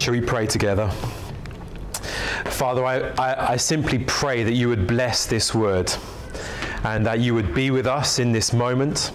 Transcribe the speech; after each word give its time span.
Shall 0.00 0.12
we 0.12 0.22
pray 0.22 0.46
together? 0.46 0.88
Father, 2.46 2.82
I, 2.86 3.00
I, 3.18 3.52
I, 3.52 3.56
simply 3.56 3.98
pray 3.98 4.42
that 4.44 4.54
you 4.54 4.70
would 4.70 4.86
bless 4.86 5.26
this 5.26 5.54
word 5.54 5.92
and 6.84 7.04
that 7.04 7.20
you 7.20 7.34
would 7.34 7.54
be 7.54 7.70
with 7.70 7.86
us 7.86 8.18
in 8.18 8.32
this 8.32 8.54
moment 8.54 9.12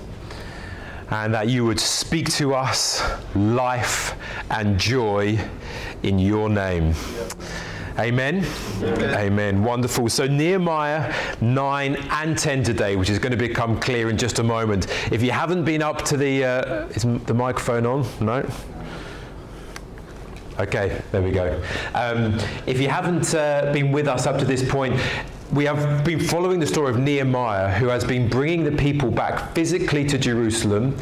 and 1.10 1.34
that 1.34 1.50
you 1.50 1.66
would 1.66 1.80
speak 1.80 2.30
to 2.34 2.54
us 2.54 3.02
life 3.34 4.14
and 4.52 4.80
joy 4.80 5.40
in 6.04 6.20
your 6.20 6.50
name. 6.50 6.94
Amen? 7.98 8.46
Amen? 8.84 9.16
Amen. 9.16 9.64
Wonderful. 9.64 10.08
So, 10.10 10.28
Nehemiah 10.28 11.12
9 11.42 11.96
and 11.96 12.38
10 12.38 12.62
today, 12.62 12.96
which 12.96 13.10
is 13.10 13.18
going 13.18 13.32
to 13.32 13.38
become 13.38 13.80
clear 13.80 14.12
in 14.12 14.20
just 14.20 14.38
a 14.38 14.44
moment. 14.44 14.86
If 15.12 15.24
you 15.24 15.32
haven't 15.32 15.66
been 15.66 15.82
up 15.82 16.04
to 16.06 16.18
the. 16.18 16.44
Uh, 16.44 16.88
is 16.90 17.02
the 17.26 17.34
microphone 17.34 17.88
on? 17.88 18.06
No? 18.24 18.48
Okay, 20.58 21.02
there 21.12 21.22
we 21.22 21.32
go. 21.32 21.62
Um, 21.94 22.40
if 22.66 22.80
you 22.80 22.88
haven't 22.88 23.36
uh, 23.36 23.74
been 23.74 23.92
with 23.92 24.08
us 24.08 24.26
up 24.26 24.40
to 24.40 24.46
this 24.46 24.68
point, 24.68 24.98
we 25.52 25.66
have 25.66 26.06
been 26.06 26.20
following 26.20 26.62
the 26.62 26.66
story 26.66 26.92
of 26.92 26.98
Nehemiah, 26.98 27.70
who 27.72 27.88
has 27.88 28.06
been 28.06 28.30
bringing 28.30 28.64
the 28.64 28.72
people 28.72 29.12
back 29.12 29.54
physically 29.54 30.06
to 30.06 30.18
Jerusalem 30.18 30.98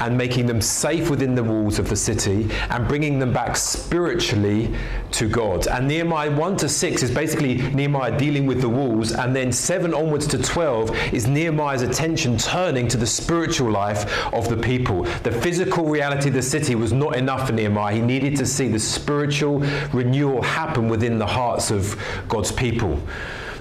and 0.00 0.16
making 0.16 0.46
them 0.46 0.60
safe 0.60 1.08
within 1.10 1.34
the 1.34 1.44
walls 1.44 1.78
of 1.78 1.88
the 1.88 1.96
city 1.96 2.48
and 2.70 2.88
bringing 2.88 3.18
them 3.18 3.32
back 3.32 3.56
spiritually 3.56 4.74
to 5.12 5.28
God. 5.28 5.66
And 5.68 5.86
Nehemiah 5.86 6.30
1 6.30 6.56
to 6.58 6.68
6 6.68 7.02
is 7.02 7.10
basically 7.10 7.56
Nehemiah 7.70 8.16
dealing 8.18 8.46
with 8.46 8.60
the 8.60 8.68
walls, 8.68 9.12
and 9.12 9.34
then 9.36 9.52
7 9.52 9.94
onwards 9.94 10.26
to 10.28 10.38
12 10.38 10.90
is 11.12 11.26
Nehemiah's 11.26 11.82
attention 11.82 12.38
turning 12.38 12.88
to 12.88 12.96
the 12.96 13.06
spiritual 13.06 13.70
life 13.70 14.10
of 14.32 14.48
the 14.48 14.56
people. 14.56 15.04
The 15.22 15.32
physical 15.32 15.84
reality 15.84 16.28
of 16.28 16.34
the 16.34 16.42
city 16.42 16.74
was 16.74 16.92
not 16.92 17.16
enough 17.16 17.46
for 17.46 17.52
Nehemiah. 17.52 17.94
He 17.94 18.00
needed 18.00 18.36
to 18.36 18.46
see 18.46 18.68
the 18.68 18.78
spiritual 18.78 19.60
renewal 19.92 20.42
happen 20.42 20.88
within 20.88 21.18
the 21.18 21.26
hearts 21.26 21.70
of 21.70 22.00
God's 22.28 22.52
people. 22.52 23.00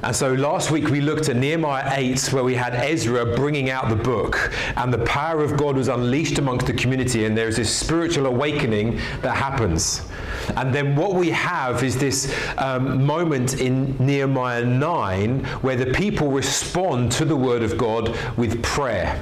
And 0.02 0.16
so 0.16 0.34
last 0.34 0.72
week 0.72 0.88
we 0.88 1.02
looked 1.02 1.28
at 1.30 1.36
Nehemiah 1.36 1.94
8, 1.96 2.32
where 2.34 2.44
we 2.44 2.56
had 2.56 2.74
Ezra 2.74 3.36
bringing 3.36 3.70
out 3.70 3.90
the 3.90 3.96
book, 3.96 4.52
and 4.78 4.94
the 4.94 5.04
power 5.06 5.44
of 5.44 5.58
God 5.58 5.76
was 5.76 5.90
unleashed 5.90 6.40
amongst 6.40 6.68
the 6.68 6.74
community, 6.74 7.26
and 7.26 7.38
there's 7.38 7.58
this 7.58 7.76
spiritual 7.76 8.26
awakening 8.26 9.00
that 9.22 9.36
happens. 9.36 10.02
And 10.56 10.74
then 10.74 10.96
what 10.96 11.16
we 11.16 11.30
have 11.32 11.84
is 11.84 11.98
this 11.98 12.34
um, 12.58 13.06
moment 13.06 13.60
in 13.60 13.96
Nehemiah 13.98 14.64
9 14.64 15.44
where 15.62 15.76
the 15.76 15.92
people 15.92 16.32
respond 16.32 17.12
to 17.14 17.26
the 17.26 17.36
word 17.36 17.62
of 17.62 17.78
God 17.78 18.16
with 18.38 18.64
prayer 18.64 19.22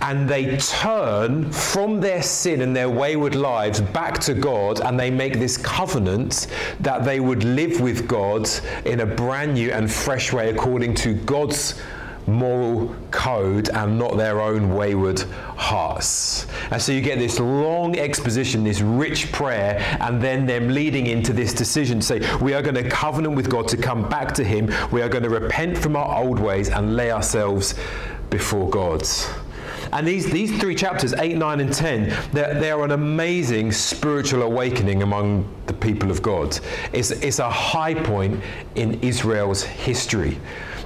and 0.00 0.28
they 0.28 0.56
turn 0.58 1.50
from 1.50 2.00
their 2.00 2.22
sin 2.22 2.60
and 2.60 2.74
their 2.74 2.90
wayward 2.90 3.34
lives 3.34 3.80
back 3.80 4.18
to 4.20 4.34
God 4.34 4.80
and 4.80 4.98
they 4.98 5.10
make 5.10 5.34
this 5.34 5.56
covenant 5.56 6.46
that 6.80 7.04
they 7.04 7.20
would 7.20 7.44
live 7.44 7.80
with 7.80 8.06
God 8.06 8.48
in 8.84 9.00
a 9.00 9.06
brand 9.06 9.54
new 9.54 9.70
and 9.70 9.90
fresh 9.90 10.32
way 10.32 10.50
according 10.50 10.94
to 10.96 11.14
God's 11.14 11.80
moral 12.28 12.94
code 13.10 13.70
and 13.70 13.98
not 13.98 14.16
their 14.16 14.40
own 14.40 14.74
wayward 14.74 15.20
hearts. 15.56 16.46
And 16.70 16.80
so 16.80 16.92
you 16.92 17.00
get 17.00 17.18
this 17.18 17.40
long 17.40 17.98
exposition, 17.98 18.62
this 18.62 18.82
rich 18.82 19.32
prayer, 19.32 19.78
and 20.00 20.22
then 20.22 20.46
them 20.46 20.68
leading 20.68 21.06
into 21.06 21.32
this 21.32 21.54
decision 21.54 22.00
to 22.00 22.06
say, 22.06 22.36
we 22.36 22.52
are 22.52 22.62
going 22.62 22.74
to 22.74 22.88
covenant 22.88 23.34
with 23.34 23.50
God 23.50 23.66
to 23.68 23.76
come 23.76 24.08
back 24.08 24.34
to 24.34 24.44
Him. 24.44 24.70
We 24.92 25.02
are 25.02 25.08
going 25.08 25.24
to 25.24 25.30
repent 25.30 25.78
from 25.78 25.96
our 25.96 26.22
old 26.22 26.38
ways 26.38 26.68
and 26.68 26.94
lay 26.94 27.10
ourselves 27.10 27.74
before 28.30 28.68
God. 28.68 29.02
And 29.92 30.06
these, 30.06 30.30
these 30.30 30.58
three 30.58 30.74
chapters, 30.74 31.12
8, 31.14 31.36
9, 31.36 31.60
and 31.60 31.72
10, 31.72 32.14
they're, 32.32 32.54
they're 32.54 32.84
an 32.84 32.90
amazing 32.90 33.72
spiritual 33.72 34.42
awakening 34.42 35.02
among 35.02 35.48
the 35.66 35.74
people 35.74 36.10
of 36.10 36.22
God. 36.22 36.58
It's, 36.92 37.10
it's 37.10 37.38
a 37.38 37.50
high 37.50 37.94
point 37.94 38.42
in 38.74 39.00
Israel's 39.00 39.62
history. 39.62 40.38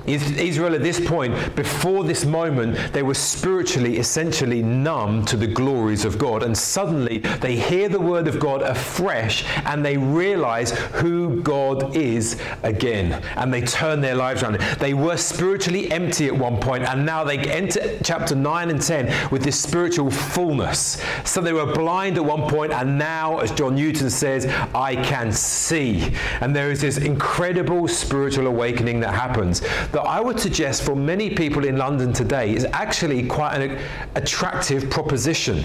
Israel 0.06 0.74
at 0.74 0.82
this 0.82 1.00
point, 1.00 1.54
before 1.54 2.04
this 2.04 2.24
moment, 2.24 2.92
they 2.92 3.02
were 3.02 3.14
spiritually, 3.14 3.98
essentially 3.98 4.62
numb 4.62 5.24
to 5.26 5.36
the 5.36 5.46
glories 5.46 6.04
of 6.04 6.18
God. 6.18 6.42
And 6.42 6.56
suddenly 6.56 7.18
they 7.18 7.56
hear 7.56 7.88
the 7.88 8.00
word 8.00 8.28
of 8.28 8.38
God 8.38 8.62
afresh 8.62 9.44
and 9.66 9.84
they 9.84 9.96
realize 9.96 10.70
who 10.70 11.42
God 11.42 11.96
is 11.96 12.40
again. 12.62 13.22
And 13.36 13.52
they 13.52 13.62
turn 13.62 14.00
their 14.00 14.14
lives 14.14 14.42
around. 14.42 14.60
They 14.78 14.94
were 14.94 15.16
spiritually 15.16 15.90
empty 15.90 16.26
at 16.26 16.36
one 16.36 16.58
point, 16.60 16.84
and 16.84 17.04
now 17.04 17.24
they 17.24 17.38
enter 17.38 17.98
chapter 18.02 18.34
9 18.34 18.70
and 18.70 18.80
10 18.80 19.30
with 19.30 19.42
this 19.42 19.60
spiritual 19.60 20.10
fullness. 20.10 21.02
So 21.24 21.40
they 21.40 21.52
were 21.52 21.72
blind 21.72 22.16
at 22.16 22.24
one 22.24 22.48
point, 22.48 22.72
and 22.72 22.98
now, 22.98 23.38
as 23.38 23.50
John 23.52 23.74
Newton 23.74 24.10
says, 24.10 24.46
I 24.74 24.96
can 24.96 25.32
see. 25.32 26.12
And 26.40 26.54
there 26.54 26.70
is 26.70 26.80
this 26.80 26.98
incredible 26.98 27.88
spiritual 27.88 28.46
awakening 28.46 29.00
that 29.00 29.14
happens 29.14 29.62
that 29.92 30.02
I 30.02 30.20
would 30.20 30.40
suggest 30.40 30.82
for 30.82 30.96
many 30.96 31.30
people 31.30 31.64
in 31.64 31.76
London 31.76 32.12
today 32.12 32.54
is 32.54 32.64
actually 32.72 33.26
quite 33.26 33.60
an 33.60 33.78
attractive 34.14 34.90
proposition. 34.90 35.64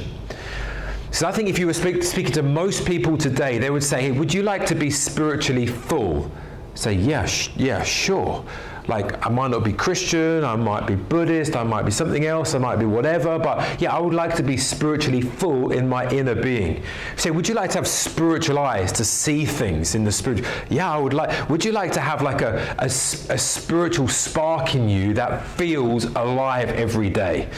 So 1.11 1.27
I 1.27 1.31
think 1.31 1.49
if 1.49 1.57
you 1.57 1.65
were 1.65 1.73
speak, 1.73 2.03
speaking 2.03 2.33
to 2.33 2.43
most 2.43 2.85
people 2.85 3.17
today, 3.17 3.57
they 3.57 3.69
would 3.69 3.83
say, 3.83 4.01
hey, 4.01 4.11
would 4.11 4.33
you 4.33 4.43
like 4.43 4.66
to 4.67 4.75
be 4.75 4.89
spiritually 4.91 5.66
full? 5.66 6.29
Say, 6.75 6.93
yeah, 6.93 7.25
sh- 7.25 7.49
yeah, 7.55 7.81
sure. 7.83 8.45
Like, 8.87 9.25
I 9.25 9.29
might 9.29 9.51
not 9.51 9.63
be 9.65 9.73
Christian, 9.73 10.43
I 10.45 10.55
might 10.55 10.87
be 10.87 10.95
Buddhist, 10.95 11.55
I 11.55 11.63
might 11.63 11.83
be 11.83 11.91
something 11.91 12.25
else, 12.25 12.55
I 12.55 12.57
might 12.57 12.77
be 12.77 12.85
whatever, 12.85 13.37
but 13.37 13.81
yeah, 13.81 13.93
I 13.93 13.99
would 13.99 14.13
like 14.13 14.35
to 14.35 14.43
be 14.43 14.55
spiritually 14.55 15.21
full 15.21 15.71
in 15.71 15.89
my 15.89 16.09
inner 16.09 16.35
being. 16.35 16.83
Say, 17.17 17.31
would 17.31 17.47
you 17.49 17.55
like 17.55 17.71
to 17.71 17.79
have 17.79 17.87
spiritual 17.87 18.59
eyes 18.59 18.91
to 18.93 19.03
see 19.03 19.45
things 19.45 19.95
in 19.95 20.05
the 20.05 20.11
spirit? 20.11 20.45
Yeah, 20.69 20.91
I 20.91 20.97
would 20.97 21.13
like. 21.13 21.49
Would 21.49 21.65
you 21.65 21.73
like 21.73 21.91
to 21.93 21.99
have 21.99 22.21
like 22.21 22.41
a, 22.41 22.75
a, 22.79 22.85
a 22.85 22.89
spiritual 23.37 24.07
spark 24.07 24.73
in 24.75 24.87
you 24.87 25.13
that 25.15 25.45
feels 25.45 26.05
alive 26.05 26.69
every 26.69 27.09
day? 27.09 27.49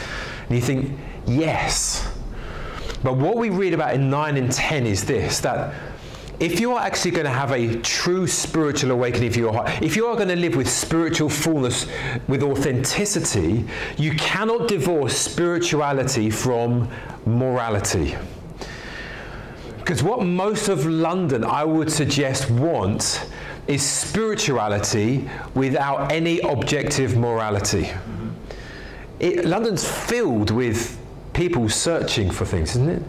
And 0.48 0.56
you 0.56 0.62
think, 0.62 0.98
yes. 1.26 2.08
But 3.02 3.16
what 3.16 3.36
we 3.36 3.50
read 3.50 3.72
about 3.72 3.94
in 3.94 4.10
9 4.10 4.36
and 4.36 4.52
10 4.52 4.86
is 4.86 5.04
this 5.04 5.40
that 5.40 5.74
if 6.40 6.58
you 6.58 6.72
are 6.72 6.80
actually 6.80 7.10
going 7.10 7.26
to 7.26 7.30
have 7.30 7.52
a 7.52 7.76
true 7.82 8.26
spiritual 8.26 8.90
awakening 8.92 9.30
for 9.30 9.38
your 9.38 9.52
heart, 9.52 9.82
if 9.82 9.94
you 9.94 10.06
are 10.06 10.16
going 10.16 10.28
to 10.28 10.36
live 10.36 10.56
with 10.56 10.68
spiritual 10.68 11.28
fullness, 11.28 11.86
with 12.28 12.42
authenticity, 12.42 13.66
you 13.98 14.12
cannot 14.14 14.66
divorce 14.66 15.16
spirituality 15.16 16.30
from 16.30 16.88
morality. 17.26 18.16
Because 19.76 20.02
what 20.02 20.24
most 20.24 20.68
of 20.68 20.86
London, 20.86 21.44
I 21.44 21.62
would 21.64 21.92
suggest, 21.92 22.50
want 22.50 23.28
is 23.66 23.86
spirituality 23.86 25.28
without 25.54 26.10
any 26.10 26.40
objective 26.40 27.18
morality. 27.18 27.90
It, 29.18 29.44
London's 29.44 29.86
filled 29.86 30.50
with 30.50 30.98
people 31.34 31.68
searching 31.68 32.30
for 32.30 32.46
things, 32.46 32.70
isn't 32.70 32.88
it? 32.88 33.02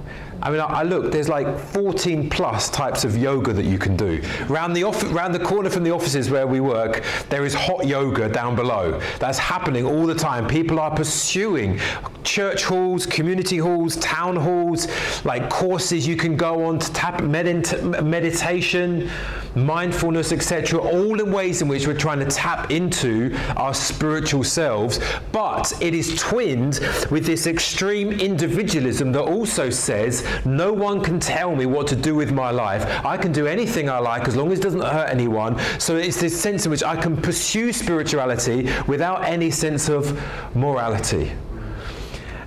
I 0.44 0.50
mean, 0.50 0.60
I, 0.60 0.66
I, 0.66 0.84
look, 0.84 1.12
there's 1.12 1.30
like 1.30 1.58
14 1.58 2.30
plus 2.30 2.70
types 2.70 3.04
of 3.04 3.16
yoga 3.18 3.54
that 3.54 3.66
you 3.66 3.78
can 3.78 3.96
do. 3.96 4.22
Round 4.48 4.76
the, 4.76 4.84
off, 4.84 5.04
round 5.14 5.36
the 5.36 5.40
corner 5.40 5.70
from 5.70 5.84
the 5.84 5.92
offices 5.92 6.30
where 6.30 6.48
we 6.48 6.60
work, 6.60 7.04
there 7.30 7.46
is 7.46 7.54
hot 7.54 7.86
yoga 7.86 8.28
down 8.28 8.56
below. 8.56 9.00
That's 9.20 9.38
happening 9.38 9.86
all 9.86 10.08
the 10.08 10.16
time. 10.16 10.48
People 10.48 10.80
are 10.80 10.94
pursuing 10.94 11.80
church 12.24 12.64
halls, 12.64 13.06
community 13.06 13.58
halls, 13.58 13.98
town 13.98 14.36
halls, 14.36 14.88
like 15.26 15.50
courses 15.50 16.08
you 16.08 16.16
can 16.16 16.36
go 16.36 16.66
on 16.66 16.80
to 16.80 16.92
tap 16.94 17.22
medit- 17.22 18.04
meditation, 18.04 19.10
mindfulness, 19.56 20.32
etc. 20.32 20.80
All 20.80 21.20
in 21.20 21.32
ways 21.32 21.62
in 21.62 21.68
which 21.68 21.88
we're 21.88 21.98
trying 21.98 22.20
to 22.20 22.26
tap 22.26 22.72
into 22.72 23.36
our 23.58 23.74
spiritual 23.74 24.44
selves. 24.44 25.00
But 25.32 25.74
it 25.82 25.94
is 25.94 26.16
twinned 26.20 26.80
with 27.10 27.26
this 27.26 27.48
extreme 27.48 28.12
individualism 28.12 29.12
that 29.14 29.24
also 29.24 29.70
says 29.70 30.26
no 30.46 30.74
one 30.74 31.02
can 31.02 31.20
tell 31.20 31.56
me 31.56 31.66
what 31.66 31.88
to 31.88 31.96
do 31.96 32.16
with 32.16 32.32
my 32.32 32.52
life. 32.52 32.86
I 33.06 33.18
can 33.18 33.32
do 33.32 33.48
anything 33.48 33.90
I 33.90 34.00
like 34.00 34.28
as 34.28 34.36
long 34.36 34.52
as 34.52 34.60
it 34.60 34.64
doesn't 34.64 34.82
hurt 34.82 35.10
anyone. 35.10 35.60
So 35.80 35.96
it's 35.96 36.20
this 36.20 36.40
sense 36.40 36.66
in 36.66 36.72
which 36.72 36.84
I 36.84 36.96
can 36.96 37.16
pursue 37.16 37.74
spirituality 37.74 38.70
without 38.88 39.24
any 39.24 39.52
sense 39.52 39.90
of 39.90 40.20
morality. 40.56 41.32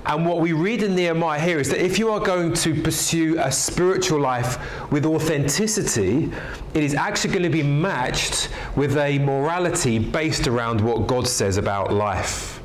And 0.07 0.27
what 0.27 0.41
we 0.41 0.53
read 0.53 0.83
in 0.83 0.95
Nehemiah 0.95 1.41
here 1.41 1.59
is 1.59 1.71
that 1.71 1.83
if 1.83 1.99
you 1.99 2.11
are 2.11 2.21
going 2.21 2.53
to 2.55 2.83
pursue 2.83 3.39
a 3.39 3.51
spiritual 3.51 4.21
life 4.21 4.59
with 4.93 5.07
authenticity, 5.07 6.31
it 6.75 6.85
is 6.85 6.95
actually 6.95 7.31
going 7.31 7.45
to 7.45 7.49
be 7.49 7.63
matched 7.63 8.51
with 8.77 8.99
a 8.99 9.19
morality 9.21 9.99
based 9.99 10.47
around 10.47 10.83
what 10.83 11.07
God 11.07 11.27
says 11.27 11.57
about 11.57 11.91
life. 11.91 12.61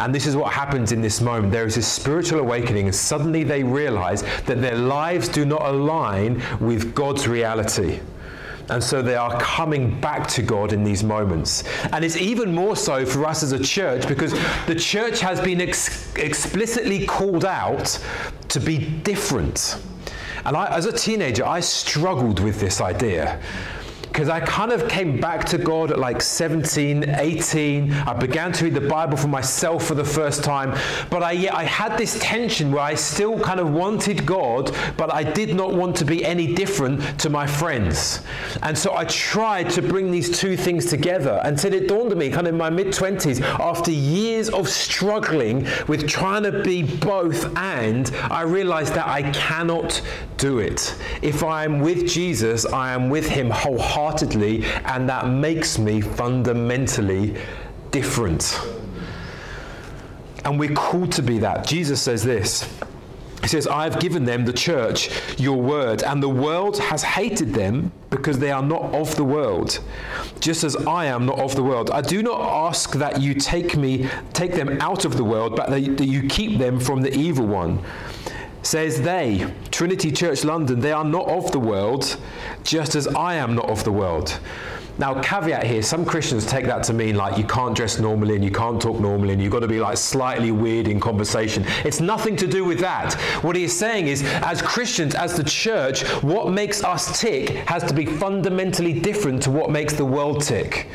And 0.00 0.12
this 0.12 0.26
is 0.26 0.34
what 0.34 0.52
happens 0.52 0.90
in 0.90 1.00
this 1.00 1.20
moment. 1.20 1.52
There 1.52 1.66
is 1.66 1.76
this 1.76 1.86
spiritual 1.86 2.40
awakening, 2.40 2.86
and 2.86 2.94
suddenly 2.94 3.44
they 3.44 3.62
realize 3.62 4.22
that 4.46 4.60
their 4.60 4.74
lives 4.74 5.28
do 5.28 5.44
not 5.44 5.62
align 5.62 6.42
with 6.58 6.96
God's 6.96 7.28
reality. 7.28 8.00
And 8.68 8.82
so 8.82 9.02
they 9.02 9.16
are 9.16 9.38
coming 9.40 10.00
back 10.00 10.26
to 10.28 10.42
God 10.42 10.72
in 10.72 10.84
these 10.84 11.02
moments. 11.02 11.64
And 11.92 12.04
it's 12.04 12.16
even 12.16 12.54
more 12.54 12.76
so 12.76 13.04
for 13.04 13.26
us 13.26 13.42
as 13.42 13.52
a 13.52 13.62
church 13.62 14.08
because 14.08 14.32
the 14.66 14.74
church 14.74 15.20
has 15.20 15.40
been 15.40 15.60
ex- 15.60 16.14
explicitly 16.16 17.06
called 17.06 17.44
out 17.44 17.98
to 18.48 18.60
be 18.60 18.78
different. 18.78 19.82
And 20.44 20.56
I, 20.56 20.76
as 20.76 20.86
a 20.86 20.92
teenager, 20.92 21.44
I 21.44 21.60
struggled 21.60 22.40
with 22.40 22.60
this 22.60 22.80
idea 22.80 23.40
because 24.12 24.28
I 24.28 24.40
kind 24.40 24.72
of 24.72 24.90
came 24.90 25.18
back 25.18 25.46
to 25.46 25.58
God 25.58 25.90
at 25.90 25.98
like 25.98 26.20
17, 26.20 27.08
18. 27.08 27.92
I 27.94 28.12
began 28.12 28.52
to 28.52 28.64
read 28.64 28.74
the 28.74 28.80
Bible 28.82 29.16
for 29.16 29.26
myself 29.26 29.86
for 29.86 29.94
the 29.94 30.04
first 30.04 30.44
time. 30.44 30.78
But 31.08 31.22
I, 31.22 31.48
I 31.50 31.64
had 31.64 31.96
this 31.96 32.18
tension 32.20 32.72
where 32.72 32.82
I 32.82 32.94
still 32.94 33.40
kind 33.40 33.58
of 33.58 33.72
wanted 33.72 34.26
God, 34.26 34.76
but 34.98 35.10
I 35.10 35.22
did 35.22 35.56
not 35.56 35.72
want 35.72 35.96
to 35.96 36.04
be 36.04 36.26
any 36.26 36.52
different 36.52 37.18
to 37.20 37.30
my 37.30 37.46
friends. 37.46 38.20
And 38.62 38.76
so 38.76 38.94
I 38.94 39.06
tried 39.06 39.70
to 39.70 39.80
bring 39.80 40.10
these 40.10 40.38
two 40.38 40.58
things 40.58 40.84
together 40.84 41.40
until 41.44 41.72
it 41.72 41.88
dawned 41.88 42.12
on 42.12 42.18
me, 42.18 42.28
kind 42.28 42.46
of 42.46 42.52
in 42.52 42.58
my 42.58 42.68
mid 42.68 42.88
20s, 42.88 43.40
after 43.60 43.90
years 43.90 44.50
of 44.50 44.68
struggling 44.68 45.66
with 45.88 46.06
trying 46.06 46.42
to 46.42 46.62
be 46.62 46.82
both 46.82 47.56
and, 47.56 48.10
I 48.30 48.42
realized 48.42 48.92
that 48.92 49.08
I 49.08 49.22
cannot 49.32 50.02
do 50.36 50.58
it. 50.58 50.96
If 51.22 51.42
I 51.42 51.64
am 51.64 51.80
with 51.80 52.06
Jesus, 52.06 52.66
I 52.66 52.92
am 52.92 53.08
with 53.08 53.26
Him 53.26 53.48
wholeheartedly 53.48 54.01
wholeheartedly, 54.02 54.64
and 54.84 55.08
that 55.08 55.28
makes 55.28 55.78
me 55.78 56.00
fundamentally 56.00 57.36
different. 57.90 58.60
And 60.44 60.58
we're 60.58 60.74
called 60.74 61.12
to 61.12 61.22
be 61.22 61.38
that. 61.38 61.66
Jesus 61.66 62.02
says 62.02 62.24
this. 62.24 62.68
He 63.42 63.48
says, 63.48 63.66
I 63.66 63.84
have 63.84 63.98
given 63.98 64.24
them, 64.24 64.44
the 64.44 64.52
church, 64.52 65.10
your 65.38 65.60
word, 65.60 66.04
and 66.04 66.22
the 66.22 66.28
world 66.28 66.78
has 66.78 67.02
hated 67.02 67.52
them 67.54 67.90
because 68.08 68.38
they 68.38 68.52
are 68.52 68.62
not 68.62 68.82
of 68.94 69.16
the 69.16 69.24
world, 69.24 69.80
just 70.38 70.62
as 70.62 70.76
I 70.76 71.06
am 71.06 71.26
not 71.26 71.40
of 71.40 71.56
the 71.56 71.62
world. 71.62 71.90
I 71.90 72.02
do 72.02 72.22
not 72.22 72.40
ask 72.40 72.92
that 72.92 73.20
you 73.20 73.34
take 73.34 73.76
me, 73.76 74.08
take 74.32 74.54
them 74.54 74.80
out 74.80 75.04
of 75.04 75.16
the 75.16 75.24
world, 75.24 75.56
but 75.56 75.70
that 75.70 75.80
you 75.80 76.28
keep 76.28 76.58
them 76.58 76.78
from 76.78 77.02
the 77.02 77.12
evil 77.12 77.46
one 77.46 77.80
says 78.62 79.02
they, 79.02 79.52
Trinity 79.70 80.10
Church 80.10 80.44
London, 80.44 80.80
they 80.80 80.92
are 80.92 81.04
not 81.04 81.26
of 81.28 81.50
the 81.52 81.60
world, 81.60 82.16
just 82.64 82.94
as 82.94 83.06
I 83.08 83.34
am 83.34 83.54
not 83.54 83.68
of 83.68 83.84
the 83.84 83.92
world. 83.92 84.38
Now, 84.98 85.20
caveat 85.22 85.64
here, 85.64 85.82
some 85.82 86.04
Christians 86.04 86.44
take 86.44 86.66
that 86.66 86.82
to 86.84 86.92
mean 86.92 87.16
like 87.16 87.38
you 87.38 87.44
can't 87.44 87.74
dress 87.74 87.98
normally 87.98 88.34
and 88.34 88.44
you 88.44 88.50
can't 88.50 88.80
talk 88.80 89.00
normally 89.00 89.32
and 89.32 89.42
you've 89.42 89.50
got 89.50 89.60
to 89.60 89.68
be 89.68 89.80
like 89.80 89.96
slightly 89.96 90.50
weird 90.50 90.86
in 90.86 91.00
conversation. 91.00 91.64
It's 91.84 92.00
nothing 92.00 92.36
to 92.36 92.46
do 92.46 92.64
with 92.64 92.78
that. 92.80 93.14
What 93.42 93.56
he 93.56 93.64
is 93.64 93.76
saying 93.76 94.08
is, 94.08 94.22
as 94.42 94.60
Christians, 94.60 95.14
as 95.14 95.34
the 95.34 95.44
church, 95.44 96.06
what 96.22 96.50
makes 96.52 96.84
us 96.84 97.18
tick 97.20 97.50
has 97.68 97.82
to 97.84 97.94
be 97.94 98.04
fundamentally 98.04 98.92
different 98.92 99.42
to 99.44 99.50
what 99.50 99.70
makes 99.70 99.94
the 99.94 100.04
world 100.04 100.42
tick. 100.42 100.88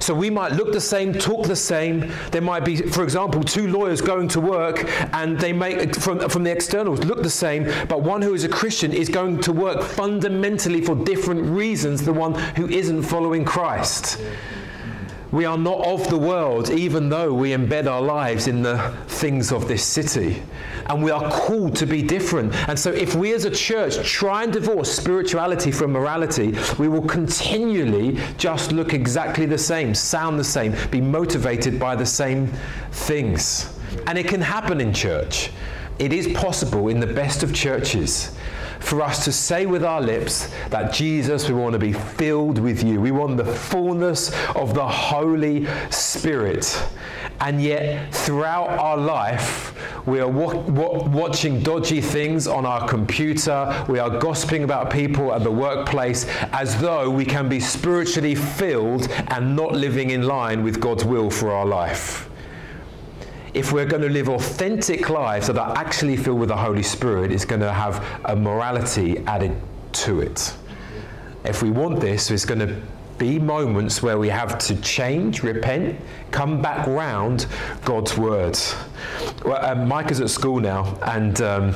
So 0.00 0.14
we 0.14 0.30
might 0.30 0.52
look 0.52 0.72
the 0.72 0.80
same, 0.80 1.12
talk 1.12 1.46
the 1.46 1.56
same. 1.56 2.12
There 2.30 2.42
might 2.42 2.64
be, 2.64 2.76
for 2.76 3.02
example, 3.04 3.42
two 3.42 3.68
lawyers 3.68 4.00
going 4.00 4.28
to 4.28 4.40
work 4.40 4.84
and 5.14 5.38
they 5.38 5.52
make, 5.52 5.94
from, 5.96 6.28
from 6.28 6.44
the 6.44 6.50
externals, 6.50 7.00
look 7.04 7.22
the 7.22 7.30
same, 7.30 7.64
but 7.88 8.02
one 8.02 8.22
who 8.22 8.34
is 8.34 8.44
a 8.44 8.48
Christian 8.48 8.92
is 8.92 9.08
going 9.08 9.40
to 9.40 9.52
work 9.52 9.82
fundamentally 9.82 10.80
for 10.80 10.94
different 10.94 11.42
reasons 11.44 12.04
than 12.04 12.14
one 12.14 12.34
who 12.34 12.68
isn't 12.68 13.02
following 13.02 13.44
Christ. 13.44 14.20
We 15.32 15.46
are 15.46 15.56
not 15.56 15.86
of 15.86 16.10
the 16.10 16.18
world, 16.18 16.68
even 16.68 17.08
though 17.08 17.32
we 17.32 17.52
embed 17.52 17.86
our 17.86 18.02
lives 18.02 18.48
in 18.48 18.60
the 18.60 18.94
things 19.06 19.50
of 19.50 19.66
this 19.66 19.82
city. 19.82 20.42
And 20.86 21.02
we 21.02 21.10
are 21.10 21.30
called 21.30 21.74
to 21.76 21.86
be 21.86 22.02
different. 22.02 22.54
And 22.68 22.78
so, 22.78 22.90
if 22.90 23.14
we 23.14 23.32
as 23.32 23.46
a 23.46 23.50
church 23.50 24.06
try 24.06 24.44
and 24.44 24.52
divorce 24.52 24.92
spirituality 24.94 25.72
from 25.72 25.92
morality, 25.92 26.54
we 26.78 26.86
will 26.86 27.06
continually 27.06 28.20
just 28.36 28.72
look 28.72 28.92
exactly 28.92 29.46
the 29.46 29.56
same, 29.56 29.94
sound 29.94 30.38
the 30.38 30.44
same, 30.44 30.76
be 30.90 31.00
motivated 31.00 31.80
by 31.80 31.96
the 31.96 32.04
same 32.04 32.48
things. 32.90 33.74
And 34.06 34.18
it 34.18 34.28
can 34.28 34.42
happen 34.42 34.82
in 34.82 34.92
church. 34.92 35.50
It 35.98 36.12
is 36.12 36.28
possible 36.34 36.88
in 36.88 37.00
the 37.00 37.06
best 37.06 37.42
of 37.42 37.54
churches 37.54 38.36
for 38.82 39.00
us 39.02 39.24
to 39.24 39.32
say 39.32 39.66
with 39.66 39.84
our 39.84 40.00
lips 40.00 40.50
that 40.70 40.92
Jesus, 40.92 41.48
we 41.48 41.54
want 41.54 41.72
to 41.72 41.78
be 41.78 41.92
filled 41.92 42.58
with 42.58 42.82
you. 42.82 43.00
We 43.00 43.10
want 43.10 43.36
the 43.36 43.44
fullness 43.44 44.32
of 44.54 44.74
the 44.74 44.86
Holy 44.86 45.66
Spirit. 45.90 46.84
And 47.40 47.62
yet, 47.62 48.14
throughout 48.14 48.68
our 48.70 48.96
life, 48.96 49.74
we 50.06 50.20
are 50.20 50.28
wa- 50.28 50.54
wa- 50.54 51.08
watching 51.08 51.62
dodgy 51.62 52.00
things 52.00 52.46
on 52.46 52.66
our 52.66 52.86
computer. 52.88 53.84
We 53.88 53.98
are 53.98 54.10
gossiping 54.10 54.64
about 54.64 54.90
people 54.90 55.32
at 55.32 55.42
the 55.42 55.50
workplace 55.50 56.26
as 56.52 56.80
though 56.80 57.08
we 57.10 57.24
can 57.24 57.48
be 57.48 57.60
spiritually 57.60 58.34
filled 58.34 59.08
and 59.28 59.56
not 59.56 59.72
living 59.72 60.10
in 60.10 60.22
line 60.22 60.62
with 60.62 60.80
God's 60.80 61.04
will 61.04 61.30
for 61.30 61.50
our 61.50 61.66
life 61.66 62.28
if 63.54 63.72
we're 63.72 63.86
going 63.86 64.02
to 64.02 64.08
live 64.08 64.28
authentic 64.28 65.10
lives 65.10 65.46
that 65.46 65.58
are 65.58 65.76
actually 65.76 66.16
filled 66.16 66.40
with 66.40 66.48
the 66.48 66.56
Holy 66.56 66.82
Spirit, 66.82 67.30
it's 67.32 67.44
going 67.44 67.60
to 67.60 67.72
have 67.72 68.04
a 68.24 68.34
morality 68.34 69.18
added 69.26 69.54
to 69.92 70.20
it. 70.20 70.54
If 71.44 71.62
we 71.62 71.70
want 71.70 72.00
this, 72.00 72.30
it's 72.30 72.44
going 72.44 72.60
to 72.60 72.80
be 73.18 73.38
moments 73.38 74.02
where 74.02 74.18
we 74.18 74.28
have 74.28 74.58
to 74.58 74.80
change, 74.80 75.42
repent, 75.42 76.00
come 76.30 76.62
back 76.62 76.86
round 76.86 77.46
God's 77.84 78.16
words. 78.16 78.74
Well, 79.44 79.64
um, 79.64 79.86
Mike 79.86 80.10
is 80.10 80.20
at 80.20 80.30
school 80.30 80.60
now, 80.60 80.98
and 81.02 81.40
um, 81.42 81.74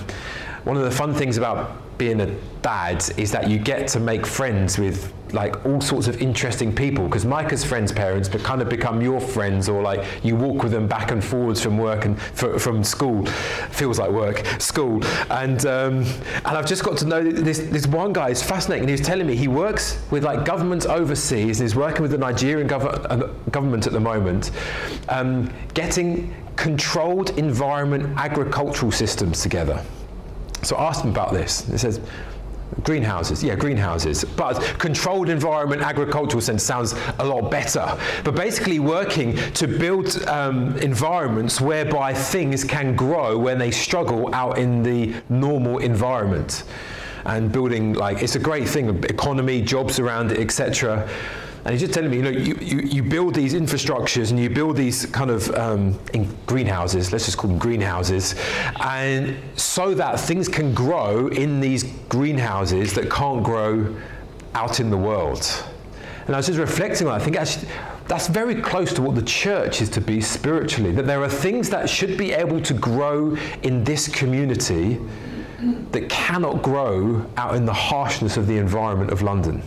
one 0.65 0.77
of 0.77 0.85
the 0.85 0.91
fun 0.91 1.15
things 1.15 1.37
about 1.37 1.99
being 1.99 2.21
a 2.21 2.35
dad 2.63 3.05
is 3.17 3.31
that 3.33 3.49
you 3.51 3.59
get 3.59 3.87
to 3.89 4.01
make 4.01 4.27
friends 4.27 4.79
with 4.79 5.13
like 5.33 5.65
all 5.65 5.81
sorts 5.81 6.09
of 6.09 6.21
interesting 6.23 6.75
people 6.75 7.05
because 7.05 7.25
Micah's 7.25 7.65
friends' 7.65 7.93
parents 7.93 8.29
but 8.29 8.43
kind 8.43 8.63
of 8.63 8.69
become 8.69 9.01
your 9.01 9.21
friends 9.21 9.69
or 9.69 9.83
like 9.83 10.05
you 10.23 10.37
walk 10.37 10.63
with 10.63 10.73
them 10.73 10.87
back 10.87 11.11
and 11.11 11.23
forwards 11.25 11.63
from 11.63 11.79
work 11.79 12.05
and 12.05 12.19
f- 12.19 12.61
from 12.61 12.85
school. 12.85 13.27
Feels 13.71 13.99
like 13.99 14.11
work. 14.11 14.45
School. 14.59 15.05
And 15.31 15.65
um, 15.67 16.05
and 16.45 16.47
I've 16.47 16.67
just 16.67 16.85
got 16.85 16.97
to 16.99 17.07
know 17.07 17.23
this 17.23 17.59
this 17.59 17.87
one 17.87 18.13
guy 18.13 18.31
is 18.31 18.43
fascinating 18.43 18.89
he 18.89 18.93
was 18.93 19.01
telling 19.01 19.27
me 19.27 19.37
he 19.37 19.49
works 19.49 20.01
with 20.11 20.25
like 20.25 20.45
governments 20.45 20.87
overseas 20.87 21.61
and 21.61 21.69
he's 21.69 21.77
working 21.77 22.03
with 22.03 22.11
the 22.11 22.19
Nigerian 22.19 22.69
gov- 22.69 23.07
uh, 23.11 23.27
government 23.51 23.87
at 23.87 23.93
the 23.93 24.01
moment 24.01 24.51
um, 25.09 25.53
getting 25.75 26.35
controlled 26.57 27.31
environment 27.39 28.17
agricultural 28.17 28.91
systems 28.93 29.43
together. 29.43 29.85
So 30.63 30.77
I 30.77 30.89
asked 30.89 31.05
him 31.05 31.11
about 31.11 31.33
this. 31.33 31.67
He 31.67 31.79
says, 31.79 32.01
Greenhouses, 32.83 33.43
yeah, 33.43 33.55
greenhouses. 33.55 34.25
But 34.25 34.61
controlled 34.79 35.29
environment 35.29 35.83
agricultural 35.83 36.41
sense 36.41 36.63
sounds 36.63 36.95
a 37.19 37.25
lot 37.25 37.51
better. 37.51 37.99
But 38.25 38.35
basically, 38.35 38.79
working 38.79 39.37
to 39.55 39.67
build 39.67 40.23
um, 40.27 40.77
environments 40.79 41.61
whereby 41.61 42.13
things 42.13 42.65
can 42.65 42.95
grow 42.95 43.39
when 43.39 43.59
they 43.59 43.71
struggle 43.71 44.35
out 44.35 44.59
in 44.59 44.83
the 44.83 45.15
normal 45.29 45.79
environment. 45.79 46.65
And 47.25 47.51
building, 47.51 47.95
like, 47.95 48.23
it's 48.23 48.37
a 48.37 48.41
great 48.41 48.69
thing, 48.69 48.89
economy, 49.05 49.61
jobs 49.63 49.99
around 49.99 50.31
it, 50.31 50.39
etc. 50.39 51.09
And 51.67 51.73
he's 51.73 51.81
just 51.81 51.95
telling 51.95 52.13
me, 52.13 52.19
you 52.19 52.23
know, 52.23 52.31
you, 52.31 52.57
you, 52.61 52.79
you 52.79 53.03
build 53.03 53.35
these 53.35 53.53
infrastructures 53.53 54.31
and 54.31 54.39
you 54.39 54.49
build 54.49 54.77
these 54.77 55.05
kind 55.07 55.33
of 55.33 55.51
um, 55.57 55.99
greenhouses, 56.47 57.11
let's 57.11 57.25
just 57.25 57.39
call 57.39 57.51
them 57.51 57.59
greenhouses, 57.59 58.37
and 58.79 59.37
so 59.57 59.93
that 59.93 60.21
things 60.21 60.47
can 60.47 60.73
grow 60.73 61.27
in 61.27 61.59
these 61.59 61.83
greenhouses 62.09 62.95
that 62.95 63.11
can't 63.11 63.43
grow 63.43 63.97
out 64.55 64.79
in 64.79 64.91
the 64.91 64.97
world. 64.97 65.45
And 66.27 66.37
I 66.37 66.39
was 66.39 66.47
just 66.47 66.61
reflecting 66.61 67.09
on 67.09 67.21
I 67.21 67.25
think 67.25 67.37
actually 67.37 67.67
that's 68.07 68.29
very 68.29 68.63
close 68.63 68.93
to 68.93 69.03
what 69.03 69.17
the 69.17 69.23
church 69.23 69.83
is 69.83 69.91
to 69.91 70.01
be 70.01 70.21
spiritually, 70.21 70.93
that 70.93 71.09
there 71.09 71.21
are 71.21 71.29
things 71.29 71.69
that 71.71 71.91
should 71.91 72.17
be 72.17 72.33
able 72.33 72.61
to 72.61 72.75
grow 72.75 73.37
in 73.65 73.83
this 73.83 74.07
community 74.07 75.01
that 75.91 76.09
cannot 76.09 76.63
grow 76.63 77.29
out 77.37 77.57
in 77.57 77.67
the 77.67 77.73
harshness 77.73 78.37
of 78.37 78.47
the 78.47 78.57
environment 78.57 79.11
of 79.11 79.23
London 79.23 79.65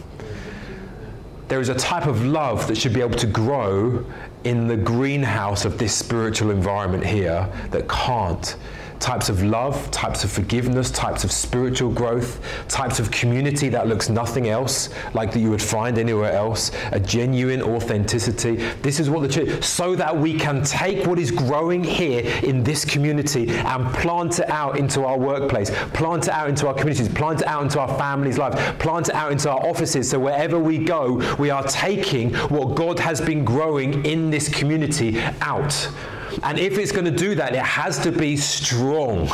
there 1.50 1.60
is 1.60 1.70
a 1.70 1.76
type 1.76 2.06
of 2.06 2.24
love 2.24 2.68
that 2.68 2.78
should 2.78 2.94
be 2.94 3.02
able 3.02 3.18
to 3.18 3.28
grow 3.28 4.06
in 4.44 4.68
the 4.68 4.78
greenhouse 4.78 5.66
of 5.66 5.78
this 5.78 5.94
spiritual 5.94 6.52
environment 6.52 7.04
here 7.04 7.52
that 7.72 7.90
can't 7.90 8.56
types 9.00 9.30
of 9.30 9.44
love, 9.44 9.90
types 9.92 10.24
of 10.24 10.32
forgiveness, 10.32 10.92
types 10.92 11.24
of 11.24 11.32
spiritual 11.32 11.90
growth, 11.92 12.42
types 12.68 13.00
of 13.00 13.10
community 13.12 13.70
that 13.70 13.88
looks 13.88 14.10
nothing 14.10 14.50
else 14.50 14.90
like 15.14 15.32
that 15.32 15.40
you 15.40 15.50
would 15.50 15.62
find 15.62 15.98
anywhere 15.98 16.32
else, 16.32 16.72
a 16.92 17.00
genuine 17.00 17.62
authenticity. 17.62 18.58
This 18.82 19.00
is 19.00 19.10
what 19.10 19.22
the 19.22 19.28
church, 19.28 19.64
so 19.64 19.96
that 19.96 20.16
we 20.16 20.38
can 20.38 20.64
take 20.64 21.08
what 21.08 21.18
is 21.20 21.32
growing 21.32 21.84
here 21.84 22.24
in 22.44 22.64
this 22.64 22.86
community 22.86 23.50
and 23.50 23.86
plant 23.96 24.40
it 24.40 24.50
out 24.50 24.78
into 24.78 25.06
our 25.06 25.18
workplace, 25.18 25.72
plant 25.94 26.28
it 26.28 26.34
out 26.34 26.50
into 26.50 26.68
our 26.68 26.74
communities, 26.74 27.10
plant 27.10 27.42
it 27.42 27.48
out 27.48 27.64
into 27.64 27.80
our 27.80 27.98
families' 27.98 28.38
lives, 28.38 28.58
plant 28.80 29.10
it 29.10 29.16
out 29.16 29.32
into 29.32 29.50
our 29.50 29.66
offices. 29.66 30.10
So 30.10 30.20
wherever 30.20 30.60
we 30.60 30.78
go, 30.78 31.22
we 31.38 31.50
are 31.50 31.64
taking 31.64 32.34
what 32.50 32.76
God 32.76 33.00
has 33.00 33.22
been 33.22 33.46
growing 33.46 34.06
in 34.06 34.30
this 34.30 34.50
community 34.50 35.20
out. 35.42 35.90
And 36.44 36.58
if 36.60 36.78
it's 36.78 36.92
going 36.92 37.06
to 37.06 37.12
do 37.12 37.36
that, 37.36 37.54
it 37.54 37.62
has 37.62 38.00
to 38.00 38.12
be 38.12 38.38
strong. 38.38 39.30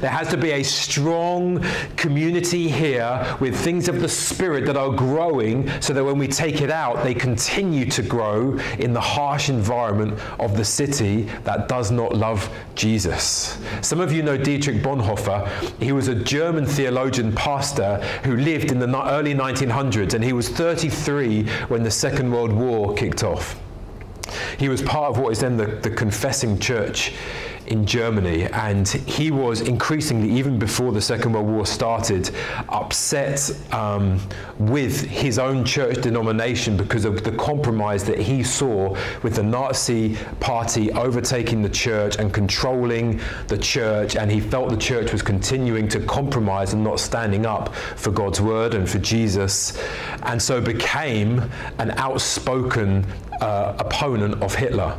There 0.00 0.10
has 0.10 0.28
to 0.28 0.36
be 0.36 0.52
a 0.52 0.62
strong 0.62 1.64
community 1.96 2.68
here 2.68 3.36
with 3.40 3.56
things 3.56 3.88
of 3.88 4.00
the 4.00 4.08
Spirit 4.08 4.66
that 4.66 4.76
are 4.76 4.90
growing 4.90 5.68
so 5.80 5.92
that 5.92 6.04
when 6.04 6.18
we 6.18 6.28
take 6.28 6.60
it 6.60 6.70
out, 6.70 7.02
they 7.02 7.14
continue 7.14 7.84
to 7.90 8.02
grow 8.02 8.58
in 8.78 8.92
the 8.92 9.00
harsh 9.00 9.48
environment 9.48 10.18
of 10.38 10.56
the 10.56 10.64
city 10.64 11.22
that 11.44 11.68
does 11.68 11.90
not 11.90 12.14
love 12.14 12.48
Jesus. 12.74 13.58
Some 13.82 14.00
of 14.00 14.12
you 14.12 14.22
know 14.22 14.36
Dietrich 14.36 14.82
Bonhoeffer. 14.82 15.46
He 15.80 15.92
was 15.92 16.08
a 16.08 16.14
German 16.14 16.66
theologian 16.66 17.32
pastor 17.32 17.98
who 18.24 18.36
lived 18.36 18.70
in 18.70 18.78
the 18.78 18.86
early 19.08 19.34
1900s 19.34 20.14
and 20.14 20.24
he 20.24 20.32
was 20.32 20.48
33 20.48 21.44
when 21.68 21.82
the 21.82 21.90
Second 21.90 22.30
World 22.30 22.52
War 22.52 22.94
kicked 22.94 23.22
off. 23.22 23.60
He 24.58 24.68
was 24.68 24.82
part 24.82 25.10
of 25.10 25.18
what 25.18 25.32
is 25.32 25.40
then 25.40 25.56
the, 25.56 25.66
the 25.66 25.90
Confessing 25.90 26.58
Church 26.58 27.12
in 27.68 27.84
Germany, 27.86 28.44
and 28.44 28.88
he 28.88 29.30
was 29.30 29.60
increasingly, 29.60 30.30
even 30.30 30.58
before 30.58 30.92
the 30.92 31.00
Second 31.00 31.32
World 31.32 31.46
War 31.46 31.66
started, 31.66 32.30
upset 32.68 33.50
um, 33.72 34.20
with 34.58 35.02
his 35.02 35.38
own 35.38 35.64
church 35.64 36.00
denomination 36.02 36.76
because 36.76 37.04
of 37.04 37.24
the 37.24 37.32
compromise 37.32 38.04
that 38.04 38.18
he 38.18 38.42
saw 38.42 38.96
with 39.22 39.34
the 39.34 39.42
Nazi 39.42 40.16
party 40.40 40.92
overtaking 40.92 41.62
the 41.62 41.68
church 41.68 42.16
and 42.16 42.32
controlling 42.32 43.20
the 43.48 43.58
church, 43.58 44.16
and 44.16 44.30
he 44.30 44.40
felt 44.40 44.70
the 44.70 44.76
church 44.76 45.12
was 45.12 45.22
continuing 45.22 45.88
to 45.88 46.00
compromise 46.00 46.72
and 46.72 46.82
not 46.82 47.00
standing 47.00 47.46
up 47.46 47.74
for 47.74 48.10
God's 48.10 48.40
word 48.40 48.74
and 48.74 48.88
for 48.88 48.98
Jesus, 48.98 49.78
and 50.22 50.40
so 50.40 50.60
became 50.60 51.42
an 51.78 51.90
outspoken 51.92 53.06
uh, 53.40 53.74
opponent 53.78 54.42
of 54.42 54.54
Hitler 54.54 54.96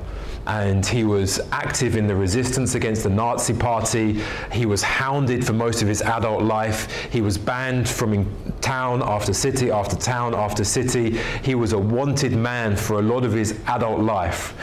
and 0.48 0.86
he 0.86 1.04
was 1.04 1.42
active 1.52 1.98
in 1.98 2.08
the 2.08 2.16
resistance 2.16 2.74
against 2.74 3.04
the 3.04 3.10
Nazi 3.10 3.54
Party. 3.54 4.22
He 4.52 4.66
was 4.66 4.82
hounded 4.82 5.46
for 5.46 5.52
most 5.52 5.82
of 5.82 5.90
his 5.90 6.02
adult 6.02 6.42
life. 6.42 7.12
He 7.12 7.20
was 7.20 7.38
banned 7.38 7.88
from 7.88 8.34
town 8.62 9.04
after 9.04 9.34
city 9.34 9.72
after 9.72 9.98
town 9.98 10.34
after 10.34 10.64
city. 10.64 11.18
He 11.44 11.54
was 11.54 11.74
a 11.74 11.78
wanted 11.78 12.32
man 12.32 12.78
for 12.78 13.00
a 13.00 13.02
lot 13.02 13.26
of 13.26 13.34
his 13.34 13.60
adult 13.68 14.00
life. 14.00 14.56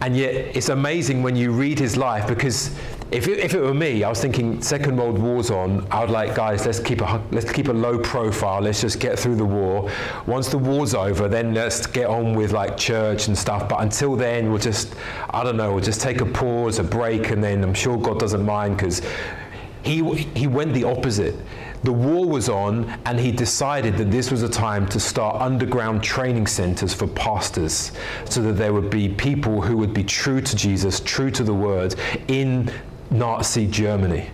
And 0.00 0.16
yet, 0.16 0.34
it's 0.34 0.68
amazing 0.68 1.22
when 1.22 1.36
you 1.36 1.52
read 1.52 1.78
his 1.78 1.96
life 1.96 2.26
because 2.26 2.76
if 3.10 3.28
it, 3.28 3.38
if 3.38 3.54
it, 3.54 3.60
were 3.60 3.74
me, 3.74 4.02
I 4.02 4.08
was 4.08 4.20
thinking 4.20 4.60
Second 4.60 4.96
World 4.96 5.18
War's 5.18 5.50
on. 5.50 5.86
I 5.90 6.00
would 6.00 6.10
like, 6.10 6.34
guys, 6.34 6.66
let's 6.66 6.80
keep 6.80 7.00
a 7.00 7.22
let's 7.30 7.50
keep 7.50 7.68
a 7.68 7.72
low 7.72 7.98
profile. 7.98 8.60
Let's 8.60 8.80
just 8.80 8.98
get 8.98 9.18
through 9.18 9.36
the 9.36 9.44
war. 9.44 9.90
Once 10.26 10.48
the 10.48 10.58
war's 10.58 10.94
over, 10.94 11.28
then 11.28 11.54
let's 11.54 11.86
get 11.86 12.06
on 12.06 12.34
with 12.34 12.52
like 12.52 12.76
church 12.76 13.28
and 13.28 13.36
stuff. 13.36 13.68
But 13.68 13.80
until 13.82 14.16
then, 14.16 14.50
we'll 14.50 14.58
just, 14.58 14.94
I 15.30 15.44
don't 15.44 15.56
know, 15.56 15.72
we'll 15.72 15.84
just 15.84 16.00
take 16.00 16.20
a 16.20 16.26
pause, 16.26 16.78
a 16.78 16.84
break, 16.84 17.30
and 17.30 17.42
then 17.42 17.62
I'm 17.62 17.74
sure 17.74 17.98
God 17.98 18.18
doesn't 18.18 18.44
mind 18.44 18.78
because 18.78 19.02
he 19.82 20.02
he 20.34 20.46
went 20.46 20.74
the 20.74 20.84
opposite. 20.84 21.36
The 21.84 21.92
war 21.92 22.26
was 22.26 22.48
on, 22.48 22.98
and 23.04 23.20
he 23.20 23.30
decided 23.30 23.98
that 23.98 24.10
this 24.10 24.30
was 24.30 24.42
a 24.42 24.48
time 24.48 24.88
to 24.88 24.98
start 24.98 25.42
underground 25.42 26.02
training 26.02 26.46
centers 26.46 26.94
for 26.94 27.06
pastors 27.06 27.92
so 28.24 28.40
that 28.40 28.54
there 28.54 28.72
would 28.72 28.88
be 28.88 29.10
people 29.10 29.60
who 29.60 29.76
would 29.76 29.92
be 29.92 30.02
true 30.02 30.40
to 30.40 30.56
Jesus, 30.56 31.00
true 31.00 31.30
to 31.32 31.44
the 31.44 31.52
word 31.52 31.94
in 32.28 32.72
Nazi 33.14 33.66
Germany. 33.66 34.30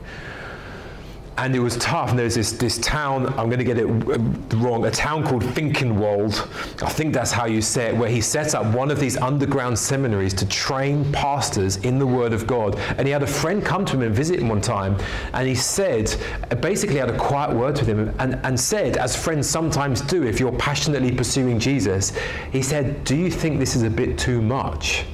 And 1.40 1.56
it 1.56 1.60
was 1.60 1.78
tough. 1.78 2.10
And 2.10 2.18
there's 2.18 2.34
this, 2.34 2.52
this 2.52 2.76
town, 2.78 3.28
I'm 3.38 3.46
going 3.46 3.58
to 3.58 3.64
get 3.64 3.78
it 3.78 3.86
uh, 3.86 4.58
wrong, 4.58 4.84
a 4.84 4.90
town 4.90 5.24
called 5.24 5.42
Finkenwald. 5.42 6.38
I 6.82 6.90
think 6.90 7.14
that's 7.14 7.32
how 7.32 7.46
you 7.46 7.62
say 7.62 7.86
it, 7.86 7.96
where 7.96 8.10
he 8.10 8.20
set 8.20 8.54
up 8.54 8.74
one 8.74 8.90
of 8.90 9.00
these 9.00 9.16
underground 9.16 9.78
seminaries 9.78 10.34
to 10.34 10.46
train 10.46 11.10
pastors 11.12 11.78
in 11.78 11.98
the 11.98 12.06
Word 12.06 12.34
of 12.34 12.46
God. 12.46 12.76
And 12.98 13.06
he 13.06 13.12
had 13.12 13.22
a 13.22 13.26
friend 13.26 13.64
come 13.64 13.86
to 13.86 13.94
him 13.94 14.02
and 14.02 14.14
visit 14.14 14.38
him 14.38 14.50
one 14.50 14.60
time. 14.60 14.98
And 15.32 15.48
he 15.48 15.54
said, 15.54 16.14
basically 16.60 16.96
had 16.96 17.08
a 17.08 17.16
quiet 17.16 17.56
word 17.56 17.78
with 17.78 17.86
him 17.86 18.14
and, 18.18 18.34
and 18.44 18.60
said, 18.60 18.98
as 18.98 19.16
friends 19.16 19.48
sometimes 19.48 20.02
do 20.02 20.24
if 20.24 20.40
you're 20.40 20.52
passionately 20.58 21.10
pursuing 21.10 21.58
Jesus, 21.58 22.12
he 22.52 22.60
said, 22.60 23.02
Do 23.04 23.16
you 23.16 23.30
think 23.30 23.58
this 23.58 23.76
is 23.76 23.82
a 23.82 23.90
bit 23.90 24.18
too 24.18 24.42
much? 24.42 25.06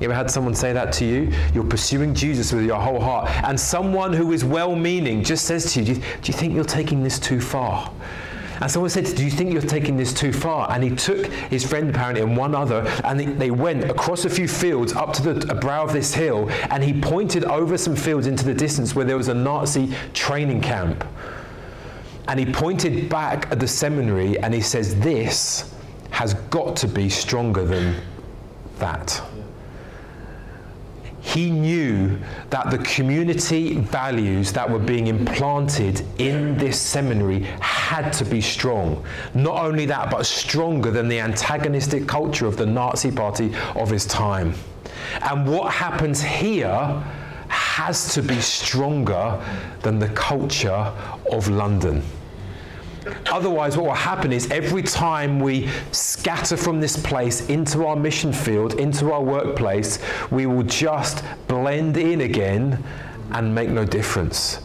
You 0.00 0.06
ever 0.06 0.14
had 0.14 0.30
someone 0.30 0.54
say 0.54 0.72
that 0.72 0.92
to 0.94 1.04
you? 1.04 1.32
You're 1.54 1.64
pursuing 1.64 2.14
Jesus 2.14 2.52
with 2.52 2.64
your 2.64 2.80
whole 2.80 3.00
heart, 3.00 3.30
and 3.44 3.58
someone 3.58 4.12
who 4.12 4.32
is 4.32 4.44
well 4.44 4.74
meaning 4.74 5.22
just 5.22 5.44
says 5.44 5.72
to 5.74 5.82
you, 5.82 5.94
do, 5.94 6.00
you, 6.24 6.32
think 6.32 6.52
you're 6.52 6.64
taking 6.64 7.04
this 7.04 7.18
too 7.18 7.40
far? 7.40 7.92
And 8.60 8.70
someone 8.70 8.90
said, 8.90 9.04
Do 9.04 9.24
you 9.24 9.30
think 9.30 9.52
you're 9.52 9.62
taking 9.62 9.96
this 9.96 10.12
too 10.12 10.32
far? 10.32 10.70
And 10.70 10.82
he 10.82 10.90
took 10.90 11.26
his 11.26 11.64
friend, 11.64 11.90
apparently, 11.90 12.22
and 12.22 12.36
one 12.36 12.54
other, 12.54 12.86
and 13.04 13.20
they 13.20 13.50
went 13.50 13.84
across 13.84 14.24
a 14.24 14.30
few 14.30 14.48
fields 14.48 14.92
up 14.92 15.12
to 15.14 15.34
the 15.34 15.54
brow 15.54 15.84
of 15.84 15.92
this 15.92 16.14
hill, 16.14 16.48
and 16.70 16.82
he 16.82 16.98
pointed 17.00 17.44
over 17.44 17.76
some 17.76 17.94
fields 17.96 18.26
into 18.26 18.44
the 18.44 18.54
distance 18.54 18.94
where 18.94 19.04
there 19.04 19.16
was 19.16 19.28
a 19.28 19.34
Nazi 19.34 19.94
training 20.12 20.60
camp. 20.60 21.04
And 22.26 22.40
he 22.40 22.50
pointed 22.50 23.08
back 23.08 23.50
at 23.52 23.60
the 23.60 23.68
seminary 23.68 24.38
and 24.38 24.54
he 24.54 24.60
says, 24.60 24.98
This 25.00 25.74
has 26.10 26.34
got 26.50 26.74
to 26.76 26.88
be 26.88 27.10
stronger 27.10 27.64
than 27.64 27.96
that 28.78 29.22
he 31.24 31.50
knew 31.50 32.18
that 32.50 32.70
the 32.70 32.76
community 32.78 33.76
values 33.78 34.52
that 34.52 34.70
were 34.70 34.78
being 34.78 35.06
implanted 35.06 36.02
in 36.18 36.56
this 36.58 36.78
seminary 36.78 37.40
had 37.60 38.12
to 38.12 38.26
be 38.26 38.42
strong. 38.42 39.02
Not 39.32 39.64
only 39.64 39.86
that, 39.86 40.10
but 40.10 40.26
stronger 40.26 40.90
than 40.90 41.08
the 41.08 41.18
antagonistic 41.18 42.06
culture 42.06 42.46
of 42.46 42.58
the 42.58 42.66
Nazi 42.66 43.10
party 43.10 43.54
of 43.74 43.88
his 43.88 44.04
time. 44.04 44.52
And 45.22 45.50
what 45.50 45.72
happens 45.72 46.20
here 46.20 47.02
has 47.48 48.12
to 48.12 48.22
be 48.22 48.38
stronger 48.38 49.42
than 49.80 49.98
the 49.98 50.10
culture 50.10 50.92
of 51.32 51.48
London. 51.48 52.02
Otherwise, 53.26 53.76
what 53.76 53.86
will 53.86 53.92
happen 53.92 54.32
is 54.32 54.50
every 54.50 54.82
time 54.82 55.40
we 55.40 55.68
scatter 55.92 56.56
from 56.56 56.80
this 56.80 56.96
place 56.96 57.48
into 57.48 57.86
our 57.86 57.96
mission 57.96 58.32
field, 58.32 58.74
into 58.74 59.12
our 59.12 59.22
workplace, 59.22 59.98
we 60.30 60.46
will 60.46 60.62
just 60.62 61.24
blend 61.48 61.96
in 61.96 62.22
again 62.22 62.82
and 63.32 63.54
make 63.54 63.68
no 63.68 63.84
difference. 63.84 64.56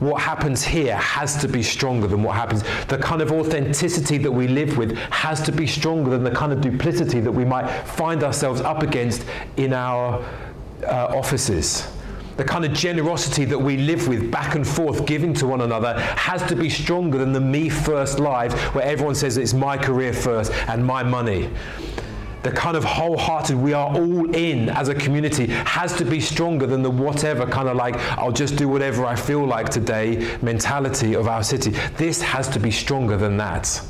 What 0.00 0.22
happens 0.22 0.62
here 0.62 0.96
has 0.96 1.36
to 1.40 1.48
be 1.48 1.62
stronger 1.62 2.06
than 2.06 2.22
what 2.22 2.36
happens. 2.36 2.62
The 2.86 2.98
kind 2.98 3.20
of 3.20 3.32
authenticity 3.32 4.18
that 4.18 4.30
we 4.30 4.46
live 4.46 4.78
with 4.78 4.96
has 4.96 5.42
to 5.42 5.52
be 5.52 5.66
stronger 5.66 6.10
than 6.10 6.22
the 6.22 6.30
kind 6.30 6.52
of 6.52 6.60
duplicity 6.60 7.18
that 7.20 7.32
we 7.32 7.44
might 7.44 7.68
find 7.68 8.22
ourselves 8.22 8.60
up 8.60 8.82
against 8.82 9.24
in 9.56 9.72
our 9.72 10.24
uh, 10.84 11.06
offices 11.06 11.88
the 12.38 12.44
kind 12.44 12.64
of 12.64 12.72
generosity 12.72 13.44
that 13.44 13.58
we 13.58 13.76
live 13.76 14.06
with 14.06 14.30
back 14.30 14.54
and 14.54 14.66
forth, 14.66 15.04
giving 15.04 15.34
to 15.34 15.46
one 15.46 15.60
another, 15.60 16.00
has 16.00 16.40
to 16.44 16.54
be 16.54 16.70
stronger 16.70 17.18
than 17.18 17.32
the 17.32 17.40
me 17.40 17.68
first 17.68 18.20
lives 18.20 18.54
where 18.72 18.84
everyone 18.84 19.16
says 19.16 19.36
it's 19.36 19.52
my 19.52 19.76
career 19.76 20.12
first 20.12 20.52
and 20.68 20.82
my 20.84 21.02
money. 21.02 21.50
The 22.44 22.52
kind 22.52 22.76
of 22.76 22.84
wholehearted, 22.84 23.56
we 23.56 23.72
are 23.72 23.92
all 23.92 24.32
in 24.36 24.68
as 24.68 24.88
a 24.88 24.94
community, 24.94 25.46
has 25.48 25.96
to 25.96 26.04
be 26.04 26.20
stronger 26.20 26.64
than 26.64 26.82
the 26.82 26.90
whatever 26.90 27.44
kind 27.44 27.68
of 27.68 27.76
like, 27.76 27.96
I'll 28.16 28.30
just 28.30 28.54
do 28.54 28.68
whatever 28.68 29.04
I 29.04 29.16
feel 29.16 29.44
like 29.44 29.68
today 29.68 30.38
mentality 30.40 31.14
of 31.14 31.26
our 31.26 31.42
city. 31.42 31.72
This 31.96 32.22
has 32.22 32.46
to 32.50 32.60
be 32.60 32.70
stronger 32.70 33.16
than 33.16 33.36
that 33.38 33.82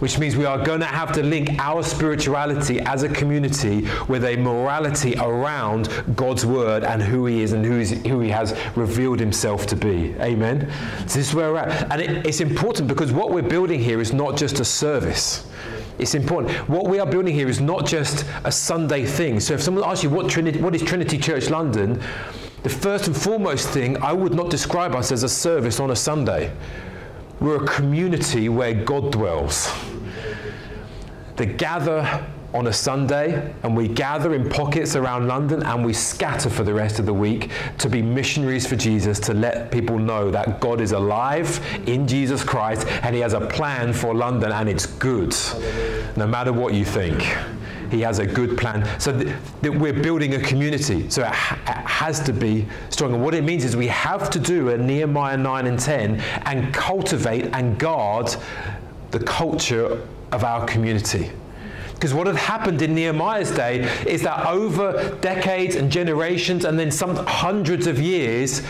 which 0.00 0.18
means 0.18 0.36
we 0.36 0.44
are 0.44 0.62
going 0.62 0.80
to 0.80 0.86
have 0.86 1.12
to 1.12 1.22
link 1.22 1.58
our 1.58 1.82
spirituality 1.82 2.80
as 2.80 3.02
a 3.02 3.08
community 3.08 3.88
with 4.08 4.24
a 4.24 4.36
morality 4.36 5.14
around 5.16 5.88
God's 6.14 6.44
word 6.44 6.84
and 6.84 7.02
who 7.02 7.26
He 7.26 7.42
is 7.42 7.52
and 7.52 7.64
who, 7.64 7.78
is, 7.78 7.92
who 8.06 8.20
He 8.20 8.30
has 8.30 8.56
revealed 8.76 9.20
Himself 9.20 9.66
to 9.66 9.76
be. 9.76 10.14
Amen? 10.20 10.70
So 11.06 11.18
this 11.18 11.28
is 11.28 11.34
where 11.34 11.52
we're 11.52 11.58
at. 11.58 11.90
And 11.90 12.00
it, 12.00 12.26
it's 12.26 12.40
important 12.40 12.88
because 12.88 13.12
what 13.12 13.30
we're 13.30 13.42
building 13.42 13.80
here 13.80 14.00
is 14.00 14.12
not 14.12 14.36
just 14.36 14.60
a 14.60 14.64
service. 14.64 15.46
It's 15.98 16.14
important. 16.14 16.52
What 16.68 16.88
we 16.88 16.98
are 16.98 17.06
building 17.06 17.34
here 17.34 17.48
is 17.48 17.60
not 17.60 17.86
just 17.86 18.26
a 18.44 18.52
Sunday 18.52 19.06
thing. 19.06 19.40
So 19.40 19.54
if 19.54 19.62
someone 19.62 19.84
asks 19.84 20.04
you 20.04 20.10
what, 20.10 20.28
Trinity, 20.28 20.60
what 20.60 20.74
is 20.74 20.82
Trinity 20.82 21.16
Church 21.16 21.48
London, 21.48 22.02
the 22.62 22.68
first 22.68 23.06
and 23.06 23.16
foremost 23.16 23.68
thing, 23.70 23.96
I 24.02 24.12
would 24.12 24.34
not 24.34 24.50
describe 24.50 24.94
us 24.94 25.10
as 25.10 25.22
a 25.22 25.28
service 25.28 25.80
on 25.80 25.90
a 25.90 25.96
Sunday. 25.96 26.52
We're 27.40 27.62
a 27.62 27.66
community 27.66 28.48
where 28.48 28.72
God 28.72 29.12
dwells. 29.12 29.70
They 31.36 31.46
gather 31.46 32.26
on 32.54 32.68
a 32.68 32.72
Sunday 32.72 33.54
and 33.62 33.76
we 33.76 33.86
gather 33.88 34.34
in 34.34 34.48
pockets 34.48 34.96
around 34.96 35.28
London 35.28 35.62
and 35.62 35.84
we 35.84 35.92
scatter 35.92 36.48
for 36.48 36.64
the 36.64 36.72
rest 36.72 36.98
of 36.98 37.04
the 37.04 37.12
week 37.12 37.50
to 37.76 37.90
be 37.90 38.00
missionaries 38.00 38.66
for 38.66 38.76
Jesus, 38.76 39.20
to 39.20 39.34
let 39.34 39.70
people 39.70 39.98
know 39.98 40.30
that 40.30 40.60
God 40.60 40.80
is 40.80 40.92
alive 40.92 41.60
in 41.86 42.08
Jesus 42.08 42.42
Christ 42.42 42.86
and 43.02 43.14
He 43.14 43.20
has 43.20 43.34
a 43.34 43.40
plan 43.40 43.92
for 43.92 44.14
London 44.14 44.52
and 44.52 44.68
it's 44.70 44.86
good, 44.86 45.36
no 46.16 46.26
matter 46.26 46.52
what 46.52 46.72
you 46.72 46.86
think. 46.86 47.36
He 47.90 48.00
has 48.00 48.18
a 48.18 48.26
good 48.26 48.58
plan. 48.58 48.86
So 49.00 49.12
th- 49.12 49.34
th- 49.62 49.74
we're 49.74 49.92
building 49.92 50.34
a 50.34 50.40
community. 50.40 51.08
So 51.10 51.22
it, 51.22 51.28
ha- 51.28 51.58
it, 51.66 51.86
has 51.86 52.20
to 52.20 52.32
be 52.32 52.66
strong. 52.90 53.14
And 53.14 53.22
what 53.24 53.34
it 53.34 53.44
means 53.44 53.64
is 53.64 53.76
we 53.76 53.88
have 53.88 54.30
to 54.30 54.38
do 54.38 54.70
a 54.70 54.78
Nehemiah 54.78 55.36
9 55.36 55.66
and 55.66 55.78
10 55.78 56.20
and 56.46 56.74
cultivate 56.74 57.46
and 57.52 57.78
guard 57.78 58.34
the 59.10 59.20
culture 59.20 60.06
of 60.32 60.44
our 60.44 60.66
community. 60.66 61.30
Because 61.96 62.12
what 62.12 62.26
had 62.26 62.36
happened 62.36 62.82
in 62.82 62.94
Nehemiah's 62.94 63.50
day 63.50 63.80
is 64.06 64.22
that 64.22 64.46
over 64.46 65.16
decades 65.22 65.76
and 65.76 65.90
generations, 65.90 66.66
and 66.66 66.78
then 66.78 66.90
some 66.90 67.16
hundreds 67.26 67.86
of 67.86 67.98
years, 67.98 68.60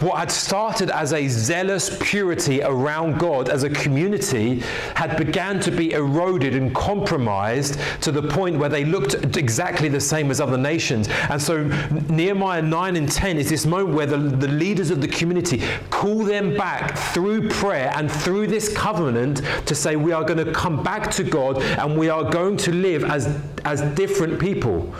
what 0.00 0.18
had 0.18 0.30
started 0.30 0.88
as 0.90 1.12
a 1.12 1.26
zealous 1.26 1.98
purity 2.00 2.62
around 2.62 3.18
God 3.18 3.48
as 3.48 3.64
a 3.64 3.70
community 3.70 4.60
had 4.94 5.16
began 5.16 5.58
to 5.60 5.72
be 5.72 5.90
eroded 5.90 6.54
and 6.54 6.72
compromised 6.72 7.80
to 8.02 8.12
the 8.12 8.22
point 8.22 8.58
where 8.58 8.68
they 8.68 8.84
looked 8.84 9.36
exactly 9.36 9.88
the 9.88 10.00
same 10.00 10.30
as 10.30 10.40
other 10.40 10.56
nations. 10.56 11.08
And 11.30 11.42
so 11.42 11.64
Nehemiah 12.08 12.62
9 12.62 12.94
and 12.94 13.10
10 13.10 13.38
is 13.38 13.50
this 13.50 13.66
moment 13.66 13.96
where 13.96 14.06
the, 14.06 14.18
the 14.18 14.48
leaders 14.48 14.90
of 14.90 15.00
the 15.00 15.08
community 15.08 15.62
call 15.90 16.22
them 16.22 16.56
back 16.56 16.96
through 16.96 17.48
prayer 17.48 17.92
and 17.96 18.10
through 18.10 18.46
this 18.46 18.72
covenant 18.76 19.42
to 19.66 19.74
say, 19.74 19.96
We 19.96 20.12
are 20.12 20.22
going 20.22 20.44
to 20.44 20.52
come 20.52 20.84
back 20.84 21.10
to 21.12 21.24
God 21.24 21.60
and 21.60 21.98
we 21.98 22.08
are 22.08 22.22
going 22.22 22.56
to 22.58 22.67
live 22.72 23.04
as, 23.04 23.40
as 23.64 23.80
different 23.94 24.40
people. 24.40 24.92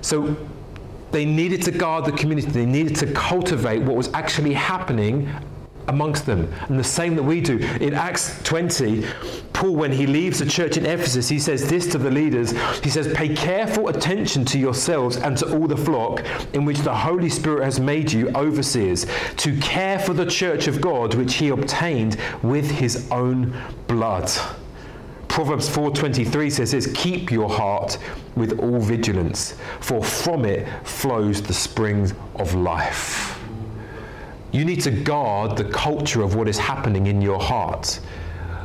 So 0.00 0.36
they 1.10 1.24
needed 1.24 1.62
to 1.62 1.70
guard 1.70 2.04
the 2.04 2.12
community, 2.12 2.48
they 2.48 2.66
needed 2.66 2.96
to 2.96 3.12
cultivate 3.12 3.82
what 3.82 3.96
was 3.96 4.12
actually 4.12 4.52
happening 4.52 5.28
amongst 5.88 6.24
them. 6.24 6.52
And 6.68 6.78
the 6.78 6.84
same 6.84 7.16
that 7.16 7.22
we 7.22 7.40
do. 7.40 7.58
In 7.80 7.94
Acts 7.94 8.40
20, 8.44 9.04
Paul, 9.52 9.74
when 9.74 9.92
he 9.92 10.06
leaves 10.06 10.38
the 10.38 10.46
church 10.46 10.76
in 10.76 10.86
Ephesus, 10.86 11.28
he 11.28 11.38
says 11.38 11.68
this 11.68 11.86
to 11.88 11.98
the 11.98 12.10
leaders. 12.10 12.52
He 12.82 12.88
says, 12.90 13.12
Pay 13.12 13.34
careful 13.34 13.88
attention 13.88 14.44
to 14.46 14.58
yourselves 14.58 15.16
and 15.16 15.36
to 15.38 15.56
all 15.56 15.66
the 15.66 15.76
flock 15.76 16.24
in 16.54 16.64
which 16.64 16.78
the 16.78 16.94
Holy 16.94 17.28
Spirit 17.28 17.64
has 17.64 17.80
made 17.80 18.12
you 18.12 18.30
overseers, 18.36 19.06
to 19.38 19.58
care 19.58 19.98
for 19.98 20.14
the 20.14 20.26
church 20.26 20.68
of 20.68 20.80
God 20.80 21.14
which 21.14 21.34
he 21.34 21.48
obtained 21.48 22.16
with 22.42 22.70
his 22.70 23.10
own 23.10 23.54
blood. 23.88 24.30
Proverbs 25.30 25.68
4:23 25.68 26.50
says 26.50 26.72
this, 26.72 26.88
keep 26.92 27.30
your 27.30 27.48
heart 27.48 27.98
with 28.34 28.58
all 28.58 28.80
vigilance, 28.80 29.54
for 29.78 30.02
from 30.02 30.44
it 30.44 30.66
flows 30.82 31.40
the 31.40 31.54
springs 31.54 32.14
of 32.34 32.52
life. 32.56 33.40
You 34.50 34.64
need 34.64 34.80
to 34.80 34.90
guard 34.90 35.56
the 35.56 35.64
culture 35.64 36.22
of 36.22 36.34
what 36.34 36.48
is 36.48 36.58
happening 36.58 37.06
in 37.06 37.22
your 37.22 37.38
heart. 37.38 38.00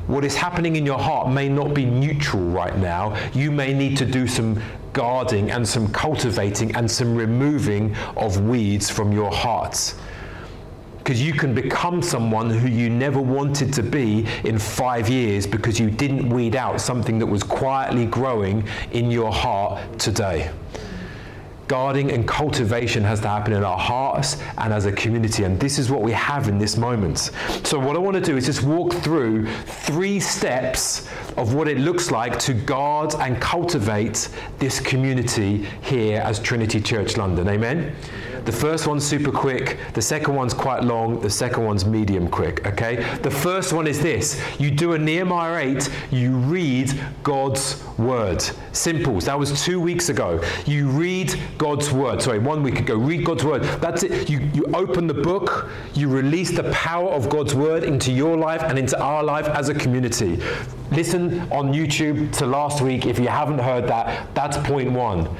What 0.07 0.25
is 0.25 0.35
happening 0.35 0.75
in 0.75 0.87
your 0.87 0.97
heart 0.97 1.29
may 1.29 1.47
not 1.49 1.75
be 1.75 1.85
neutral 1.85 2.43
right 2.43 2.75
now. 2.79 3.15
You 3.33 3.51
may 3.51 3.71
need 3.71 3.95
to 3.97 4.05
do 4.05 4.25
some 4.25 4.59
guarding 4.91 5.51
and 5.51 5.67
some 5.67 5.87
cultivating 5.91 6.75
and 6.75 6.89
some 6.89 7.15
removing 7.15 7.95
of 8.17 8.41
weeds 8.41 8.89
from 8.89 9.11
your 9.11 9.31
heart 9.31 9.93
because 11.05 11.21
you 11.21 11.33
can 11.33 11.53
become 11.53 12.01
someone 12.01 12.49
who 12.49 12.67
you 12.67 12.89
never 12.89 13.21
wanted 13.21 13.71
to 13.71 13.83
be 13.83 14.25
in 14.43 14.57
five 14.57 15.07
years 15.07 15.45
because 15.45 15.79
you 15.79 15.91
didn't 15.91 16.27
weed 16.27 16.55
out 16.55 16.81
something 16.81 17.19
that 17.19 17.27
was 17.27 17.43
quietly 17.43 18.07
growing 18.07 18.67
in 18.91 19.11
your 19.11 19.31
heart 19.31 19.99
today. 19.99 20.49
Guarding 21.67 22.09
and 22.09 22.27
cultivation 22.27 23.03
has 23.03 23.19
to 23.19 23.27
happen 23.27 23.53
in 23.53 23.63
our 23.63 23.77
hearts 23.77 24.41
and 24.57 24.73
as 24.73 24.87
a 24.87 24.91
community, 24.91 25.43
and 25.43 25.59
this 25.59 25.77
is 25.77 25.91
what 25.91 26.01
we 26.01 26.11
have 26.11 26.47
in 26.47 26.57
this 26.57 26.75
moment. 26.75 27.29
So, 27.63 27.77
what 27.77 27.95
I 27.95 27.99
want 27.99 28.15
to 28.15 28.21
do 28.21 28.35
is 28.35 28.47
just 28.47 28.63
walk 28.63 28.91
through 28.91 29.45
three 29.65 30.19
steps 30.19 31.07
of 31.37 31.53
what 31.53 31.67
it 31.67 31.77
looks 31.77 32.09
like 32.09 32.39
to 32.39 32.53
guard 32.55 33.13
and 33.19 33.39
cultivate 33.39 34.29
this 34.57 34.79
community 34.79 35.67
here 35.81 36.21
as 36.21 36.39
Trinity 36.39 36.81
Church 36.81 37.15
London. 37.15 37.47
Amen? 37.47 37.95
The 38.45 38.51
first 38.51 38.85
one's 38.85 39.03
super 39.03 39.31
quick, 39.31 39.79
the 39.93 40.01
second 40.01 40.35
one's 40.35 40.53
quite 40.53 40.83
long, 40.83 41.19
the 41.19 41.29
second 41.29 41.65
one's 41.65 41.83
medium 41.83 42.27
quick, 42.27 42.65
okay? 42.67 42.97
The 43.23 43.31
first 43.31 43.73
one 43.73 43.87
is 43.87 43.99
this 43.99 44.39
you 44.59 44.69
do 44.69 44.93
a 44.93 44.99
Nehemiah 44.99 45.75
8, 45.77 45.89
you 46.11 46.35
read 46.37 46.93
God's 47.23 47.83
word. 47.97 48.43
Simple. 48.71 49.19
That 49.21 49.39
was 49.39 49.63
two 49.63 49.79
weeks 49.79 50.09
ago. 50.09 50.43
You 50.65 50.87
read 50.89 51.33
God's 51.57 51.91
word. 51.91 52.21
Sorry, 52.21 52.39
one 52.39 52.61
week 52.61 52.79
ago. 52.79 52.95
Read 52.95 53.25
God's 53.25 53.43
word. 53.43 53.63
That's 53.81 54.03
it. 54.03 54.29
You, 54.29 54.41
you 54.53 54.65
open 54.73 55.07
the 55.07 55.13
book, 55.13 55.69
you 55.93 56.07
release 56.07 56.55
the 56.55 56.69
power 56.71 57.09
of 57.09 57.29
God's 57.29 57.55
word 57.55 57.83
into 57.83 58.11
your 58.11 58.37
life 58.37 58.61
and 58.61 58.77
into 58.77 58.99
our 59.01 59.23
life 59.23 59.47
as 59.47 59.69
a 59.69 59.73
community. 59.73 60.39
Listen 60.91 61.41
on 61.51 61.73
YouTube 61.73 62.31
to 62.37 62.45
last 62.45 62.81
week 62.81 63.07
if 63.07 63.17
you 63.17 63.27
haven't 63.27 63.59
heard 63.59 63.87
that. 63.87 64.33
That's 64.35 64.57
point 64.57 64.91
one. 64.91 65.35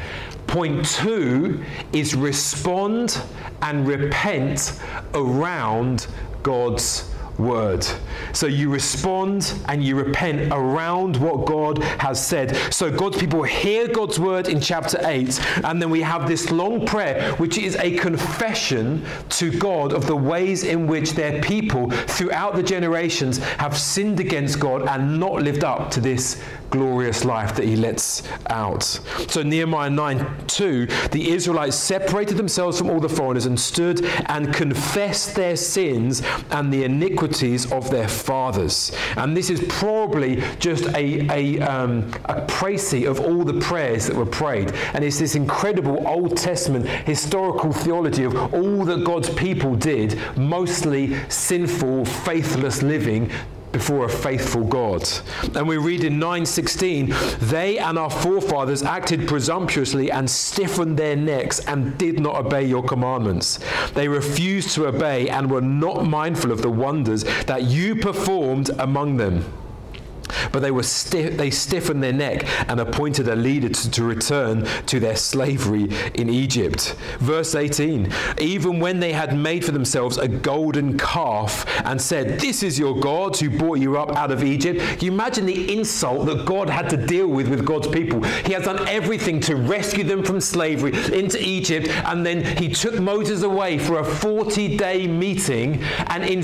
Point 0.48 0.86
two 0.86 1.64
is 1.92 2.16
respond 2.16 3.22
and 3.62 3.88
repent 3.88 4.80
around 5.14 6.08
God's 6.44 7.12
word. 7.38 7.86
So 8.34 8.48
you 8.48 8.70
respond 8.70 9.54
and 9.68 9.84
you 9.84 9.96
repent 9.96 10.52
around 10.52 11.18
what 11.18 11.46
God 11.46 11.84
has 12.00 12.26
said. 12.26 12.56
So 12.74 12.92
God's 12.92 13.18
people 13.18 13.44
hear 13.44 13.88
God's 13.88 14.20
word 14.20 14.48
in 14.48 14.60
chapter 14.60 15.00
8, 15.06 15.64
and 15.66 15.82
then 15.82 15.90
we 15.90 16.02
have 16.02 16.28
this 16.28 16.52
long 16.52 16.86
prayer, 16.86 17.34
which 17.36 17.58
is 17.58 17.76
a 17.78 17.98
confession 17.98 19.06
to 19.30 19.52
God 19.58 19.94
of 19.94 20.08
the 20.08 20.16
ways 20.16 20.64
in 20.64 20.88
which 20.88 21.12
their 21.12 21.42
people 21.42 21.90
throughout 21.90 22.56
the 22.56 22.64
generations 22.64 23.38
have 23.38 23.78
sinned 23.78 24.20
against 24.20 24.60
God 24.60 24.88
and 24.88 25.20
not 25.20 25.42
lived 25.42 25.64
up 25.64 25.92
to 25.92 26.02
this 26.02 26.42
glorious 26.70 27.26
life 27.26 27.56
that 27.56 27.66
he 27.66 27.76
lets 27.76 28.24
out. 28.48 28.84
So 28.84 29.44
Nehemiah 29.44 29.90
9 29.90 30.48
2, 30.48 30.86
the 31.12 31.32
Israelites 31.32 31.76
separated 31.76 32.38
themselves 32.38 32.78
from 32.78 32.90
all 32.90 33.00
the 33.00 33.10
foreigners 33.10 33.46
and 33.46 33.60
stood 33.60 34.06
and 34.28 34.54
confessed 34.54 35.36
their 35.36 35.56
sins 35.56 36.22
and 36.52 36.72
the 36.72 36.84
iniquities 36.84 37.72
of 37.72 37.90
their 37.90 38.08
fathers. 38.08 38.92
And 39.18 39.36
this 39.36 39.50
is 39.50 39.64
probably 39.68 40.42
just 40.60 40.86
a, 40.96 41.28
a, 41.32 41.60
um, 41.62 42.12
a 42.26 42.42
précis 42.42 43.08
of 43.10 43.20
all 43.20 43.44
the 43.44 43.60
prayers 43.60 44.08
that 44.08 44.16
were 44.16 44.26
prayed. 44.26 44.72
And 44.94 45.04
it's 45.04 45.20
this 45.20 45.36
incredible 45.36 46.08
Old 46.08 46.38
Testament 46.38 46.88
historical 46.88 47.72
theology 47.72 48.24
of 48.24 48.54
all 48.54 48.86
that 48.86 49.04
God's 49.04 49.30
people 49.30 49.76
did, 49.76 50.20
mostly 50.38 51.18
sinful, 51.30 52.06
faithless 52.06 52.82
living 52.82 53.32
before 53.76 54.06
a 54.06 54.10
faithful 54.10 54.64
God. 54.64 55.04
And 55.54 55.68
we 55.68 55.76
read 55.76 56.06
in 56.06 56.18
9:16, 56.18 57.14
they 57.42 57.78
and 57.78 58.00
our 58.00 58.10
forefathers 58.10 58.84
acted 58.84 59.28
presumptuously 59.28 60.10
and 60.10 60.30
stiffened 60.30 60.96
their 60.96 61.18
necks 61.18 61.60
and 61.60 61.98
did 61.98 62.22
not 62.22 62.38
obey 62.38 62.64
your 62.64 62.84
commandments. 62.84 63.60
They 63.94 64.08
refused 64.08 64.72
to 64.76 64.88
obey 64.88 65.28
and 65.28 65.52
were 65.52 65.60
not 65.60 66.06
mindful 66.06 66.54
of 66.54 66.62
the 66.62 66.70
wonders 66.70 67.26
that 67.48 67.64
you 67.64 67.96
performed 67.96 68.70
among 68.80 69.18
them. 69.18 69.44
But 70.52 70.62
they, 70.62 70.72
were 70.72 70.84
stiff, 70.84 71.38
they 71.38 71.50
stiffened 71.50 72.04
their 72.04 72.14
neck 72.14 72.46
and 72.70 72.80
appointed 72.80 73.28
a 73.28 73.36
leader 73.36 73.70
to, 73.70 73.92
to 73.92 74.04
return 74.04 74.66
to 74.88 75.00
their 75.00 75.16
slavery 75.16 75.90
in 76.14 76.30
Egypt. 76.30 76.96
Verse 77.20 77.56
18 77.56 78.12
Even 78.40 78.80
when 78.80 79.00
they 79.00 79.14
had 79.14 79.38
made 79.38 79.66
for 79.66 79.72
themselves 79.72 80.18
a 80.18 80.28
golden 80.28 80.98
calf 80.98 81.66
and 81.86 82.02
said, 82.02 82.40
This 82.40 82.64
is 82.64 82.80
your 82.80 83.00
God 83.00 83.38
who 83.38 83.50
brought 83.50 83.80
you 83.80 83.98
up 83.98 84.16
out 84.16 84.32
of 84.32 84.44
Egypt, 84.44 85.02
you 85.02 85.12
imagine 85.12 85.46
the 85.46 85.74
insult 85.78 86.26
that 86.28 86.46
God 86.46 86.70
had 86.70 86.90
to 86.90 86.98
deal 86.98 87.28
with 87.28 87.48
with 87.48 87.66
God's 87.66 87.88
people. 87.88 88.24
He 88.24 88.54
has 88.54 88.66
done 88.66 88.88
everything 88.88 89.40
to 89.42 89.56
rescue 89.56 90.04
them 90.04 90.24
from 90.24 90.40
slavery 90.42 90.94
into 91.14 91.42
Egypt, 91.42 91.88
and 92.06 92.26
then 92.26 92.44
he 92.58 92.70
took 92.70 93.00
Moses 93.00 93.44
away 93.44 93.78
for 93.78 94.00
a 94.00 94.04
40 94.04 94.78
day 94.78 95.08
meeting, 95.08 95.82
and 96.08 96.24
in, 96.24 96.40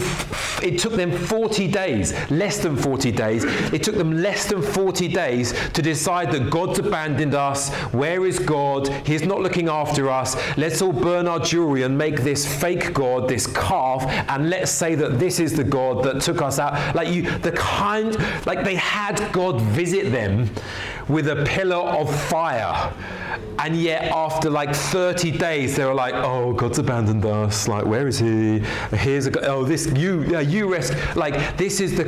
it 0.61 0.79
took 0.79 0.93
them 0.93 1.11
40 1.11 1.67
days, 1.67 2.13
less 2.29 2.59
than 2.59 2.75
40 2.75 3.11
days 3.11 3.45
it 3.71 3.83
took 3.83 3.95
them 3.95 4.17
less 4.17 4.45
than 4.47 4.61
40 4.61 5.07
days 5.07 5.53
to 5.71 5.81
decide 5.81 6.31
that 6.31 6.49
God's 6.49 6.79
abandoned 6.79 7.35
us. 7.35 7.69
Where 7.93 8.25
is 8.25 8.39
God? 8.39 8.87
He's 9.05 9.25
not 9.25 9.41
looking 9.41 9.69
after 9.69 10.09
us. 10.09 10.35
Let's 10.57 10.81
all 10.81 10.93
burn 10.93 11.27
our 11.27 11.39
jewelry 11.39 11.83
and 11.83 11.97
make 11.97 12.21
this 12.21 12.45
fake 12.61 12.93
God, 12.93 13.27
this 13.27 13.47
calf, 13.47 14.03
and 14.29 14.49
let's 14.49 14.71
say 14.71 14.95
that 14.95 15.19
this 15.19 15.39
is 15.39 15.55
the 15.55 15.63
God 15.63 16.03
that 16.05 16.21
took 16.21 16.41
us 16.41 16.59
out. 16.59 16.95
Like 16.95 17.09
you, 17.09 17.23
the 17.39 17.51
kind, 17.53 18.17
like 18.45 18.63
they 18.63 18.75
had 18.75 19.31
God 19.31 19.61
visit 19.61 20.11
them 20.11 20.49
with 21.11 21.27
a 21.27 21.43
pillar 21.43 21.75
of 21.75 22.13
fire. 22.27 22.93
And 23.59 23.75
yet, 23.75 24.11
after 24.11 24.49
like 24.49 24.73
30 24.73 25.37
days, 25.37 25.75
they 25.75 25.85
were 25.85 25.93
like, 25.93 26.15
"Oh, 26.15 26.53
God's 26.53 26.79
abandoned 26.79 27.25
us. 27.25 27.67
Like, 27.67 27.85
where 27.85 28.07
is 28.07 28.17
He? 28.17 28.59
Here's 28.91 29.27
a 29.27 29.45
oh, 29.45 29.63
this 29.63 29.85
you, 29.93 30.23
yeah, 30.23 30.39
you 30.39 30.71
rest. 30.71 30.95
Like, 31.15 31.57
this 31.57 31.79
is 31.79 31.95
the 31.95 32.05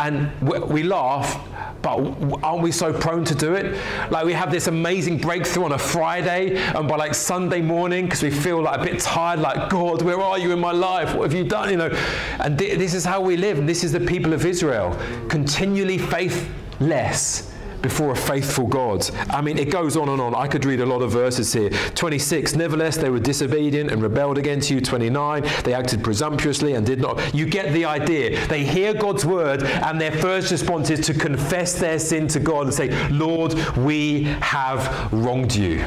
and 0.00 0.32
we 0.40 0.82
laugh, 0.82 1.38
but 1.82 1.98
aren't 2.42 2.62
we 2.62 2.72
so 2.72 2.92
prone 2.92 3.24
to 3.26 3.34
do 3.34 3.54
it? 3.54 3.78
Like, 4.10 4.24
we 4.24 4.32
have 4.32 4.50
this 4.50 4.66
amazing 4.66 5.18
breakthrough 5.18 5.64
on 5.64 5.72
a 5.72 5.78
Friday, 5.78 6.56
and 6.56 6.88
by 6.88 6.96
like 6.96 7.14
Sunday 7.14 7.60
morning, 7.60 8.06
because 8.06 8.22
we 8.22 8.30
feel 8.30 8.62
like 8.62 8.80
a 8.80 8.82
bit 8.82 9.00
tired, 9.00 9.40
like, 9.40 9.70
God, 9.70 10.02
where 10.02 10.20
are 10.20 10.38
you 10.38 10.50
in 10.50 10.58
my 10.58 10.72
life? 10.72 11.14
What 11.14 11.30
have 11.30 11.34
you 11.34 11.44
done? 11.44 11.70
You 11.70 11.76
know, 11.76 11.90
and 12.40 12.58
th- 12.58 12.78
this 12.78 12.94
is 12.94 13.04
how 13.04 13.20
we 13.20 13.36
live, 13.36 13.58
and 13.58 13.68
this 13.68 13.84
is 13.84 13.92
the 13.92 14.00
people 14.00 14.32
of 14.32 14.44
Israel, 14.44 14.98
continually 15.28 15.98
faithless 15.98 17.49
before 17.82 18.12
a 18.12 18.16
faithful 18.16 18.66
God. 18.66 19.08
I 19.30 19.40
mean, 19.40 19.58
it 19.58 19.70
goes 19.70 19.96
on 19.96 20.08
and 20.08 20.20
on. 20.20 20.34
I 20.34 20.46
could 20.46 20.64
read 20.64 20.80
a 20.80 20.86
lot 20.86 21.02
of 21.02 21.12
verses 21.12 21.52
here. 21.52 21.70
26, 21.70 22.56
nevertheless, 22.56 22.96
they 22.96 23.10
were 23.10 23.20
disobedient 23.20 23.90
and 23.90 24.02
rebelled 24.02 24.38
against 24.38 24.70
you. 24.70 24.80
29, 24.80 25.44
they 25.64 25.74
acted 25.74 26.02
presumptuously 26.02 26.74
and 26.74 26.84
did 26.84 27.00
not. 27.00 27.34
You 27.34 27.46
get 27.46 27.72
the 27.72 27.84
idea. 27.84 28.46
They 28.46 28.64
hear 28.64 28.94
God's 28.94 29.24
word, 29.24 29.62
and 29.62 30.00
their 30.00 30.12
first 30.12 30.50
response 30.50 30.90
is 30.90 31.00
to 31.06 31.14
confess 31.14 31.78
their 31.78 31.98
sin 31.98 32.28
to 32.28 32.40
God 32.40 32.66
and 32.66 32.74
say, 32.74 33.08
Lord, 33.10 33.54
we 33.76 34.24
have 34.40 35.12
wronged 35.12 35.54
you. 35.54 35.84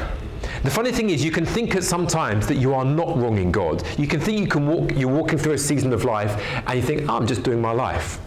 The 0.62 0.70
funny 0.70 0.92
thing 0.92 1.10
is, 1.10 1.22
you 1.22 1.30
can 1.30 1.44
think 1.44 1.76
at 1.76 1.84
some 1.84 2.06
times 2.06 2.46
that 2.46 2.56
you 2.56 2.72
are 2.74 2.86
not 2.86 3.18
wronging 3.18 3.52
God. 3.52 3.82
You 3.98 4.06
can 4.06 4.18
think 4.18 4.40
you 4.40 4.46
can 4.46 4.66
walk, 4.66 4.92
you're 4.94 5.12
walking 5.12 5.38
through 5.38 5.52
a 5.52 5.58
season 5.58 5.92
of 5.92 6.04
life, 6.04 6.42
and 6.66 6.76
you 6.76 6.82
think, 6.82 7.02
oh, 7.08 7.16
I'm 7.16 7.26
just 7.26 7.42
doing 7.42 7.60
my 7.60 7.72
life. 7.72 8.18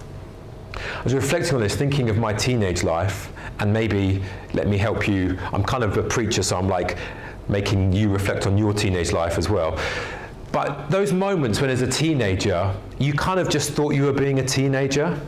I 0.76 1.04
was 1.04 1.16
reflecting 1.16 1.56
on 1.56 1.62
this, 1.62 1.76
thinking 1.76 2.10
of 2.10 2.18
my 2.18 2.34
teenage 2.34 2.84
life, 2.84 3.34
and 3.60 3.72
maybe 3.72 4.24
let 4.54 4.68
me 4.68 4.78
help 4.78 5.08
you. 5.08 5.38
I'm 5.54 5.64
kind 5.64 5.84
of 5.84 5.98
a 5.98 6.04
preacher, 6.04 6.44
so 6.44 6.58
I'm 6.58 6.68
like 6.68 6.98
making 7.50 7.94
you 7.94 8.10
reflect 8.10 8.46
on 8.48 8.58
your 8.58 8.74
teenage 8.74 9.12
life 9.12 9.38
as 9.38 9.50
well. 9.50 9.80
But 10.52 10.90
those 10.90 11.14
moments 11.14 11.62
when, 11.62 11.70
as 11.70 11.82
a 11.82 11.88
teenager, 11.88 12.74
you 13.00 13.14
kind 13.14 13.40
of 13.40 13.50
just 13.50 13.72
thought 13.72 13.92
you 13.96 14.04
were 14.04 14.14
being 14.14 14.40
a 14.40 14.46
teenager 14.46 15.20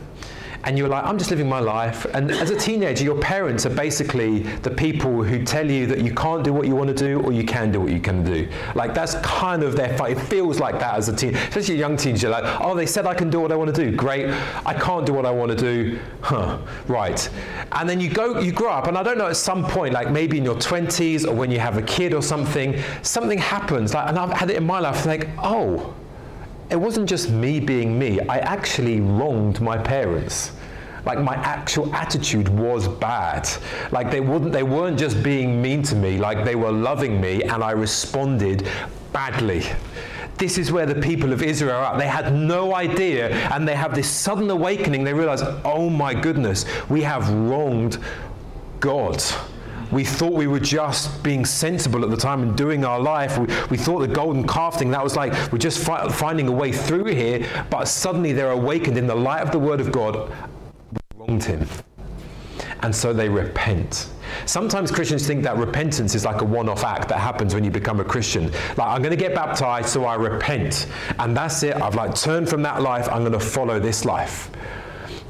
and 0.64 0.76
you're 0.76 0.88
like, 0.88 1.04
I'm 1.04 1.16
just 1.16 1.30
living 1.30 1.48
my 1.48 1.60
life. 1.60 2.04
And 2.12 2.30
as 2.30 2.50
a 2.50 2.56
teenager, 2.56 3.04
your 3.04 3.18
parents 3.18 3.64
are 3.64 3.70
basically 3.70 4.40
the 4.62 4.70
people 4.70 5.22
who 5.22 5.42
tell 5.44 5.68
you 5.70 5.86
that 5.86 6.00
you 6.02 6.14
can't 6.14 6.44
do 6.44 6.52
what 6.52 6.66
you 6.66 6.76
want 6.76 6.88
to 6.88 6.94
do 6.94 7.20
or 7.20 7.32
you 7.32 7.44
can 7.44 7.72
do 7.72 7.80
what 7.80 7.92
you 7.92 8.00
can 8.00 8.22
do. 8.22 8.48
Like 8.74 8.92
that's 8.92 9.14
kind 9.16 9.62
of 9.62 9.74
their 9.74 9.96
fight. 9.96 10.18
It 10.18 10.20
feels 10.20 10.60
like 10.60 10.78
that 10.78 10.94
as 10.94 11.08
a 11.08 11.16
teen, 11.16 11.34
especially 11.34 11.76
a 11.76 11.78
young 11.78 11.96
teenager. 11.96 12.28
Like, 12.28 12.44
oh, 12.60 12.74
they 12.74 12.86
said 12.86 13.06
I 13.06 13.14
can 13.14 13.30
do 13.30 13.40
what 13.40 13.52
I 13.52 13.56
want 13.56 13.74
to 13.74 13.84
do. 13.84 13.96
Great. 13.96 14.30
I 14.66 14.74
can't 14.74 15.06
do 15.06 15.14
what 15.14 15.24
I 15.24 15.30
want 15.30 15.50
to 15.50 15.56
do. 15.56 15.98
Huh. 16.20 16.58
Right. 16.88 17.28
And 17.72 17.88
then 17.88 18.00
you 18.00 18.10
go, 18.10 18.40
you 18.40 18.52
grow 18.52 18.70
up, 18.70 18.86
and 18.86 18.98
I 18.98 19.02
don't 19.02 19.18
know, 19.18 19.28
at 19.28 19.36
some 19.36 19.64
point, 19.64 19.94
like 19.94 20.10
maybe 20.10 20.36
in 20.38 20.44
your 20.44 20.56
20s 20.56 21.26
or 21.26 21.34
when 21.34 21.50
you 21.50 21.58
have 21.58 21.78
a 21.78 21.82
kid 21.82 22.12
or 22.12 22.22
something, 22.22 22.80
something 23.02 23.38
happens. 23.38 23.94
Like, 23.94 24.08
and 24.08 24.18
I've 24.18 24.32
had 24.32 24.50
it 24.50 24.56
in 24.56 24.66
my 24.66 24.80
life. 24.80 25.06
Like, 25.06 25.28
oh 25.38 25.94
it 26.70 26.76
wasn't 26.76 27.08
just 27.08 27.30
me 27.30 27.60
being 27.60 27.98
me. 27.98 28.20
I 28.20 28.38
actually 28.38 29.00
wronged 29.00 29.60
my 29.60 29.76
parents. 29.76 30.52
Like 31.04 31.18
my 31.18 31.34
actual 31.36 31.92
attitude 31.94 32.48
was 32.48 32.86
bad. 32.86 33.48
Like 33.90 34.10
they 34.10 34.20
wouldn't 34.20 34.52
they 34.52 34.62
weren't 34.62 34.98
just 34.98 35.22
being 35.22 35.60
mean 35.60 35.82
to 35.84 35.96
me, 35.96 36.18
like 36.18 36.44
they 36.44 36.54
were 36.54 36.70
loving 36.70 37.20
me 37.20 37.42
and 37.42 37.64
I 37.64 37.72
responded 37.72 38.68
badly. 39.12 39.64
This 40.36 40.58
is 40.58 40.72
where 40.72 40.86
the 40.86 41.00
people 41.00 41.32
of 41.32 41.42
Israel 41.42 41.76
are. 41.76 41.98
They 41.98 42.06
had 42.06 42.34
no 42.34 42.74
idea 42.74 43.30
and 43.50 43.66
they 43.66 43.74
have 43.74 43.94
this 43.94 44.08
sudden 44.08 44.48
awakening. 44.50 45.04
They 45.04 45.14
realize, 45.14 45.42
"Oh 45.64 45.90
my 45.90 46.14
goodness, 46.14 46.64
we 46.88 47.02
have 47.02 47.28
wronged 47.30 47.98
God." 48.78 49.22
We 49.92 50.04
thought 50.04 50.32
we 50.32 50.46
were 50.46 50.60
just 50.60 51.22
being 51.22 51.44
sensible 51.44 52.04
at 52.04 52.10
the 52.10 52.16
time 52.16 52.42
and 52.42 52.56
doing 52.56 52.84
our 52.84 53.00
life. 53.00 53.38
We, 53.38 53.46
we 53.70 53.76
thought 53.76 54.00
the 54.00 54.08
golden 54.08 54.46
calf 54.46 54.78
thing, 54.78 54.90
that 54.90 55.02
was 55.02 55.16
like, 55.16 55.32
we're 55.52 55.58
just 55.58 55.84
fi- 55.84 56.08
finding 56.08 56.48
a 56.48 56.52
way 56.52 56.72
through 56.72 57.06
here, 57.06 57.46
but 57.70 57.86
suddenly 57.86 58.32
they're 58.32 58.52
awakened 58.52 58.96
in 58.96 59.06
the 59.06 59.14
light 59.14 59.42
of 59.42 59.50
the 59.52 59.58
Word 59.58 59.80
of 59.80 59.92
God. 59.92 60.30
We 60.92 61.26
wronged 61.26 61.44
Him. 61.44 61.66
And 62.82 62.94
so 62.94 63.12
they 63.12 63.28
repent. 63.28 64.08
Sometimes 64.46 64.90
Christians 64.90 65.26
think 65.26 65.42
that 65.42 65.56
repentance 65.56 66.14
is 66.14 66.24
like 66.24 66.40
a 66.40 66.44
one 66.44 66.68
off 66.68 66.84
act 66.84 67.08
that 67.08 67.18
happens 67.18 67.54
when 67.54 67.64
you 67.64 67.70
become 67.70 68.00
a 68.00 68.04
Christian. 68.04 68.50
Like, 68.76 68.88
I'm 68.88 69.02
going 69.02 69.10
to 69.10 69.16
get 69.16 69.34
baptized, 69.34 69.88
so 69.88 70.04
I 70.04 70.14
repent. 70.14 70.86
And 71.18 71.36
that's 71.36 71.62
it. 71.62 71.76
I've 71.76 71.94
like 71.94 72.14
turned 72.14 72.48
from 72.48 72.62
that 72.62 72.80
life, 72.82 73.08
I'm 73.10 73.20
going 73.20 73.32
to 73.32 73.40
follow 73.40 73.78
this 73.78 74.04
life. 74.04 74.50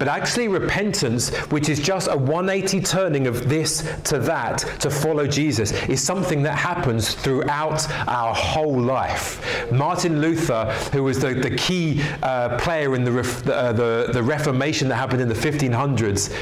But 0.01 0.09
actually, 0.09 0.49
repentance, 0.49 1.29
which 1.51 1.69
is 1.69 1.79
just 1.79 2.09
a 2.11 2.17
180 2.17 2.81
turning 2.81 3.27
of 3.27 3.51
this 3.51 3.87
to 4.05 4.19
that 4.21 4.61
to 4.81 4.89
follow 4.89 5.27
Jesus, 5.27 5.73
is 5.91 6.03
something 6.03 6.43
that 6.43 6.59
happens 6.59 7.15
throughout 7.15 7.87
our 8.09 8.35
whole 8.35 8.81
life. 8.81 9.71
Martin 9.71 10.23
Luther, 10.23 10.65
who 10.95 11.05
was 11.05 11.21
the, 11.21 11.35
the 11.35 11.55
key 11.55 12.03
uh, 12.23 12.57
player 12.57 12.95
in 12.95 13.05
the, 13.05 13.13
uh, 13.53 13.73
the, 13.73 14.09
the 14.11 14.23
Reformation 14.23 14.89
that 14.89 14.97
happened 14.97 15.21
in 15.21 15.29
the 15.29 15.35
1500s, 15.35 16.35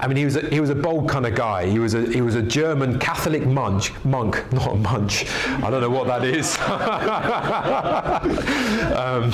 I 0.00 0.06
mean, 0.06 0.16
he 0.16 0.24
was 0.24 0.36
a, 0.36 0.48
he 0.48 0.60
was 0.60 0.70
a 0.70 0.74
bold 0.74 1.10
kind 1.10 1.26
of 1.26 1.34
guy. 1.34 1.66
He 1.66 1.78
was 1.78 1.92
a, 1.92 2.06
he 2.06 2.22
was 2.22 2.34
a 2.34 2.42
German 2.42 2.98
Catholic 2.98 3.46
monk, 3.46 3.92
monk, 4.04 4.50
not 4.52 4.72
a 4.72 4.74
munch. 4.74 5.26
I 5.46 5.70
don't 5.70 5.82
know 5.82 5.90
what 5.90 6.06
that 6.06 6.24
is. 6.24 6.56
um, 8.96 9.30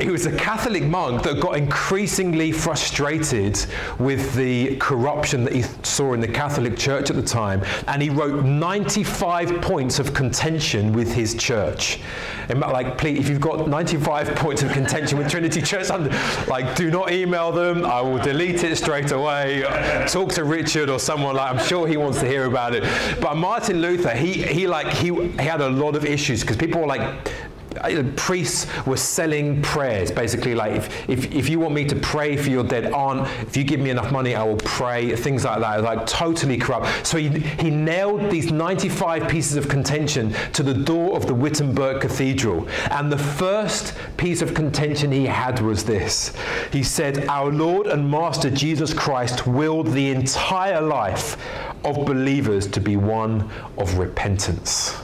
he 0.00 0.08
was 0.08 0.24
a 0.24 0.34
Catholic 0.34 0.84
monk 0.84 1.22
that 1.24 1.40
got 1.40 1.58
increasingly 1.58 2.52
frustrated 2.52 3.66
with 3.98 4.34
the 4.34 4.76
corruption 4.76 5.44
that 5.44 5.52
he 5.52 5.62
saw 5.82 6.14
in 6.14 6.20
the 6.20 6.28
Catholic 6.28 6.78
Church 6.78 7.10
at 7.10 7.16
the 7.16 7.22
time, 7.22 7.62
and 7.86 8.00
he 8.00 8.08
wrote 8.08 8.44
95 8.44 9.60
points 9.60 9.98
of 9.98 10.14
contention 10.14 10.94
with 10.94 11.12
his 11.12 11.34
church. 11.34 12.00
And 12.48 12.60
like, 12.60 12.96
please, 12.96 13.18
if 13.18 13.28
you've 13.28 13.42
got 13.42 13.68
95 13.68 14.34
points 14.36 14.62
of 14.62 14.72
contention 14.72 15.18
with 15.18 15.30
Trinity 15.30 15.60
Church, 15.60 15.90
like, 16.48 16.76
do 16.76 16.90
not 16.90 17.12
email 17.12 17.52
them. 17.52 17.84
I 17.84 18.00
will 18.00 18.18
delete 18.18 18.64
it 18.64 18.76
straight 18.76 19.10
away 19.10 19.64
talk 20.06 20.32
to 20.34 20.44
Richard 20.44 20.90
or 20.90 20.98
someone 20.98 21.36
like 21.36 21.50
I'm 21.50 21.64
sure 21.66 21.86
he 21.86 21.96
wants 21.96 22.20
to 22.20 22.26
hear 22.26 22.44
about 22.44 22.74
it. 22.74 22.84
But 23.20 23.36
Martin 23.36 23.80
Luther, 23.80 24.14
he 24.14 24.42
he 24.42 24.66
like 24.66 24.88
he, 24.88 25.12
he 25.14 25.36
had 25.38 25.60
a 25.60 25.68
lot 25.68 25.96
of 25.96 26.04
issues 26.04 26.42
because 26.42 26.56
people 26.56 26.80
were 26.80 26.86
like 26.86 27.32
Uh, 27.76 28.02
priests 28.16 28.66
were 28.86 28.96
selling 28.96 29.60
prayers. 29.62 30.10
Basically 30.10 30.54
like 30.54 30.72
if, 30.72 31.08
if, 31.08 31.32
if, 31.32 31.48
you 31.48 31.60
want 31.60 31.74
me 31.74 31.84
to 31.84 31.96
pray 31.96 32.36
for 32.36 32.50
your 32.50 32.64
dead 32.64 32.92
aunt 32.92 33.28
if 33.46 33.56
you 33.56 33.64
give 33.64 33.80
me 33.80 33.90
enough 33.90 34.10
money 34.10 34.34
i 34.34 34.42
will 34.42 34.56
pray 34.56 35.14
things 35.14 35.44
like 35.44 35.60
that 35.60 35.82
like 35.82 36.06
totally 36.06 36.56
corrupt. 36.56 37.06
So 37.06 37.18
he, 37.18 37.28
he 37.28 37.70
nailed 37.70 38.30
these 38.30 38.50
95 38.50 39.28
pieces 39.28 39.56
of 39.56 39.68
contention 39.68 40.32
to 40.52 40.62
the 40.62 40.74
door 40.74 41.16
of 41.16 41.26
the 41.26 41.34
wittenberg 41.34 42.00
cathedral. 42.00 42.66
And 42.90 43.12
the 43.12 43.18
first 43.18 43.94
piece 44.16 44.42
of 44.42 44.54
contention 44.54 45.12
he 45.12 45.26
had 45.26 45.60
was 45.60 45.84
this. 45.84 46.32
He 46.72 46.82
said 46.82 47.28
our 47.28 47.50
lord 47.50 47.86
and 47.86 48.10
master 48.10 48.50
jesus 48.50 48.92
christ 48.94 49.46
willed 49.46 49.88
the 49.88 50.10
entire 50.10 50.80
life 50.80 51.36
of 51.84 52.06
believers 52.06 52.66
to 52.66 52.80
be 52.80 52.96
one 52.96 53.50
of 53.76 53.98
repentance 53.98 54.96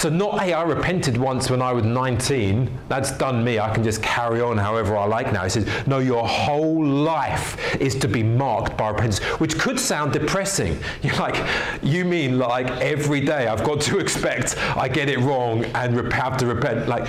so 0.00 0.08
not, 0.08 0.40
hey, 0.40 0.54
I 0.54 0.62
repented 0.62 1.18
once 1.18 1.50
when 1.50 1.60
I 1.60 1.74
was 1.74 1.84
19. 1.84 2.70
That's 2.88 3.10
done 3.18 3.44
me. 3.44 3.58
I 3.58 3.68
can 3.74 3.84
just 3.84 4.02
carry 4.02 4.40
on 4.40 4.56
however 4.56 4.96
I 4.96 5.04
like 5.04 5.30
now. 5.30 5.44
He 5.44 5.50
says, 5.50 5.68
no, 5.86 5.98
your 5.98 6.26
whole 6.26 6.82
life 6.82 7.76
is 7.78 7.94
to 7.96 8.08
be 8.08 8.22
marked 8.22 8.78
by 8.78 8.88
repentance, 8.88 9.18
which 9.40 9.58
could 9.58 9.78
sound 9.78 10.14
depressing. 10.14 10.78
You're 11.02 11.16
like, 11.16 11.46
you 11.82 12.06
mean 12.06 12.38
like 12.38 12.68
every 12.80 13.20
day 13.20 13.46
I've 13.46 13.62
got 13.62 13.82
to 13.82 13.98
expect 14.04 14.56
I 14.74 14.88
get 14.88 15.10
it 15.10 15.18
wrong 15.18 15.66
and 15.66 16.10
have 16.14 16.38
to 16.38 16.46
repent. 16.46 16.88
Like, 16.88 17.06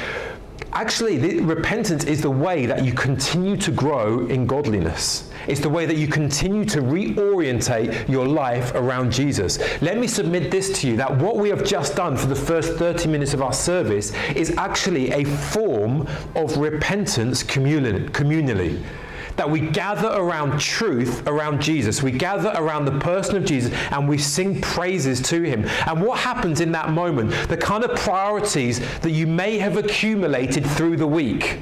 actually, 0.74 1.40
repentance 1.42 2.04
is 2.06 2.22
the 2.22 2.30
way 2.30 2.66
that 2.66 2.84
you 2.86 2.94
continue 2.94 3.58
to 3.58 3.72
grow 3.72 4.26
in 4.28 4.46
godliness. 4.46 5.30
It's 5.48 5.60
the 5.60 5.70
way 5.70 5.86
that 5.86 5.98
you 5.98 6.08
continue 6.08 6.66
to 6.66 6.82
reorientate 6.82 8.08
your 8.08 8.28
life 8.28 8.74
around 8.76 9.12
Jesus. 9.12 9.60
Let 9.82 9.98
me 9.98 10.08
submit 10.08 10.52
this 10.52 10.80
to 10.82 10.88
you 10.88 10.98
that 10.98 11.18
what 11.18 11.38
we 11.38 11.50
have 11.50 11.66
just 11.66 11.96
done 11.96 12.16
for 12.16 12.28
the 12.28 12.36
first 12.36 12.74
30 12.78 13.10
minutes 13.10 13.34
of 13.34 13.42
our 13.42 13.54
service 13.54 14.14
is 14.36 14.56
actually 14.58 15.12
a 15.12 15.24
form 15.26 16.08
of 16.36 16.58
repentance 16.58 17.44
communally 17.44 18.84
that 19.38 19.50
we 19.50 19.60
gather 19.60 20.10
around 20.10 20.60
truth 20.60 21.28
around 21.28 21.62
Jesus. 21.62 22.04
We 22.04 22.12
gather 22.12 22.52
around 22.56 22.86
the 22.86 23.00
person 23.00 23.38
of 23.38 23.46
Jesus 23.46 23.74
and 23.92 24.08
we 24.08 24.18
sing 24.18 24.62
praises 24.62 25.22
to 25.24 25.42
him. 25.42 25.66
And 25.88 26.02
what 26.02 26.20
happens 26.20 26.62
in 26.62 26.72
that 26.74 26.92
moment? 26.92 27.32
The 27.50 27.58
kind 27.58 27.84
of 27.84 27.98
priorities 27.98 28.80
that 29.00 29.12
you 29.12 29.28
may 29.28 29.58
have 29.58 29.78
accumulated 29.78 30.66
through 30.66 30.98
the 30.98 31.08
week 31.08 31.60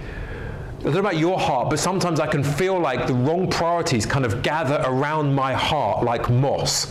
I 0.80 0.84
don't 0.84 0.94
know 0.94 1.00
about 1.02 1.18
your 1.18 1.38
heart, 1.38 1.70
but 1.70 1.78
sometimes 1.78 2.22
I 2.22 2.28
can 2.28 2.42
feel 2.42 2.80
like 2.80 3.06
the 3.06 3.14
wrong 3.14 3.50
priorities 3.50 4.06
kind 4.06 4.24
of 4.24 4.42
gather 4.42 4.82
around 4.86 5.36
my 5.36 5.54
heart 5.54 6.06
like 6.06 6.30
moss. 6.30 6.88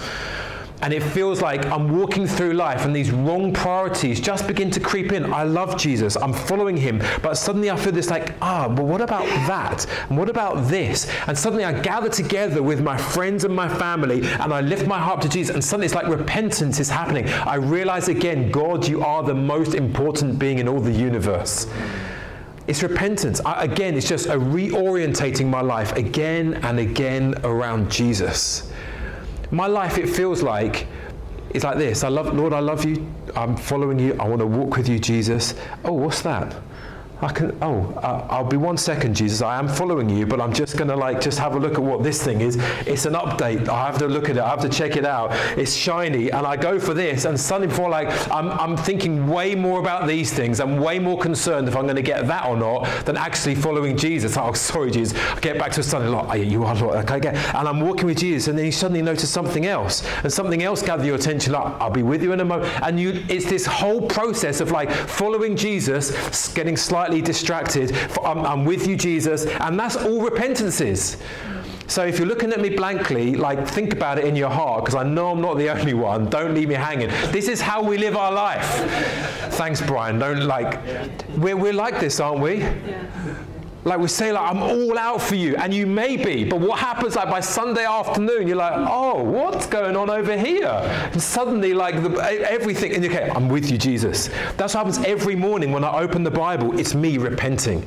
And 0.81 0.93
it 0.93 1.03
feels 1.03 1.43
like 1.43 1.67
I'm 1.67 1.99
walking 1.99 2.27
through 2.27 2.53
life 2.53 2.85
and 2.85 2.95
these 2.95 3.11
wrong 3.11 3.53
priorities 3.53 4.21
just 4.21 4.47
begin 4.47 4.71
to 4.71 4.81
creep 4.81 5.13
in. 5.13 5.33
I 5.33 5.43
love 5.43 5.77
Jesus, 5.77 6.17
I'm 6.17 6.33
following 6.33 6.77
him, 6.77 7.03
but 7.21 7.35
suddenly 7.35 7.71
I 7.71 7.77
feel 7.77 7.93
this 7.93 8.11
like, 8.11 8.35
ah, 8.41 8.69
but 8.69 8.85
what 8.85 9.01
about 9.01 9.27
that? 9.49 9.87
And 10.09 10.17
what 10.17 10.29
about 10.29 10.69
this? 10.69 11.11
And 11.27 11.37
suddenly 11.37 11.65
I 11.65 11.81
gather 11.81 12.09
together 12.09 12.63
with 12.63 12.81
my 12.81 12.97
friends 12.97 13.45
and 13.45 13.55
my 13.55 13.69
family 13.69 14.21
and 14.25 14.55
I 14.55 14.61
lift 14.61 14.87
my 14.87 14.99
heart 14.99 15.21
to 15.23 15.29
Jesus, 15.29 15.55
and 15.55 15.65
suddenly 15.65 15.87
it's 15.87 15.95
like 15.95 16.07
repentance 16.07 16.79
is 16.79 16.89
happening. 16.89 17.29
I 17.29 17.57
realize 17.57 18.09
again, 18.09 18.51
God, 18.53 18.87
you 18.87 19.03
are 19.03 19.25
the 19.25 19.35
most 19.35 19.75
important 19.75 20.39
being 20.39 20.59
in 20.59 20.69
all 20.69 20.81
the 20.81 20.93
universe. 20.93 21.67
It's 22.69 22.83
repentance. 22.83 23.41
I, 23.45 23.65
again, 23.65 23.97
it's 23.97 24.07
just 24.07 24.27
a 24.27 24.37
reorientating 24.37 25.47
my 25.47 25.63
life 25.63 25.93
again 25.97 26.55
and 26.63 26.79
again 26.79 27.35
around 27.43 27.91
Jesus. 27.91 28.71
My 29.51 29.67
life, 29.67 29.99
it 29.99 30.09
feels 30.09 30.43
like, 30.43 30.87
it's 31.51 31.65
like 31.65 31.79
this. 31.79 32.05
I 32.05 32.09
love, 32.09 32.35
Lord, 32.35 32.53
I 32.53 32.61
love 32.61 32.85
you. 32.85 33.07
I'm 33.35 33.57
following 33.57 33.99
you. 33.99 34.15
I 34.21 34.29
want 34.29 34.41
to 34.41 34.47
walk 34.47 34.77
with 34.77 34.89
you, 34.89 34.99
Jesus. 34.99 35.55
Oh, 35.85 35.93
what's 35.93 36.23
that? 36.23 36.55
I 37.21 37.33
can, 37.33 37.59
oh, 37.63 37.93
uh, 37.97 38.27
I'll 38.31 38.45
be 38.45 38.57
one 38.57 38.77
second, 38.77 39.17
Jesus. 39.17 39.43
I 39.43 39.59
am 39.59 39.67
following 39.67 40.09
you, 40.09 40.25
but 40.25 40.41
I'm 40.41 40.53
just 40.53 40.77
going 40.77 40.89
to 40.89 40.95
like 40.95 41.21
just 41.21 41.39
have 41.41 41.57
a 41.57 41.59
look 41.59 41.75
at 41.75 41.83
what 41.83 42.05
this 42.05 42.23
thing 42.23 42.43
is. 42.43 42.57
It's 42.87 43.07
an 43.07 43.15
update. 43.15 43.69
I 43.69 43.87
have 43.87 43.99
to 43.99 44.07
look 44.07 44.29
at 44.29 44.37
it. 44.37 44.41
I 44.41 44.49
have 44.49 44.61
to 44.61 44.69
check 44.69 44.97
it 44.97 45.05
out. 45.05 45.33
It's 45.59 45.75
shiny, 45.75 46.31
and 46.31 46.47
I 46.47 46.57
go 46.57 46.79
for 46.79 46.95
this, 46.95 47.25
and 47.25 47.39
suddenly 47.39 47.67
before 47.67 47.91
like 47.91 48.09
I'm, 48.31 48.51
I'm 48.51 48.77
thinking 48.77 49.27
way 49.27 49.57
more 49.57 49.81
about 49.81 50.07
these 50.07 50.33
things. 50.33 50.61
I'm 50.61 50.79
way 50.79 51.01
more 51.01 51.19
concerned 51.19 51.67
if 51.67 51.75
I'm 51.75 51.85
going 51.85 51.97
to 51.97 52.03
get 52.03 52.29
that 52.29 52.47
or 52.47 52.57
not 52.57 52.85
than 53.05 53.17
actually 53.17 53.57
following 53.57 53.97
Jesus. 53.97 54.37
Oh, 54.37 54.53
sorry, 54.53 54.93
Jesus. 54.93 55.19
I 55.19 55.41
get 55.41 55.59
back 55.59 55.73
to 55.73 55.83
Sunday, 55.83 56.09
like, 56.09 56.29
oh, 56.31 56.35
you 56.35 56.65
are. 56.65 56.77
Okay, 56.99 57.19
get, 57.19 57.35
and 57.35 57.67
I'm 57.67 57.81
walking 57.81 58.07
with 58.07 58.19
Jesus, 58.19 58.47
and 58.47 58.57
then 58.57 58.65
you 58.65 58.73
suddenly 58.73 59.03
notice 59.03 59.29
something 59.29 59.67
else, 59.67 60.07
and 60.23 60.33
something 60.33 60.63
else 60.63 60.83
gathers 60.83 61.07
your 61.07 61.17
attention. 61.17 61.53
Like, 61.53 61.81
I'll 61.81 61.91
be 61.91 62.05
with 62.05 62.23
you 62.23 62.33
in 62.33 62.39
a 62.39 62.45
moment, 62.45 62.73
and 62.83 63.01
you. 63.01 63.25
It's 63.29 63.47
this 63.47 63.67
whole 63.67 64.07
process 64.07 64.61
of 64.61 64.71
like 64.71 64.91
following 64.93 65.57
Jesus, 65.57 66.53
getting 66.55 66.77
slightly 66.77 67.08
slightly 67.09 67.23
distracted. 67.23 67.97
I'm, 68.23 68.45
I'm 68.45 68.65
with 68.67 68.87
you, 68.87 68.95
Jesus. 68.97 69.47
And 69.47 69.81
that's 69.81 69.97
all 69.97 70.21
repentance 70.21 70.81
is. 70.83 71.17
So 71.87 72.05
if 72.05 72.19
you're 72.19 72.29
looking 72.29 72.53
at 72.53 72.61
me 72.61 72.69
blankly, 72.69 73.35
like 73.35 73.67
think 73.67 73.95
about 73.95 74.19
it 74.19 74.27
in 74.27 74.37
your 74.37 74.51
heart, 74.51 74.85
because 74.85 74.95
I 74.95 75.05
know 75.05 75.31
I'm 75.31 75.41
not 75.41 75.57
the 75.57 75.71
only 75.75 75.95
one. 75.95 76.29
Don't 76.29 76.55
leave 76.55 76.69
me 76.69 76.75
hanging. 76.75 77.09
This 77.33 77.49
is 77.49 77.63
how 77.63 77.83
we 77.83 77.97
live 77.97 78.15
our 78.15 78.33
life. 78.33 78.69
Thanks, 79.55 79.81
Brian. 79.81 80.19
Don't 80.19 80.47
like. 80.47 80.79
We're, 81.39 81.57
we're 81.57 81.73
like 81.73 81.99
this, 81.99 82.21
aren't 82.21 82.41
we? 82.41 82.59
Yeah. 82.59 83.37
Like 83.89 84.01
we 84.01 84.09
say, 84.09 84.33
like 84.33 84.51
I'm 84.51 84.63
all 84.63 84.99
out 84.99 85.23
for 85.23 85.35
you, 85.35 85.57
and 85.57 85.73
you 85.73 85.87
may 85.87 86.17
be, 86.17 86.45
but 86.45 86.61
what 86.61 86.79
happens 86.79 87.17
like 87.17 87.31
by 87.31 87.41
Sunday 87.41 87.85
afternoon, 87.85 88.47
you're 88.47 88.57
like, 88.57 88.75
oh, 88.77 89.23
what's 89.23 89.67
going 89.67 89.97
on 89.97 90.11
over 90.11 90.37
here? 90.37 90.69
And 91.13 91.23
suddenly, 91.23 91.73
like 91.75 92.03
the, 92.03 92.11
everything, 92.51 92.95
and 92.95 93.05
okay, 93.05 93.31
I'm 93.35 93.49
with 93.49 93.71
you, 93.71 93.79
Jesus. 93.79 94.29
That's 94.57 94.75
what 94.75 94.87
happens 94.87 94.99
every 95.07 95.35
morning 95.35 95.73
when 95.73 95.85
I 95.85 96.01
open 96.01 96.23
the 96.23 96.31
Bible. 96.31 96.79
It's 96.79 96.95
me 96.95 97.19
repenting. 97.19 97.87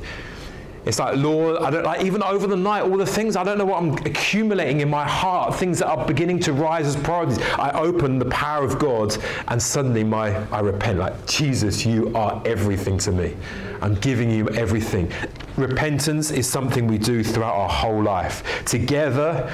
It's 0.84 0.98
like, 0.98 1.16
Lord, 1.16 1.58
I 1.58 1.70
don't 1.70 1.84
like 1.84 2.04
even 2.04 2.22
over 2.22 2.46
the 2.46 2.56
night, 2.56 2.82
all 2.82 2.96
the 2.96 3.06
things 3.06 3.36
I 3.36 3.44
don't 3.44 3.56
know 3.56 3.64
what 3.64 3.82
I'm 3.82 3.92
accumulating 4.04 4.80
in 4.80 4.90
my 4.90 5.06
heart, 5.06 5.54
things 5.54 5.78
that 5.78 5.86
are 5.86 6.04
beginning 6.04 6.40
to 6.40 6.52
rise 6.52 6.86
as 6.86 6.96
priorities. 6.96 7.38
I 7.58 7.70
open 7.72 8.18
the 8.18 8.26
power 8.26 8.64
of 8.64 8.78
God 8.78 9.16
and 9.48 9.62
suddenly 9.62 10.02
my 10.02 10.34
I 10.50 10.60
repent. 10.60 10.98
Like, 10.98 11.26
Jesus, 11.26 11.86
you 11.86 12.14
are 12.16 12.42
everything 12.44 12.98
to 12.98 13.12
me. 13.12 13.36
I'm 13.80 13.94
giving 13.96 14.30
you 14.30 14.48
everything. 14.50 15.12
Repentance 15.56 16.30
is 16.30 16.48
something 16.48 16.86
we 16.86 16.98
do 16.98 17.22
throughout 17.22 17.54
our 17.54 17.68
whole 17.68 18.02
life, 18.02 18.64
together 18.64 19.52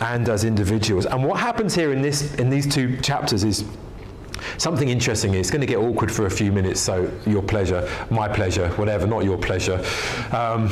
and 0.00 0.28
as 0.28 0.44
individuals. 0.44 1.06
And 1.06 1.24
what 1.24 1.38
happens 1.38 1.74
here 1.74 1.92
in 1.92 2.02
this 2.02 2.34
in 2.36 2.48
these 2.50 2.66
two 2.66 2.96
chapters 2.98 3.44
is 3.44 3.64
Something 4.58 4.88
interesting, 4.88 5.34
it's 5.34 5.50
going 5.50 5.60
to 5.60 5.66
get 5.66 5.78
awkward 5.78 6.10
for 6.10 6.26
a 6.26 6.30
few 6.30 6.52
minutes, 6.52 6.80
so 6.80 7.10
your 7.26 7.42
pleasure, 7.42 7.88
my 8.10 8.28
pleasure, 8.28 8.68
whatever, 8.70 9.06
not 9.06 9.24
your 9.24 9.38
pleasure. 9.38 9.84
Um, 10.32 10.70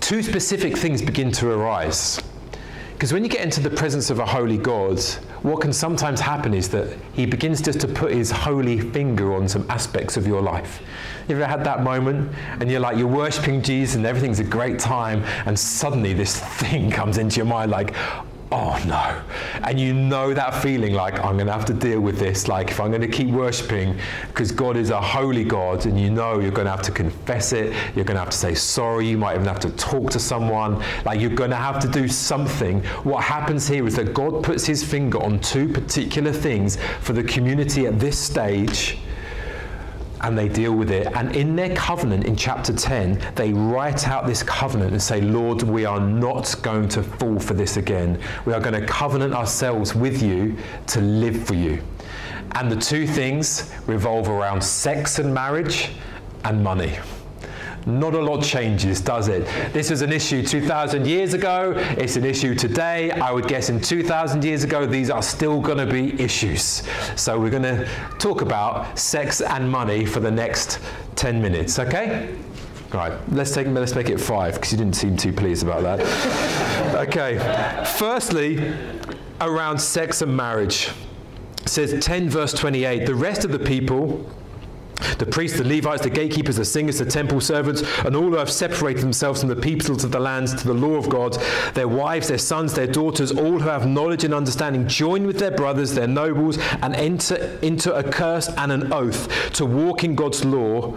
two 0.00 0.22
specific 0.22 0.76
things 0.76 1.02
begin 1.02 1.32
to 1.32 1.50
arise. 1.50 2.20
Because 2.94 3.12
when 3.12 3.24
you 3.24 3.28
get 3.28 3.42
into 3.42 3.60
the 3.60 3.70
presence 3.70 4.08
of 4.08 4.20
a 4.20 4.24
holy 4.24 4.56
God, 4.56 5.00
what 5.42 5.60
can 5.60 5.72
sometimes 5.72 6.20
happen 6.20 6.54
is 6.54 6.68
that 6.70 6.96
he 7.12 7.26
begins 7.26 7.60
just 7.60 7.80
to 7.80 7.88
put 7.88 8.12
his 8.12 8.30
holy 8.30 8.80
finger 8.80 9.34
on 9.34 9.48
some 9.48 9.68
aspects 9.68 10.16
of 10.16 10.26
your 10.26 10.40
life. 10.40 10.80
You 11.28 11.36
ever 11.36 11.46
had 11.46 11.64
that 11.64 11.82
moment 11.82 12.32
and 12.60 12.70
you're 12.70 12.80
like, 12.80 12.96
you're 12.96 13.06
worshiping 13.08 13.62
Jesus 13.62 13.96
and 13.96 14.06
everything's 14.06 14.38
a 14.38 14.44
great 14.44 14.78
time, 14.78 15.24
and 15.44 15.58
suddenly 15.58 16.14
this 16.14 16.38
thing 16.60 16.90
comes 16.90 17.18
into 17.18 17.36
your 17.36 17.46
mind 17.46 17.70
like, 17.70 17.94
oh 18.54 18.80
no. 18.86 19.20
And 19.66 19.80
you 19.80 19.92
know 19.92 20.32
that 20.32 20.62
feeling 20.62 20.94
like, 20.94 21.18
I'm 21.18 21.34
going 21.34 21.48
to 21.48 21.52
have 21.52 21.64
to 21.66 21.74
deal 21.74 22.00
with 22.00 22.18
this. 22.20 22.46
Like, 22.46 22.70
if 22.70 22.80
I'm 22.80 22.90
going 22.90 23.02
to 23.02 23.08
keep 23.08 23.28
worshiping, 23.28 23.98
because 24.28 24.52
God 24.52 24.76
is 24.76 24.90
a 24.90 25.00
holy 25.00 25.42
God, 25.42 25.86
and 25.86 26.00
you 26.00 26.08
know 26.08 26.38
you're 26.38 26.52
going 26.52 26.66
to 26.66 26.70
have 26.70 26.82
to 26.82 26.92
confess 26.92 27.52
it, 27.52 27.74
you're 27.96 28.04
going 28.04 28.14
to 28.14 28.20
have 28.20 28.30
to 28.30 28.36
say 28.36 28.54
sorry, 28.54 29.08
you 29.08 29.18
might 29.18 29.34
even 29.34 29.46
have 29.46 29.58
to 29.60 29.70
talk 29.70 30.10
to 30.10 30.20
someone, 30.20 30.80
like, 31.04 31.20
you're 31.20 31.30
going 31.30 31.50
to 31.50 31.56
have 31.56 31.80
to 31.80 31.88
do 31.88 32.06
something. 32.06 32.82
What 33.02 33.24
happens 33.24 33.66
here 33.66 33.86
is 33.86 33.96
that 33.96 34.14
God 34.14 34.44
puts 34.44 34.64
his 34.64 34.84
finger 34.84 35.20
on 35.20 35.40
two 35.40 35.68
particular 35.68 36.32
things 36.32 36.78
for 37.00 37.12
the 37.12 37.24
community 37.24 37.86
at 37.86 37.98
this 37.98 38.18
stage 38.18 38.98
and 40.20 40.36
they 40.36 40.48
deal 40.48 40.72
with 40.72 40.90
it. 40.90 41.06
And 41.14 41.34
in 41.34 41.56
their 41.56 41.74
covenant 41.74 42.24
in 42.24 42.36
chapter 42.36 42.72
10, 42.72 43.32
they 43.34 43.52
write 43.52 44.08
out 44.08 44.26
this 44.26 44.42
covenant 44.42 44.92
and 44.92 45.02
say, 45.02 45.20
Lord, 45.20 45.62
we 45.62 45.84
are 45.84 46.00
not 46.00 46.54
going 46.62 46.88
to 46.90 47.02
fall 47.02 47.38
for 47.38 47.54
this 47.54 47.76
again. 47.76 48.20
We 48.44 48.52
are 48.52 48.60
going 48.60 48.80
to 48.80 48.86
covenant 48.86 49.34
ourselves 49.34 49.94
with 49.94 50.22
you 50.22 50.56
to 50.88 51.00
live 51.00 51.46
for 51.46 51.54
you. 51.54 51.82
And 52.52 52.70
the 52.70 52.76
two 52.76 53.06
things 53.06 53.72
revolve 53.86 54.28
around 54.28 54.62
sex 54.62 55.18
and 55.18 55.34
marriage 55.34 55.90
and 56.44 56.62
money. 56.62 56.98
Not 57.86 58.14
a 58.14 58.20
lot 58.20 58.42
changes, 58.42 59.00
does 59.00 59.28
it? 59.28 59.44
This 59.72 59.90
was 59.90 60.00
an 60.00 60.12
issue 60.12 60.42
2,000 60.42 61.06
years 61.06 61.34
ago. 61.34 61.74
It's 61.76 62.16
an 62.16 62.24
issue 62.24 62.54
today. 62.54 63.10
I 63.10 63.30
would 63.30 63.46
guess 63.46 63.68
in 63.68 63.80
2,000 63.80 64.42
years 64.42 64.64
ago, 64.64 64.86
these 64.86 65.10
are 65.10 65.22
still 65.22 65.60
going 65.60 65.78
to 65.78 65.86
be 65.86 66.18
issues. 66.20 66.82
So 67.16 67.38
we're 67.38 67.50
going 67.50 67.62
to 67.62 67.86
talk 68.18 68.40
about 68.40 68.98
sex 68.98 69.42
and 69.42 69.70
money 69.70 70.06
for 70.06 70.20
the 70.20 70.30
next 70.30 70.80
10 71.16 71.42
minutes, 71.42 71.78
okay? 71.78 72.34
Right, 72.92 73.12
let's 73.32 73.52
take 73.52 73.66
let's 73.66 73.96
make 73.96 74.08
it 74.08 74.20
five 74.20 74.54
because 74.54 74.70
you 74.70 74.78
didn't 74.78 74.94
seem 74.94 75.16
too 75.16 75.32
pleased 75.32 75.64
about 75.64 75.82
that. 75.82 76.94
okay, 77.08 77.38
firstly, 77.98 78.72
around 79.40 79.78
sex 79.78 80.22
and 80.22 80.34
marriage. 80.36 80.90
It 81.62 81.68
says 81.68 82.04
10 82.04 82.30
verse 82.30 82.52
28. 82.52 83.04
The 83.04 83.14
rest 83.14 83.44
of 83.44 83.50
the 83.50 83.58
people 83.58 84.30
the 85.18 85.26
priests, 85.26 85.58
the 85.58 85.64
Levites, 85.64 86.02
the 86.02 86.10
gatekeepers, 86.10 86.56
the 86.56 86.64
singers, 86.64 86.98
the 86.98 87.04
temple 87.04 87.40
servants, 87.40 87.82
and 88.04 88.16
all 88.16 88.22
who 88.22 88.36
have 88.36 88.50
separated 88.50 89.02
themselves 89.02 89.40
from 89.40 89.48
the 89.48 89.56
peoples 89.56 90.04
of 90.04 90.12
the 90.12 90.20
lands 90.20 90.54
to 90.54 90.66
the 90.66 90.74
law 90.74 90.94
of 90.94 91.08
God, 91.08 91.36
their 91.74 91.88
wives, 91.88 92.28
their 92.28 92.38
sons, 92.38 92.74
their 92.74 92.86
daughters, 92.86 93.30
all 93.30 93.58
who 93.58 93.68
have 93.68 93.86
knowledge 93.86 94.24
and 94.24 94.34
understanding, 94.34 94.86
join 94.88 95.26
with 95.26 95.38
their 95.38 95.50
brothers, 95.50 95.94
their 95.94 96.06
nobles, 96.06 96.58
and 96.82 96.94
enter 96.94 97.58
into 97.62 97.94
a 97.94 98.02
curse 98.02 98.48
and 98.48 98.72
an 98.72 98.92
oath 98.92 99.52
to 99.52 99.66
walk 99.66 100.04
in 100.04 100.14
God's 100.14 100.44
law 100.44 100.96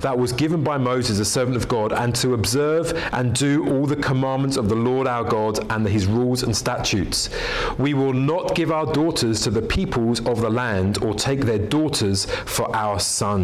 that 0.00 0.18
was 0.18 0.32
given 0.32 0.62
by 0.62 0.78
Moses, 0.78 1.18
the 1.18 1.24
servant 1.24 1.56
of 1.56 1.68
God, 1.68 1.92
and 1.92 2.14
to 2.16 2.34
observe 2.34 2.92
and 3.12 3.34
do 3.34 3.68
all 3.68 3.86
the 3.86 3.96
commandments 3.96 4.56
of 4.56 4.68
the 4.68 4.74
Lord 4.74 5.06
our 5.06 5.24
God 5.24 5.70
and 5.70 5.86
his 5.86 6.06
rules 6.06 6.42
and 6.42 6.56
statutes. 6.56 7.30
We 7.78 7.94
will 7.94 8.12
not 8.12 8.54
give 8.54 8.70
our 8.72 8.92
daughters 8.92 9.40
to 9.42 9.50
the 9.50 9.62
peoples 9.62 10.20
of 10.26 10.40
the 10.40 10.50
land 10.50 11.02
or 11.02 11.14
take 11.14 11.40
their 11.42 11.58
daughters 11.58 12.26
for 12.46 12.74
our 12.74 12.98
sons. 12.98 13.41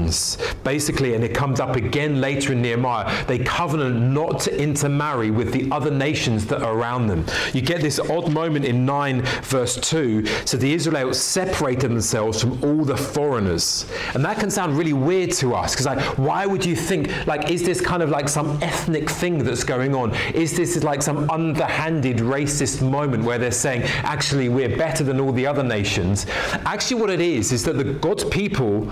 Basically, 0.64 1.14
and 1.14 1.24
it 1.24 1.34
comes 1.34 1.60
up 1.60 1.76
again 1.76 2.20
later 2.20 2.52
in 2.52 2.62
Nehemiah, 2.62 3.26
they 3.26 3.38
covenant 3.38 3.96
not 4.00 4.40
to 4.40 4.62
intermarry 4.62 5.30
with 5.30 5.52
the 5.52 5.70
other 5.70 5.90
nations 5.90 6.46
that 6.46 6.62
are 6.62 6.74
around 6.74 7.06
them. 7.06 7.24
You 7.52 7.62
get 7.62 7.80
this 7.80 7.98
odd 7.98 8.32
moment 8.32 8.64
in 8.64 8.84
9 8.84 9.22
verse 9.42 9.76
2. 9.76 10.26
So 10.44 10.56
the 10.56 10.72
Israelites 10.72 11.18
separated 11.18 11.90
themselves 11.90 12.40
from 12.40 12.62
all 12.62 12.84
the 12.84 12.96
foreigners. 12.96 13.86
And 14.14 14.24
that 14.24 14.38
can 14.38 14.50
sound 14.50 14.76
really 14.76 14.92
weird 14.92 15.32
to 15.32 15.54
us 15.54 15.72
because 15.72 15.86
like 15.86 16.18
why 16.18 16.46
would 16.46 16.64
you 16.64 16.76
think, 16.76 17.26
like, 17.26 17.50
is 17.50 17.62
this 17.62 17.80
kind 17.80 18.02
of 18.02 18.10
like 18.10 18.28
some 18.28 18.58
ethnic 18.62 19.08
thing 19.08 19.38
that's 19.38 19.64
going 19.64 19.94
on? 19.94 20.14
Is 20.34 20.56
this 20.56 20.82
like 20.82 21.02
some 21.02 21.28
underhanded 21.30 22.18
racist 22.18 22.88
moment 22.88 23.24
where 23.24 23.38
they're 23.38 23.50
saying, 23.50 23.82
actually, 24.04 24.48
we're 24.48 24.76
better 24.76 25.04
than 25.04 25.20
all 25.20 25.32
the 25.32 25.46
other 25.46 25.62
nations? 25.62 26.26
Actually, 26.64 27.00
what 27.00 27.10
it 27.10 27.20
is, 27.20 27.52
is 27.52 27.64
that 27.64 27.74
the 27.74 27.84
God's 27.84 28.24
people 28.24 28.86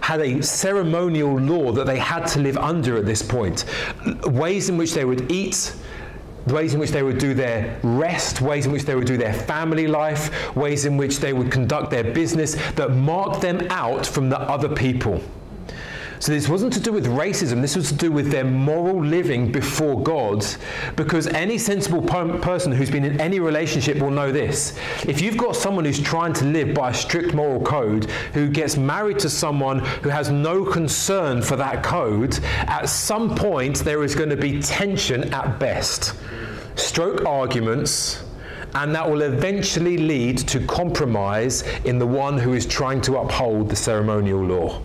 had 0.00 0.20
a 0.20 0.39
ceremonial 0.44 1.38
law 1.38 1.72
that 1.72 1.86
they 1.86 1.98
had 1.98 2.26
to 2.28 2.40
live 2.40 2.56
under 2.56 2.96
at 2.96 3.06
this 3.06 3.22
point. 3.22 3.64
Ways 4.24 4.68
in 4.68 4.76
which 4.76 4.94
they 4.94 5.04
would 5.04 5.30
eat, 5.30 5.74
ways 6.46 6.74
in 6.74 6.80
which 6.80 6.90
they 6.90 7.02
would 7.02 7.18
do 7.18 7.34
their 7.34 7.78
rest, 7.82 8.40
ways 8.40 8.66
in 8.66 8.72
which 8.72 8.84
they 8.84 8.94
would 8.94 9.06
do 9.06 9.16
their 9.16 9.32
family 9.32 9.86
life, 9.86 10.54
ways 10.56 10.84
in 10.84 10.96
which 10.96 11.18
they 11.18 11.32
would 11.32 11.50
conduct 11.50 11.90
their 11.90 12.04
business 12.04 12.54
that 12.72 12.92
marked 12.92 13.40
them 13.40 13.66
out 13.70 14.06
from 14.06 14.28
the 14.28 14.40
other 14.40 14.68
people. 14.68 15.22
So 16.20 16.32
this 16.32 16.50
wasn't 16.50 16.74
to 16.74 16.80
do 16.80 16.92
with 16.92 17.06
racism, 17.06 17.62
this 17.62 17.74
was 17.74 17.88
to 17.88 17.94
do 17.94 18.12
with 18.12 18.30
their 18.30 18.44
moral 18.44 19.02
living 19.02 19.50
before 19.50 20.02
God. 20.02 20.44
Because 20.94 21.26
any 21.28 21.56
sensible 21.56 22.02
person 22.02 22.72
who's 22.72 22.90
been 22.90 23.06
in 23.06 23.18
any 23.18 23.40
relationship 23.40 23.96
will 23.96 24.10
know 24.10 24.30
this. 24.30 24.78
If 25.08 25.22
you've 25.22 25.38
got 25.38 25.56
someone 25.56 25.86
who's 25.86 25.98
trying 25.98 26.34
to 26.34 26.44
live 26.44 26.74
by 26.74 26.90
a 26.90 26.94
strict 26.94 27.32
moral 27.32 27.62
code, 27.62 28.10
who 28.34 28.50
gets 28.50 28.76
married 28.76 29.18
to 29.20 29.30
someone 29.30 29.78
who 29.78 30.10
has 30.10 30.28
no 30.28 30.62
concern 30.62 31.40
for 31.40 31.56
that 31.56 31.82
code, 31.82 32.38
at 32.44 32.90
some 32.90 33.34
point 33.34 33.78
there 33.78 34.04
is 34.04 34.14
going 34.14 34.28
to 34.28 34.36
be 34.36 34.60
tension 34.60 35.32
at 35.32 35.58
best. 35.58 36.14
Stroke 36.76 37.24
arguments 37.24 38.22
and 38.74 38.94
that 38.94 39.08
will 39.08 39.22
eventually 39.22 39.96
lead 39.96 40.36
to 40.36 40.64
compromise 40.66 41.62
in 41.84 41.98
the 41.98 42.06
one 42.06 42.36
who 42.38 42.52
is 42.52 42.66
trying 42.66 43.00
to 43.00 43.16
uphold 43.16 43.68
the 43.70 43.74
ceremonial 43.74 44.44
law. 44.44 44.80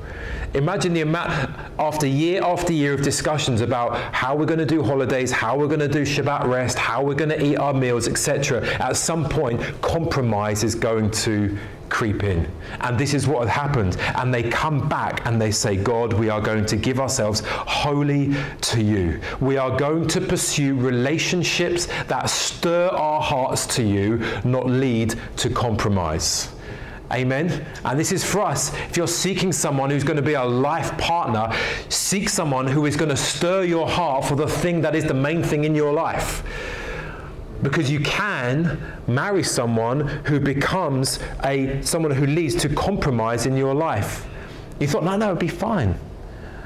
Imagine 0.55 0.93
the 0.93 1.01
amount, 1.01 1.49
after 1.77 2.07
year 2.07 2.41
after 2.41 2.71
year 2.71 2.93
of 2.93 3.01
discussions 3.01 3.59
about 3.59 3.97
how 4.13 4.35
we're 4.35 4.45
going 4.45 4.59
to 4.59 4.65
do 4.65 4.81
holidays, 4.81 5.29
how 5.29 5.57
we're 5.57 5.67
going 5.67 5.81
to 5.81 5.87
do 5.87 6.03
Shabbat 6.03 6.45
rest, 6.47 6.77
how 6.77 7.03
we're 7.03 7.13
going 7.13 7.29
to 7.29 7.45
eat 7.45 7.57
our 7.57 7.73
meals, 7.73 8.07
etc. 8.07 8.65
At 8.79 8.95
some 8.95 9.27
point, 9.27 9.61
compromise 9.81 10.63
is 10.63 10.73
going 10.73 11.11
to 11.11 11.57
creep 11.89 12.23
in. 12.23 12.49
And 12.79 12.97
this 12.97 13.13
is 13.13 13.27
what 13.27 13.47
had 13.47 13.67
happened. 13.67 13.97
And 14.15 14.33
they 14.33 14.43
come 14.43 14.87
back 14.87 15.25
and 15.25 15.41
they 15.41 15.51
say, 15.51 15.75
God, 15.75 16.13
we 16.13 16.29
are 16.29 16.39
going 16.39 16.65
to 16.67 16.77
give 16.77 17.01
ourselves 17.01 17.41
wholly 17.45 18.33
to 18.61 18.81
you. 18.81 19.19
We 19.41 19.57
are 19.57 19.77
going 19.77 20.07
to 20.07 20.21
pursue 20.21 20.75
relationships 20.75 21.87
that 22.07 22.29
stir 22.29 22.87
our 22.87 23.21
hearts 23.21 23.67
to 23.75 23.83
you, 23.83 24.23
not 24.45 24.67
lead 24.67 25.15
to 25.37 25.49
compromise. 25.49 26.54
Amen. 27.11 27.65
And 27.83 27.99
this 27.99 28.11
is 28.11 28.23
for 28.23 28.41
us. 28.41 28.73
If 28.89 28.97
you're 28.97 29.07
seeking 29.07 29.51
someone 29.51 29.89
who's 29.89 30.03
going 30.03 30.17
to 30.17 30.23
be 30.23 30.33
a 30.33 30.43
life 30.43 30.97
partner, 30.97 31.55
seek 31.89 32.29
someone 32.29 32.67
who 32.67 32.85
is 32.85 32.95
going 32.95 33.09
to 33.09 33.17
stir 33.17 33.63
your 33.63 33.87
heart 33.87 34.25
for 34.25 34.35
the 34.35 34.47
thing 34.47 34.81
that 34.81 34.95
is 34.95 35.05
the 35.05 35.13
main 35.13 35.43
thing 35.43 35.65
in 35.65 35.75
your 35.75 35.93
life. 35.93 36.43
Because 37.61 37.89
you 37.89 37.99
can 37.99 38.79
marry 39.07 39.43
someone 39.43 40.01
who 40.01 40.39
becomes 40.39 41.19
a 41.43 41.81
someone 41.81 42.11
who 42.11 42.25
leads 42.25 42.55
to 42.55 42.69
compromise 42.69 43.45
in 43.45 43.55
your 43.55 43.73
life. 43.73 44.27
You 44.79 44.87
thought, 44.87 45.03
no, 45.03 45.15
no, 45.15 45.27
it'd 45.27 45.39
be 45.39 45.47
fine. 45.47 45.97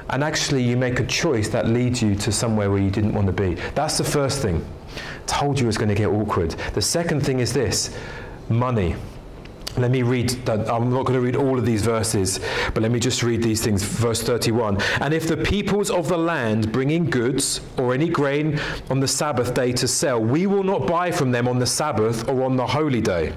And 0.08 0.24
actually 0.24 0.62
you 0.62 0.76
make 0.76 0.98
a 0.98 1.06
choice 1.06 1.48
that 1.50 1.68
leads 1.68 2.02
you 2.02 2.16
to 2.16 2.32
somewhere 2.32 2.70
where 2.70 2.80
you 2.80 2.90
didn't 2.90 3.12
want 3.12 3.28
to 3.28 3.32
be. 3.32 3.54
That's 3.74 3.98
the 3.98 4.04
first 4.04 4.42
thing. 4.42 4.64
Told 5.26 5.60
you 5.60 5.66
was 5.66 5.78
going 5.78 5.88
to 5.90 5.94
get 5.94 6.08
awkward. 6.08 6.50
The 6.74 6.82
second 6.82 7.24
thing 7.24 7.38
is 7.38 7.52
this 7.52 7.96
money. 8.48 8.96
Let 9.76 9.90
me 9.90 10.02
read, 10.02 10.30
that. 10.46 10.68
I'm 10.68 10.90
not 10.90 11.06
going 11.06 11.18
to 11.18 11.20
read 11.20 11.36
all 11.36 11.58
of 11.58 11.64
these 11.64 11.82
verses, 11.82 12.40
but 12.74 12.82
let 12.82 12.90
me 12.90 12.98
just 12.98 13.22
read 13.22 13.42
these 13.42 13.62
things. 13.62 13.82
Verse 13.82 14.22
31. 14.22 14.80
And 15.00 15.14
if 15.14 15.28
the 15.28 15.36
peoples 15.36 15.90
of 15.90 16.08
the 16.08 16.18
land 16.18 16.72
bring 16.72 16.90
in 16.90 17.08
goods 17.08 17.60
or 17.78 17.94
any 17.94 18.08
grain 18.08 18.58
on 18.90 19.00
the 19.00 19.08
Sabbath 19.08 19.54
day 19.54 19.72
to 19.72 19.86
sell, 19.86 20.20
we 20.20 20.46
will 20.46 20.64
not 20.64 20.86
buy 20.86 21.10
from 21.10 21.30
them 21.30 21.46
on 21.46 21.58
the 21.58 21.66
Sabbath 21.66 22.28
or 22.28 22.42
on 22.42 22.56
the 22.56 22.66
holy 22.66 23.00
day. 23.00 23.32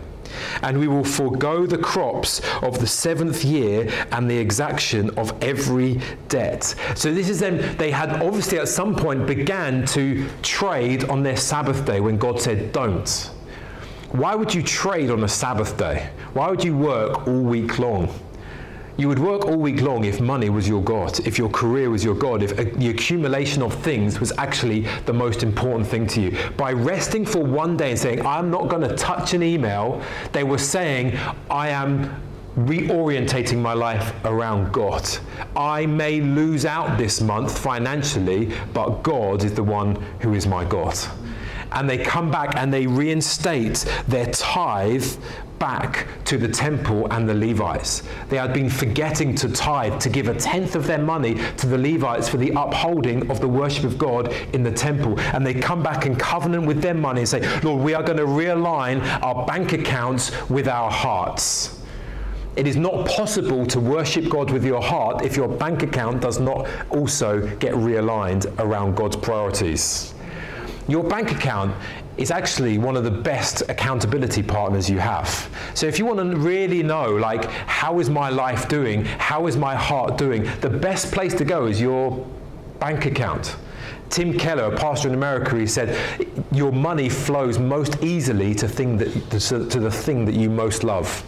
And 0.63 0.79
we 0.79 0.87
will 0.87 1.03
forego 1.03 1.67
the 1.67 1.77
crops 1.77 2.41
of 2.63 2.79
the 2.79 2.87
seventh 2.87 3.45
year 3.45 3.89
and 4.11 4.29
the 4.29 4.37
exaction 4.37 5.11
of 5.11 5.31
every 5.43 6.01
debt. 6.27 6.75
So 6.95 7.13
this 7.13 7.29
is 7.29 7.39
them, 7.39 7.77
they 7.77 7.91
had 7.91 8.09
obviously 8.23 8.57
at 8.59 8.67
some 8.67 8.95
point 8.95 9.27
began 9.27 9.85
to 9.87 10.27
trade 10.41 11.03
on 11.05 11.21
their 11.21 11.37
Sabbath 11.37 11.85
day 11.85 11.99
when 11.99 12.17
God 12.17 12.41
said, 12.41 12.71
don't. 12.71 13.29
Why 14.13 14.35
would 14.35 14.53
you 14.53 14.61
trade 14.61 15.09
on 15.09 15.23
a 15.23 15.27
Sabbath 15.27 15.75
day? 15.75 16.07
Why 16.33 16.47
would 16.47 16.63
you 16.63 16.77
work 16.77 17.27
all 17.27 17.41
week 17.41 17.79
long? 17.79 18.13
You 18.95 19.07
would 19.07 19.17
work 19.17 19.45
all 19.45 19.57
week 19.57 19.81
long 19.81 20.03
if 20.05 20.21
money 20.21 20.51
was 20.51 20.69
your 20.69 20.83
God, 20.83 21.19
if 21.25 21.39
your 21.39 21.49
career 21.49 21.89
was 21.89 22.03
your 22.03 22.13
God, 22.13 22.43
if 22.43 22.51
uh, 22.59 22.65
the 22.75 22.89
accumulation 22.89 23.63
of 23.63 23.73
things 23.73 24.19
was 24.19 24.31
actually 24.37 24.81
the 25.07 25.13
most 25.13 25.41
important 25.41 25.87
thing 25.87 26.05
to 26.05 26.21
you. 26.21 26.37
By 26.57 26.73
resting 26.73 27.25
for 27.25 27.43
one 27.43 27.75
day 27.75 27.89
and 27.89 27.99
saying, 27.99 28.23
I'm 28.23 28.51
not 28.51 28.67
going 28.69 28.87
to 28.87 28.95
touch 28.95 29.33
an 29.33 29.41
email, 29.41 29.99
they 30.31 30.43
were 30.43 30.59
saying, 30.59 31.17
I 31.49 31.69
am 31.69 32.15
reorientating 32.55 33.57
my 33.57 33.73
life 33.73 34.13
around 34.25 34.71
God. 34.71 35.09
I 35.55 35.87
may 35.87 36.21
lose 36.21 36.65
out 36.65 36.99
this 36.99 37.19
month 37.19 37.57
financially, 37.57 38.51
but 38.75 39.01
God 39.01 39.43
is 39.43 39.55
the 39.55 39.63
one 39.63 39.95
who 40.19 40.35
is 40.35 40.45
my 40.45 40.63
God 40.65 40.95
and 41.73 41.89
they 41.89 41.97
come 41.97 42.31
back 42.31 42.55
and 42.55 42.73
they 42.73 42.87
reinstate 42.87 43.85
their 44.07 44.27
tithe 44.27 45.05
back 45.59 46.07
to 46.25 46.37
the 46.37 46.47
temple 46.47 47.07
and 47.11 47.29
the 47.29 47.33
Levites. 47.33 48.03
They 48.27 48.37
had 48.37 48.53
been 48.53 48.69
forgetting 48.69 49.33
to 49.35 49.49
tithe, 49.49 49.97
to 50.01 50.09
give 50.09 50.27
a 50.27 50.33
tenth 50.33 50.75
of 50.75 50.85
their 50.85 50.97
money 50.97 51.35
to 51.55 51.67
the 51.67 51.77
Levites 51.77 52.27
for 52.27 52.35
the 52.35 52.49
upholding 52.49 53.31
of 53.31 53.39
the 53.39 53.47
worship 53.47 53.85
of 53.85 53.97
God 53.97 54.33
in 54.53 54.63
the 54.63 54.71
temple. 54.71 55.17
And 55.19 55.45
they 55.45 55.53
come 55.53 55.81
back 55.81 56.05
and 56.05 56.19
covenant 56.19 56.65
with 56.65 56.81
their 56.81 56.93
money 56.93 57.21
and 57.21 57.29
say, 57.29 57.61
Lord, 57.61 57.81
we 57.81 57.93
are 57.93 58.03
going 58.03 58.17
to 58.17 58.25
realign 58.25 59.01
our 59.23 59.45
bank 59.45 59.71
accounts 59.71 60.31
with 60.49 60.67
our 60.67 60.91
hearts. 60.91 61.79
It 62.57 62.67
is 62.67 62.75
not 62.75 63.07
possible 63.07 63.65
to 63.67 63.79
worship 63.79 64.29
God 64.29 64.51
with 64.51 64.65
your 64.65 64.81
heart 64.81 65.23
if 65.23 65.37
your 65.37 65.47
bank 65.47 65.81
account 65.81 66.21
does 66.21 66.39
not 66.39 66.67
also 66.89 67.47
get 67.57 67.73
realigned 67.73 68.53
around 68.59 68.95
God's 68.95 69.15
priorities. 69.15 70.13
Your 70.87 71.03
bank 71.03 71.31
account 71.31 71.73
is 72.17 72.29
actually 72.29 72.77
one 72.77 72.97
of 72.97 73.03
the 73.03 73.11
best 73.11 73.63
accountability 73.69 74.43
partners 74.43 74.89
you 74.89 74.99
have. 74.99 75.49
So 75.73 75.87
if 75.87 75.97
you 75.97 76.05
want 76.05 76.19
to 76.19 76.37
really 76.37 76.83
know, 76.83 77.15
like, 77.15 77.45
how 77.45 77.99
is 77.99 78.09
my 78.09 78.29
life 78.29 78.67
doing? 78.67 79.05
How 79.05 79.47
is 79.47 79.57
my 79.57 79.75
heart 79.75 80.17
doing? 80.17 80.43
The 80.61 80.69
best 80.69 81.11
place 81.11 81.33
to 81.35 81.45
go 81.45 81.65
is 81.67 81.79
your 81.79 82.25
bank 82.79 83.05
account. 83.05 83.55
Tim 84.09 84.37
Keller, 84.37 84.73
a 84.73 84.77
pastor 84.77 85.07
in 85.07 85.15
America, 85.15 85.57
he 85.57 85.65
said, 85.65 85.97
your 86.51 86.71
money 86.71 87.09
flows 87.09 87.57
most 87.57 88.03
easily 88.03 88.53
to, 88.55 88.67
thing 88.67 88.97
that, 88.97 89.11
to 89.39 89.79
the 89.79 89.89
thing 89.89 90.25
that 90.25 90.35
you 90.35 90.49
most 90.49 90.83
love. 90.83 91.23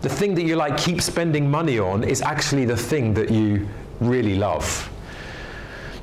The 0.00 0.08
thing 0.08 0.34
that 0.36 0.42
you 0.42 0.56
like 0.56 0.78
keep 0.78 1.02
spending 1.02 1.50
money 1.50 1.78
on 1.78 2.04
is 2.04 2.22
actually 2.22 2.64
the 2.64 2.76
thing 2.76 3.12
that 3.14 3.30
you 3.30 3.68
really 4.00 4.36
love. 4.36 4.90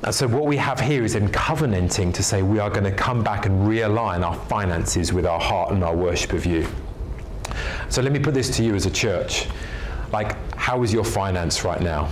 And 0.04 0.14
so, 0.14 0.28
what 0.28 0.44
we 0.44 0.58
have 0.58 0.78
here 0.78 1.02
is 1.02 1.14
in 1.14 1.28
covenanting 1.28 2.12
to 2.12 2.22
say 2.22 2.42
we 2.42 2.58
are 2.58 2.68
going 2.68 2.84
to 2.84 2.92
come 2.92 3.24
back 3.24 3.46
and 3.46 3.66
realign 3.66 4.22
our 4.22 4.34
finances 4.48 5.14
with 5.14 5.24
our 5.24 5.40
heart 5.40 5.72
and 5.72 5.82
our 5.82 5.96
worship 5.96 6.34
of 6.34 6.44
you. 6.44 6.66
So, 7.88 8.02
let 8.02 8.12
me 8.12 8.18
put 8.18 8.34
this 8.34 8.54
to 8.58 8.62
you 8.62 8.74
as 8.74 8.84
a 8.84 8.90
church. 8.90 9.46
Like, 10.12 10.36
how 10.56 10.82
is 10.82 10.92
your 10.92 11.04
finance 11.04 11.64
right 11.64 11.80
now? 11.80 12.10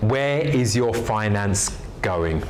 Where 0.00 0.40
is 0.40 0.74
your 0.74 0.94
finance 0.94 1.78
going? 2.00 2.40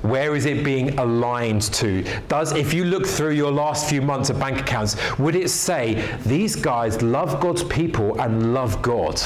Where 0.00 0.34
is 0.34 0.46
it 0.46 0.64
being 0.64 0.98
aligned 0.98 1.62
to? 1.74 2.04
Does, 2.26 2.52
if 2.52 2.72
you 2.72 2.86
look 2.86 3.06
through 3.06 3.32
your 3.32 3.52
last 3.52 3.88
few 3.88 4.00
months 4.00 4.30
of 4.30 4.38
bank 4.38 4.60
accounts, 4.60 4.96
would 5.18 5.36
it 5.36 5.50
say 5.50 6.10
these 6.24 6.56
guys 6.56 7.02
love 7.02 7.38
God's 7.38 7.64
people 7.64 8.18
and 8.18 8.54
love 8.54 8.80
God? 8.80 9.20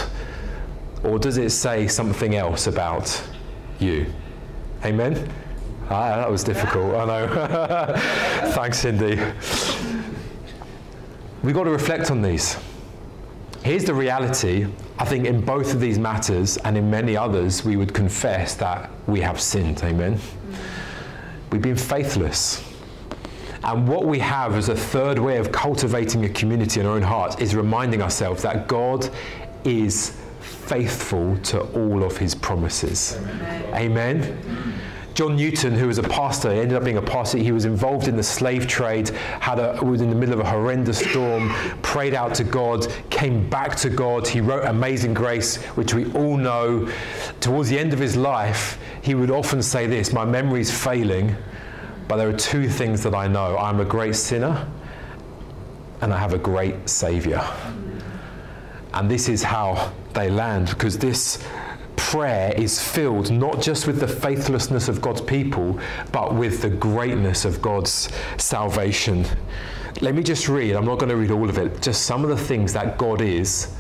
Or 1.05 1.21
does 1.21 1.37
it 1.37 1.51
say 1.51 1.87
something 1.87 2.35
else 2.35 2.67
about 2.67 3.23
you? 3.79 4.13
Amen? 4.85 5.31
Ah, 5.91 6.17
that 6.17 6.31
was 6.31 6.45
difficult, 6.45 6.95
I 6.95 7.05
know. 7.07 7.95
Thanks, 8.53 8.79
Cindy. 8.79 9.21
We've 11.43 11.55
got 11.55 11.65
to 11.65 11.71
reflect 11.71 12.11
on 12.11 12.21
these. 12.21 12.57
Here's 13.63 13.85
the 13.85 13.95
reality. 13.95 14.67
I 14.99 15.05
think 15.05 15.27
in 15.27 15.41
both 15.41 15.73
of 15.73 15.81
these 15.81 15.99
matters 15.99 16.57
and 16.59 16.77
in 16.77 16.91
many 16.91 17.17
others, 17.17 17.65
we 17.65 17.77
would 17.77 17.95
confess 17.95 18.55
that 18.57 18.91
we 19.07 19.21
have 19.21 19.41
sinned. 19.41 19.83
Amen? 19.83 20.19
We've 21.51 21.63
been 21.63 21.77
faithless. 21.77 22.65
And 23.65 23.89
what 23.89 24.07
we 24.07 24.19
have 24.21 24.55
as 24.55 24.69
a 24.69 24.77
third 24.77 25.19
way 25.19 25.39
of 25.39 25.51
cultivating 25.51 26.25
a 26.25 26.29
community 26.29 26.81
in 26.81 26.87
our 26.87 26.93
own 26.93 27.03
hearts 27.03 27.37
is 27.37 27.55
reminding 27.55 28.03
ourselves 28.03 28.43
that 28.43 28.69
God 28.69 29.09
is 29.65 30.17
faithful 30.41 31.37
to 31.39 31.61
all 31.73 32.03
of 32.03 32.17
his 32.17 32.35
promises. 32.35 33.17
Amen. 33.17 33.75
Amen. 33.75 34.79
John 35.19 35.35
Newton, 35.35 35.75
who 35.75 35.89
was 35.89 35.99
a 35.99 36.05
pastor, 36.05 36.49
ended 36.49 36.75
up 36.75 36.85
being 36.85 36.99
a 36.99 37.03
pastor. 37.03 37.39
He 37.39 37.51
was 37.51 37.65
involved 37.65 38.07
in 38.07 38.15
the 38.15 38.23
slave 38.23 38.69
trade, 38.69 39.09
had 39.41 39.59
a, 39.59 39.85
was 39.85 40.01
in 40.01 40.11
the 40.11 40.15
middle 40.15 40.33
of 40.33 40.39
a 40.39 40.49
horrendous 40.49 41.01
storm, 41.01 41.51
prayed 41.83 42.15
out 42.15 42.37
to 42.37 42.45
God, 42.45 42.87
came 43.11 43.51
back 43.51 43.75
to 43.79 43.91
God. 43.91 44.29
He 44.29 44.41
wrote 44.41 44.65
Amazing 44.67 45.15
Grace, 45.15 45.57
which 45.75 45.93
we 45.93 46.07
all 46.13 46.37
know. 46.37 46.89
Towards 47.41 47.69
the 47.69 47.77
end 47.77 47.93
of 47.93 47.99
his 47.99 48.15
life, 48.15 48.79
he 49.03 49.17
would 49.17 49.33
often 49.33 49.61
say 49.61 49.89
this 49.89 50.13
My 50.13 50.25
memory's 50.25 50.71
failing, 50.71 51.35
but 52.07 52.19
there 52.19 52.29
are 52.29 52.39
two 52.39 52.69
things 52.69 53.03
that 53.03 53.13
I 53.13 53.27
know 53.27 53.59
I'm 53.59 53.81
a 53.81 53.85
great 53.85 54.15
sinner, 54.15 54.69
and 56.01 56.15
I 56.15 56.19
have 56.19 56.33
a 56.33 56.39
great 56.39 56.89
Savior. 56.89 57.45
And 58.95 59.11
this 59.11 59.29
is 59.29 59.43
how 59.43 59.93
they 60.15 60.31
land, 60.31 60.69
because 60.69 60.99
this 60.99 61.45
prayer 61.97 62.55
is 62.57 62.81
filled 62.81 63.31
not 63.31 63.61
just 63.61 63.87
with 63.87 64.01
the 64.01 64.09
faithlessness 64.09 64.89
of 64.89 65.01
God's 65.03 65.21
people, 65.21 65.79
but 66.13 66.35
with 66.35 66.63
the 66.63 66.71
greatness 66.71 67.45
of 67.45 67.61
God's 67.61 68.09
salvation. 68.39 69.27
Let 70.01 70.15
me 70.15 70.23
just 70.23 70.49
read, 70.49 70.75
I'm 70.75 70.85
not 70.85 70.99
going 70.99 71.11
to 71.11 71.17
read 71.17 71.31
all 71.31 71.49
of 71.49 71.59
it, 71.59 71.83
just 71.83 72.05
some 72.05 72.23
of 72.23 72.31
the 72.31 72.37
things 72.37 72.73
that 72.73 72.99
God 72.99 73.21
is 73.21 73.75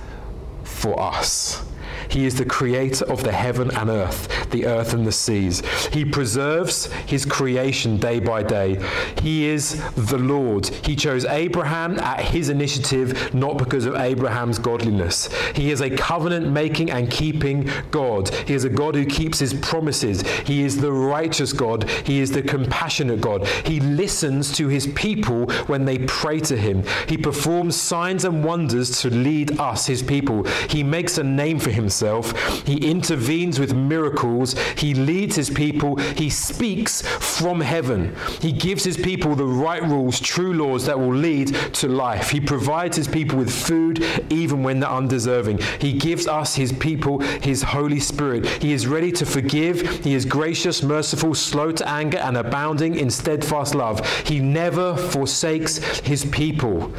for 0.64 1.00
us. 1.00 1.64
He 2.08 2.24
is 2.24 2.34
the 2.36 2.44
creator 2.44 3.04
of 3.06 3.22
the 3.22 3.32
heaven 3.32 3.70
and 3.76 3.90
earth, 3.90 4.50
the 4.50 4.66
earth 4.66 4.94
and 4.94 5.06
the 5.06 5.12
seas. 5.12 5.60
He 5.92 6.04
preserves 6.04 6.86
his 7.06 7.24
creation 7.24 7.98
day 7.98 8.18
by 8.18 8.42
day. 8.42 8.82
He 9.22 9.46
is 9.46 9.82
the 9.94 10.18
Lord. 10.18 10.66
He 10.66 10.96
chose 10.96 11.24
Abraham 11.26 11.98
at 12.00 12.20
his 12.20 12.48
initiative, 12.48 13.34
not 13.34 13.58
because 13.58 13.84
of 13.84 13.96
Abraham's 13.96 14.58
godliness. 14.58 15.28
He 15.54 15.70
is 15.70 15.82
a 15.82 15.90
covenant 15.90 16.50
making 16.50 16.90
and 16.90 17.10
keeping 17.10 17.70
God. 17.90 18.28
He 18.46 18.54
is 18.54 18.64
a 18.64 18.70
God 18.70 18.94
who 18.94 19.04
keeps 19.04 19.38
his 19.38 19.54
promises. 19.54 20.22
He 20.46 20.62
is 20.64 20.80
the 20.80 20.92
righteous 20.92 21.52
God. 21.52 21.88
He 22.04 22.20
is 22.20 22.30
the 22.30 22.42
compassionate 22.42 23.20
God. 23.20 23.46
He 23.46 23.80
listens 23.80 24.52
to 24.56 24.68
his 24.68 24.86
people 24.88 25.46
when 25.66 25.84
they 25.84 25.98
pray 25.98 26.40
to 26.40 26.56
him. 26.56 26.82
He 27.06 27.18
performs 27.18 27.76
signs 27.76 28.24
and 28.24 28.42
wonders 28.44 29.00
to 29.02 29.10
lead 29.10 29.60
us, 29.60 29.86
his 29.86 30.02
people. 30.02 30.44
He 30.68 30.82
makes 30.82 31.18
a 31.18 31.24
name 31.24 31.58
for 31.58 31.70
himself 31.70 31.97
himself. 31.98 32.66
He 32.66 32.76
intervenes 32.90 33.58
with 33.58 33.74
miracles. 33.74 34.56
He 34.76 34.94
leads 34.94 35.36
his 35.36 35.50
people. 35.50 35.96
He 35.96 36.30
speaks 36.30 37.02
from 37.02 37.60
heaven. 37.60 38.14
He 38.40 38.52
gives 38.52 38.84
his 38.84 38.96
people 38.96 39.34
the 39.34 39.44
right 39.44 39.82
rules, 39.82 40.20
true 40.20 40.52
laws 40.52 40.86
that 40.86 40.98
will 40.98 41.14
lead 41.14 41.48
to 41.74 41.88
life. 41.88 42.30
He 42.30 42.40
provides 42.40 42.96
his 42.96 43.08
people 43.08 43.38
with 43.38 43.50
food 43.50 44.04
even 44.30 44.62
when 44.62 44.80
they're 44.80 44.90
undeserving. 44.90 45.58
He 45.80 45.92
gives 45.92 46.26
us, 46.26 46.54
his 46.54 46.72
people, 46.72 47.20
his 47.20 47.62
Holy 47.62 48.00
Spirit. 48.00 48.46
He 48.46 48.72
is 48.72 48.86
ready 48.86 49.12
to 49.12 49.26
forgive. 49.26 50.04
He 50.04 50.14
is 50.14 50.24
gracious, 50.24 50.82
merciful, 50.82 51.34
slow 51.34 51.72
to 51.72 51.88
anger, 51.88 52.18
and 52.18 52.36
abounding 52.36 52.94
in 52.96 53.10
steadfast 53.10 53.74
love. 53.74 54.06
He 54.24 54.40
never 54.40 54.96
forsakes 54.96 55.78
his 56.00 56.24
people. 56.26 56.92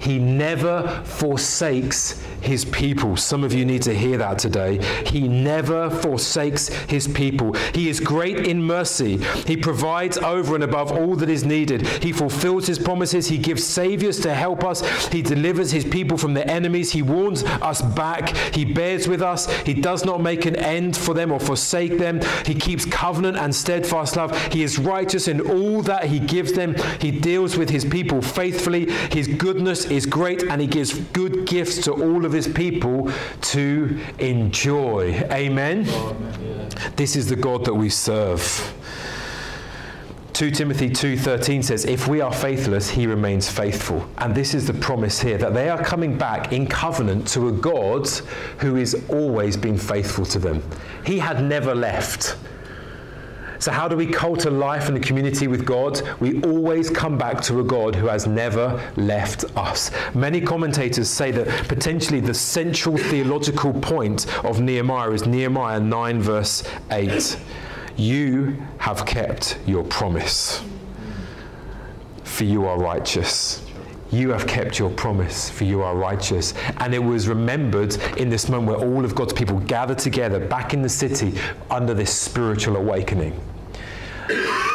He 0.00 0.18
never 0.18 1.02
forsakes 1.04 2.22
his 2.40 2.64
people. 2.64 3.16
Some 3.16 3.44
of 3.44 3.52
you 3.52 3.64
need 3.64 3.82
to 3.82 3.94
hear 3.94 4.16
that 4.18 4.38
today. 4.38 4.82
He 5.04 5.28
never 5.28 5.90
forsakes 5.90 6.68
his 6.68 7.06
people. 7.06 7.52
He 7.74 7.88
is 7.88 8.00
great 8.00 8.46
in 8.46 8.62
mercy. 8.62 9.18
He 9.46 9.56
provides 9.56 10.16
over 10.18 10.54
and 10.54 10.64
above 10.64 10.90
all 10.90 11.16
that 11.16 11.28
is 11.28 11.44
needed. 11.44 11.86
He 12.02 12.12
fulfills 12.12 12.66
his 12.66 12.78
promises. 12.78 13.28
He 13.28 13.38
gives 13.38 13.62
saviors 13.62 14.18
to 14.20 14.34
help 14.34 14.64
us. 14.64 15.08
He 15.08 15.22
delivers 15.22 15.70
his 15.70 15.84
people 15.84 16.16
from 16.16 16.34
their 16.34 16.48
enemies. 16.50 16.92
He 16.92 17.02
warns 17.02 17.44
us 17.44 17.82
back. 17.82 18.34
He 18.54 18.64
bears 18.64 19.06
with 19.06 19.20
us. 19.20 19.50
He 19.60 19.74
does 19.74 20.04
not 20.04 20.22
make 20.22 20.46
an 20.46 20.56
end 20.56 20.96
for 20.96 21.12
them 21.12 21.32
or 21.32 21.40
forsake 21.40 21.98
them. 21.98 22.20
He 22.46 22.54
keeps 22.54 22.86
covenant 22.86 23.36
and 23.36 23.54
steadfast 23.54 24.16
love. 24.16 24.36
He 24.52 24.62
is 24.62 24.78
righteous 24.78 25.28
in 25.28 25.40
all 25.40 25.82
that 25.82 26.04
he 26.04 26.18
gives 26.18 26.52
them. 26.52 26.74
He 27.00 27.10
deals 27.10 27.56
with 27.56 27.68
his 27.68 27.84
people 27.84 28.22
faithfully. 28.22 28.90
His 29.10 29.28
goodness 29.28 29.89
is 29.90 30.06
great 30.06 30.44
and 30.44 30.60
he 30.60 30.66
gives 30.66 30.94
good 30.94 31.46
gifts 31.46 31.78
to 31.84 31.92
all 31.92 32.24
of 32.24 32.32
his 32.32 32.48
people 32.48 33.10
to 33.40 33.98
enjoy. 34.18 35.12
Amen. 35.30 35.84
This 36.96 37.16
is 37.16 37.28
the 37.28 37.36
God 37.36 37.64
that 37.64 37.74
we 37.74 37.88
serve. 37.88 38.74
2 40.32 40.50
Timothy 40.50 40.88
2:13 40.88 41.62
says 41.62 41.84
if 41.84 42.08
we 42.08 42.22
are 42.22 42.32
faithless 42.32 42.88
he 42.88 43.06
remains 43.06 43.50
faithful 43.50 44.08
and 44.16 44.34
this 44.34 44.54
is 44.54 44.66
the 44.66 44.72
promise 44.72 45.20
here 45.20 45.36
that 45.36 45.52
they 45.52 45.68
are 45.68 45.82
coming 45.84 46.16
back 46.16 46.50
in 46.50 46.66
covenant 46.66 47.28
to 47.28 47.48
a 47.48 47.52
God 47.52 48.08
who 48.56 48.76
has 48.76 48.94
always 49.10 49.54
been 49.54 49.76
faithful 49.76 50.24
to 50.24 50.38
them 50.38 50.62
he 51.04 51.18
had 51.18 51.44
never 51.44 51.74
left 51.74 52.36
so, 53.60 53.70
how 53.70 53.88
do 53.88 53.94
we 53.94 54.06
culture 54.06 54.50
life 54.50 54.88
in 54.88 54.94
the 54.94 55.00
community 55.00 55.46
with 55.46 55.66
God? 55.66 56.00
We 56.18 56.40
always 56.44 56.88
come 56.88 57.18
back 57.18 57.42
to 57.42 57.60
a 57.60 57.62
God 57.62 57.94
who 57.94 58.06
has 58.06 58.26
never 58.26 58.90
left 58.96 59.44
us. 59.54 59.90
Many 60.14 60.40
commentators 60.40 61.10
say 61.10 61.30
that 61.32 61.68
potentially 61.68 62.20
the 62.20 62.32
central 62.32 62.96
theological 62.96 63.74
point 63.74 64.26
of 64.46 64.62
Nehemiah 64.62 65.10
is 65.10 65.26
Nehemiah 65.26 65.78
9, 65.78 66.22
verse 66.22 66.64
8. 66.90 67.38
You 67.96 68.56
have 68.78 69.04
kept 69.04 69.58
your 69.66 69.84
promise, 69.84 70.64
for 72.24 72.44
you 72.44 72.64
are 72.64 72.78
righteous. 72.78 73.62
You 74.10 74.30
have 74.30 74.46
kept 74.46 74.78
your 74.78 74.88
promise, 74.88 75.50
for 75.50 75.64
you 75.64 75.82
are 75.82 75.94
righteous. 75.94 76.54
And 76.78 76.94
it 76.94 76.98
was 76.98 77.28
remembered 77.28 77.94
in 78.16 78.30
this 78.30 78.48
moment 78.48 78.78
where 78.78 78.88
all 78.88 79.04
of 79.04 79.14
God's 79.14 79.34
people 79.34 79.60
gathered 79.60 79.98
together 79.98 80.40
back 80.40 80.72
in 80.72 80.80
the 80.80 80.88
city 80.88 81.34
under 81.70 81.92
this 81.92 82.10
spiritual 82.10 82.76
awakening. 82.76 83.38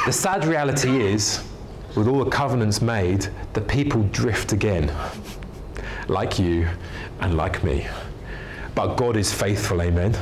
The 0.06 0.12
sad 0.12 0.46
reality 0.46 1.02
is, 1.02 1.44
with 1.96 2.08
all 2.08 2.24
the 2.24 2.30
covenants 2.30 2.82
made, 2.82 3.28
the 3.54 3.62
people 3.62 4.04
drift 4.12 4.52
again, 4.52 4.92
like 6.08 6.38
you 6.38 6.68
and 7.22 7.38
like 7.38 7.64
me. 7.64 7.88
But 8.76 8.96
God 8.96 9.18
is 9.18 9.34
faithful, 9.34 9.82
amen 9.82 10.16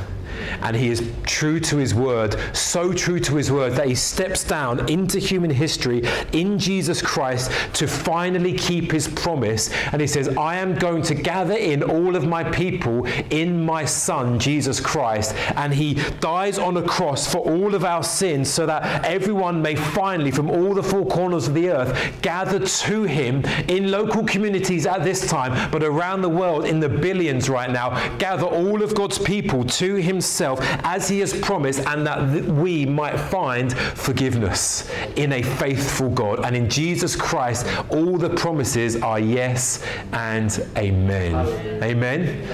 and 0.62 0.76
he 0.76 0.90
is 0.90 1.10
true 1.24 1.60
to 1.60 1.76
his 1.76 1.94
word, 1.94 2.36
so 2.54 2.92
true 2.92 3.20
to 3.20 3.36
his 3.36 3.50
word 3.50 3.72
that 3.74 3.86
he 3.86 3.94
steps 3.94 4.44
down 4.44 4.88
into 4.88 5.18
human 5.18 5.50
history 5.50 6.02
in 6.32 6.58
Jesus 6.58 7.02
Christ 7.02 7.50
to 7.74 7.86
finally 7.86 8.52
keep 8.52 8.92
his 8.92 9.08
promise. 9.08 9.70
And 9.92 10.00
he 10.00 10.06
says, 10.06 10.28
I 10.36 10.56
am 10.56 10.74
going 10.74 11.02
to 11.02 11.14
gather 11.14 11.56
in 11.56 11.82
all 11.82 12.16
of 12.16 12.26
my 12.26 12.44
people 12.44 13.06
in 13.30 13.64
my 13.64 13.84
son, 13.84 14.38
Jesus 14.38 14.80
Christ. 14.80 15.34
And 15.56 15.72
he 15.72 15.94
dies 16.20 16.58
on 16.58 16.76
a 16.76 16.82
cross 16.82 17.30
for 17.30 17.38
all 17.38 17.74
of 17.74 17.84
our 17.84 18.02
sins 18.02 18.50
so 18.50 18.66
that 18.66 19.04
everyone 19.04 19.62
may 19.62 19.74
finally, 19.74 20.30
from 20.30 20.50
all 20.50 20.74
the 20.74 20.82
four 20.82 21.06
corners 21.06 21.48
of 21.48 21.54
the 21.54 21.70
earth, 21.70 22.22
gather 22.22 22.64
to 22.64 23.02
him 23.04 23.44
in 23.68 23.90
local 23.90 24.24
communities 24.24 24.86
at 24.86 25.04
this 25.04 25.26
time, 25.26 25.70
but 25.70 25.82
around 25.82 26.22
the 26.22 26.28
world 26.28 26.64
in 26.64 26.80
the 26.80 26.88
billions 26.88 27.48
right 27.48 27.70
now, 27.70 27.90
gather 28.18 28.46
all 28.46 28.82
of 28.82 28.94
God's 28.94 29.18
people 29.18 29.64
to 29.64 29.96
himself 29.96 30.43
himself 30.44 30.84
as 30.84 31.08
he 31.08 31.20
has 31.20 31.38
promised, 31.40 31.80
and 31.86 32.06
that 32.06 32.44
we 32.44 32.86
might 32.86 33.16
find 33.16 33.72
forgiveness 33.72 34.90
in 35.16 35.32
a 35.32 35.42
faithful 35.42 36.10
God. 36.10 36.44
And 36.44 36.56
in 36.56 36.68
Jesus 36.68 37.16
Christ, 37.16 37.66
all 37.90 38.18
the 38.18 38.30
promises 38.30 38.96
are 38.96 39.20
yes 39.20 39.84
and 40.12 40.66
amen. 40.76 41.34
Amen. 41.82 42.46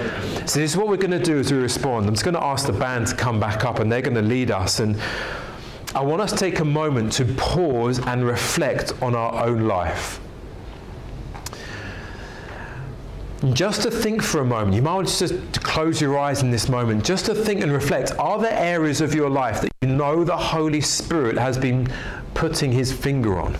So, 0.46 0.60
this 0.60 0.72
is 0.72 0.76
what 0.76 0.88
we're 0.88 0.96
going 0.96 1.10
to 1.10 1.22
do 1.22 1.38
as 1.38 1.52
we 1.52 1.58
respond. 1.58 2.06
I'm 2.06 2.14
just 2.14 2.24
going 2.24 2.34
to 2.34 2.42
ask 2.42 2.66
the 2.66 2.72
band 2.72 3.08
to 3.08 3.16
come 3.16 3.40
back 3.40 3.64
up, 3.64 3.78
and 3.80 3.90
they're 3.90 4.02
going 4.02 4.14
to 4.14 4.22
lead 4.22 4.50
us. 4.50 4.80
And 4.80 5.00
I 5.94 6.02
want 6.02 6.22
us 6.22 6.30
to 6.32 6.38
take 6.38 6.60
a 6.60 6.64
moment 6.64 7.12
to 7.14 7.24
pause 7.36 7.98
and 7.98 8.24
reflect 8.24 8.92
on 9.02 9.14
our 9.14 9.44
own 9.46 9.66
life. 9.66 10.20
Just 13.54 13.82
to 13.82 13.90
think 13.90 14.22
for 14.22 14.40
a 14.40 14.44
moment, 14.44 14.74
you 14.74 14.82
might 14.82 14.94
want 14.94 15.08
just 15.08 15.34
to 15.52 15.60
close 15.60 16.00
your 16.00 16.18
eyes 16.18 16.42
in 16.42 16.50
this 16.50 16.68
moment, 16.68 17.04
just 17.04 17.24
to 17.26 17.34
think 17.34 17.62
and 17.62 17.72
reflect 17.72 18.12
are 18.18 18.38
there 18.38 18.52
areas 18.52 19.00
of 19.00 19.14
your 19.14 19.30
life 19.30 19.62
that 19.62 19.72
you 19.80 19.88
know 19.88 20.24
the 20.24 20.36
Holy 20.36 20.80
Spirit 20.80 21.38
has 21.38 21.56
been 21.56 21.88
putting 22.34 22.70
his 22.70 22.92
finger 22.92 23.38
on? 23.38 23.56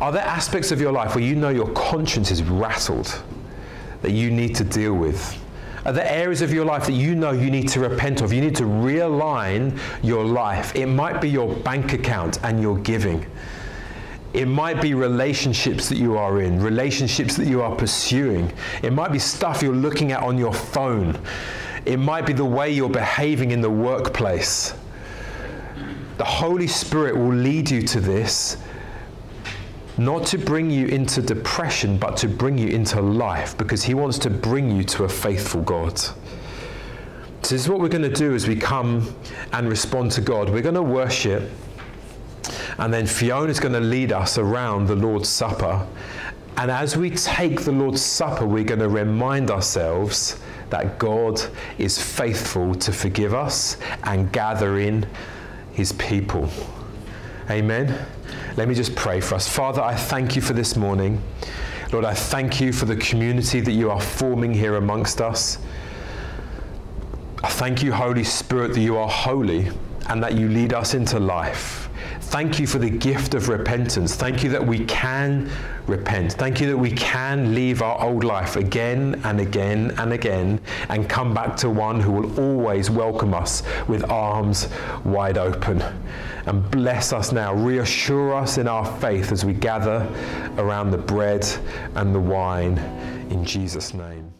Are 0.00 0.10
there 0.10 0.22
aspects 0.22 0.72
of 0.72 0.80
your 0.80 0.92
life 0.92 1.14
where 1.14 1.24
you 1.24 1.36
know 1.36 1.50
your 1.50 1.70
conscience 1.72 2.30
is 2.30 2.42
rattled 2.42 3.22
that 4.02 4.12
you 4.12 4.30
need 4.30 4.54
to 4.56 4.64
deal 4.64 4.94
with? 4.94 5.38
Are 5.84 5.92
there 5.92 6.08
areas 6.08 6.42
of 6.42 6.52
your 6.52 6.64
life 6.64 6.86
that 6.86 6.92
you 6.92 7.14
know 7.14 7.30
you 7.30 7.50
need 7.50 7.68
to 7.68 7.80
repent 7.80 8.20
of? 8.20 8.32
You 8.32 8.40
need 8.40 8.56
to 8.56 8.64
realign 8.64 9.78
your 10.02 10.24
life. 10.24 10.74
It 10.74 10.86
might 10.86 11.20
be 11.20 11.30
your 11.30 11.54
bank 11.56 11.92
account 11.92 12.40
and 12.42 12.60
your 12.60 12.78
giving. 12.78 13.24
It 14.36 14.46
might 14.46 14.82
be 14.82 14.92
relationships 14.92 15.88
that 15.88 15.96
you 15.96 16.18
are 16.18 16.42
in, 16.42 16.60
relationships 16.62 17.36
that 17.38 17.48
you 17.48 17.62
are 17.62 17.74
pursuing. 17.74 18.52
It 18.82 18.92
might 18.92 19.10
be 19.10 19.18
stuff 19.18 19.62
you're 19.62 19.74
looking 19.74 20.12
at 20.12 20.22
on 20.22 20.36
your 20.36 20.52
phone. 20.52 21.18
It 21.86 21.96
might 21.96 22.26
be 22.26 22.34
the 22.34 22.44
way 22.44 22.70
you're 22.70 22.90
behaving 22.90 23.52
in 23.52 23.62
the 23.62 23.70
workplace. 23.70 24.74
The 26.18 26.24
Holy 26.24 26.66
Spirit 26.66 27.16
will 27.16 27.34
lead 27.34 27.70
you 27.70 27.80
to 27.80 27.98
this, 27.98 28.58
not 29.96 30.26
to 30.26 30.36
bring 30.36 30.70
you 30.70 30.86
into 30.88 31.22
depression, 31.22 31.96
but 31.96 32.18
to 32.18 32.28
bring 32.28 32.58
you 32.58 32.68
into 32.68 33.00
life, 33.00 33.56
because 33.56 33.84
He 33.84 33.94
wants 33.94 34.18
to 34.18 34.28
bring 34.28 34.70
you 34.70 34.84
to 34.84 35.04
a 35.04 35.08
faithful 35.08 35.62
God. 35.62 35.98
So, 35.98 36.14
this 37.40 37.52
is 37.52 37.70
what 37.70 37.80
we're 37.80 37.88
going 37.88 38.02
to 38.02 38.10
do 38.10 38.34
as 38.34 38.46
we 38.46 38.56
come 38.56 39.16
and 39.54 39.66
respond 39.70 40.10
to 40.12 40.20
God. 40.20 40.50
We're 40.50 40.60
going 40.60 40.74
to 40.74 40.82
worship. 40.82 41.50
And 42.78 42.92
then 42.92 43.06
Fiona 43.06 43.50
is 43.50 43.60
going 43.60 43.74
to 43.74 43.80
lead 43.80 44.12
us 44.12 44.38
around 44.38 44.86
the 44.86 44.96
Lord's 44.96 45.28
Supper. 45.28 45.86
And 46.58 46.70
as 46.70 46.96
we 46.96 47.10
take 47.10 47.62
the 47.62 47.72
Lord's 47.72 48.02
Supper, 48.02 48.46
we're 48.46 48.64
going 48.64 48.80
to 48.80 48.88
remind 48.88 49.50
ourselves 49.50 50.38
that 50.70 50.98
God 50.98 51.40
is 51.78 52.00
faithful 52.02 52.74
to 52.74 52.92
forgive 52.92 53.34
us 53.34 53.76
and 54.04 54.30
gather 54.32 54.78
in 54.78 55.06
his 55.72 55.92
people. 55.92 56.48
Amen. 57.50 58.06
Let 58.56 58.68
me 58.68 58.74
just 58.74 58.94
pray 58.96 59.20
for 59.20 59.36
us. 59.36 59.48
Father, 59.48 59.82
I 59.82 59.94
thank 59.94 60.34
you 60.34 60.42
for 60.42 60.54
this 60.54 60.76
morning. 60.76 61.22
Lord, 61.92 62.04
I 62.04 62.14
thank 62.14 62.60
you 62.60 62.72
for 62.72 62.86
the 62.86 62.96
community 62.96 63.60
that 63.60 63.72
you 63.72 63.90
are 63.90 64.00
forming 64.00 64.52
here 64.52 64.76
amongst 64.76 65.20
us. 65.20 65.58
I 67.44 67.48
thank 67.48 67.82
you, 67.82 67.92
Holy 67.92 68.24
Spirit, 68.24 68.74
that 68.74 68.80
you 68.80 68.96
are 68.96 69.08
holy 69.08 69.68
and 70.08 70.22
that 70.22 70.34
you 70.34 70.48
lead 70.48 70.72
us 70.72 70.94
into 70.94 71.20
life. 71.20 71.85
Thank 72.26 72.58
you 72.58 72.66
for 72.66 72.78
the 72.78 72.90
gift 72.90 73.34
of 73.34 73.48
repentance. 73.48 74.16
Thank 74.16 74.42
you 74.42 74.50
that 74.50 74.66
we 74.66 74.84
can 74.86 75.48
repent. 75.86 76.32
Thank 76.32 76.60
you 76.60 76.66
that 76.66 76.76
we 76.76 76.90
can 76.90 77.54
leave 77.54 77.82
our 77.82 78.02
old 78.02 78.24
life 78.24 78.56
again 78.56 79.20
and 79.24 79.40
again 79.40 79.94
and 79.96 80.12
again 80.12 80.60
and 80.88 81.08
come 81.08 81.32
back 81.32 81.56
to 81.58 81.70
one 81.70 82.00
who 82.00 82.10
will 82.10 82.38
always 82.38 82.90
welcome 82.90 83.32
us 83.32 83.62
with 83.86 84.10
arms 84.10 84.68
wide 85.04 85.38
open. 85.38 85.80
And 86.46 86.68
bless 86.70 87.12
us 87.12 87.30
now. 87.30 87.54
Reassure 87.54 88.34
us 88.34 88.58
in 88.58 88.66
our 88.66 88.84
faith 89.00 89.30
as 89.30 89.44
we 89.44 89.52
gather 89.52 90.06
around 90.58 90.90
the 90.90 90.98
bread 90.98 91.46
and 91.94 92.12
the 92.12 92.20
wine 92.20 92.76
in 93.30 93.44
Jesus' 93.44 93.94
name. 93.94 94.36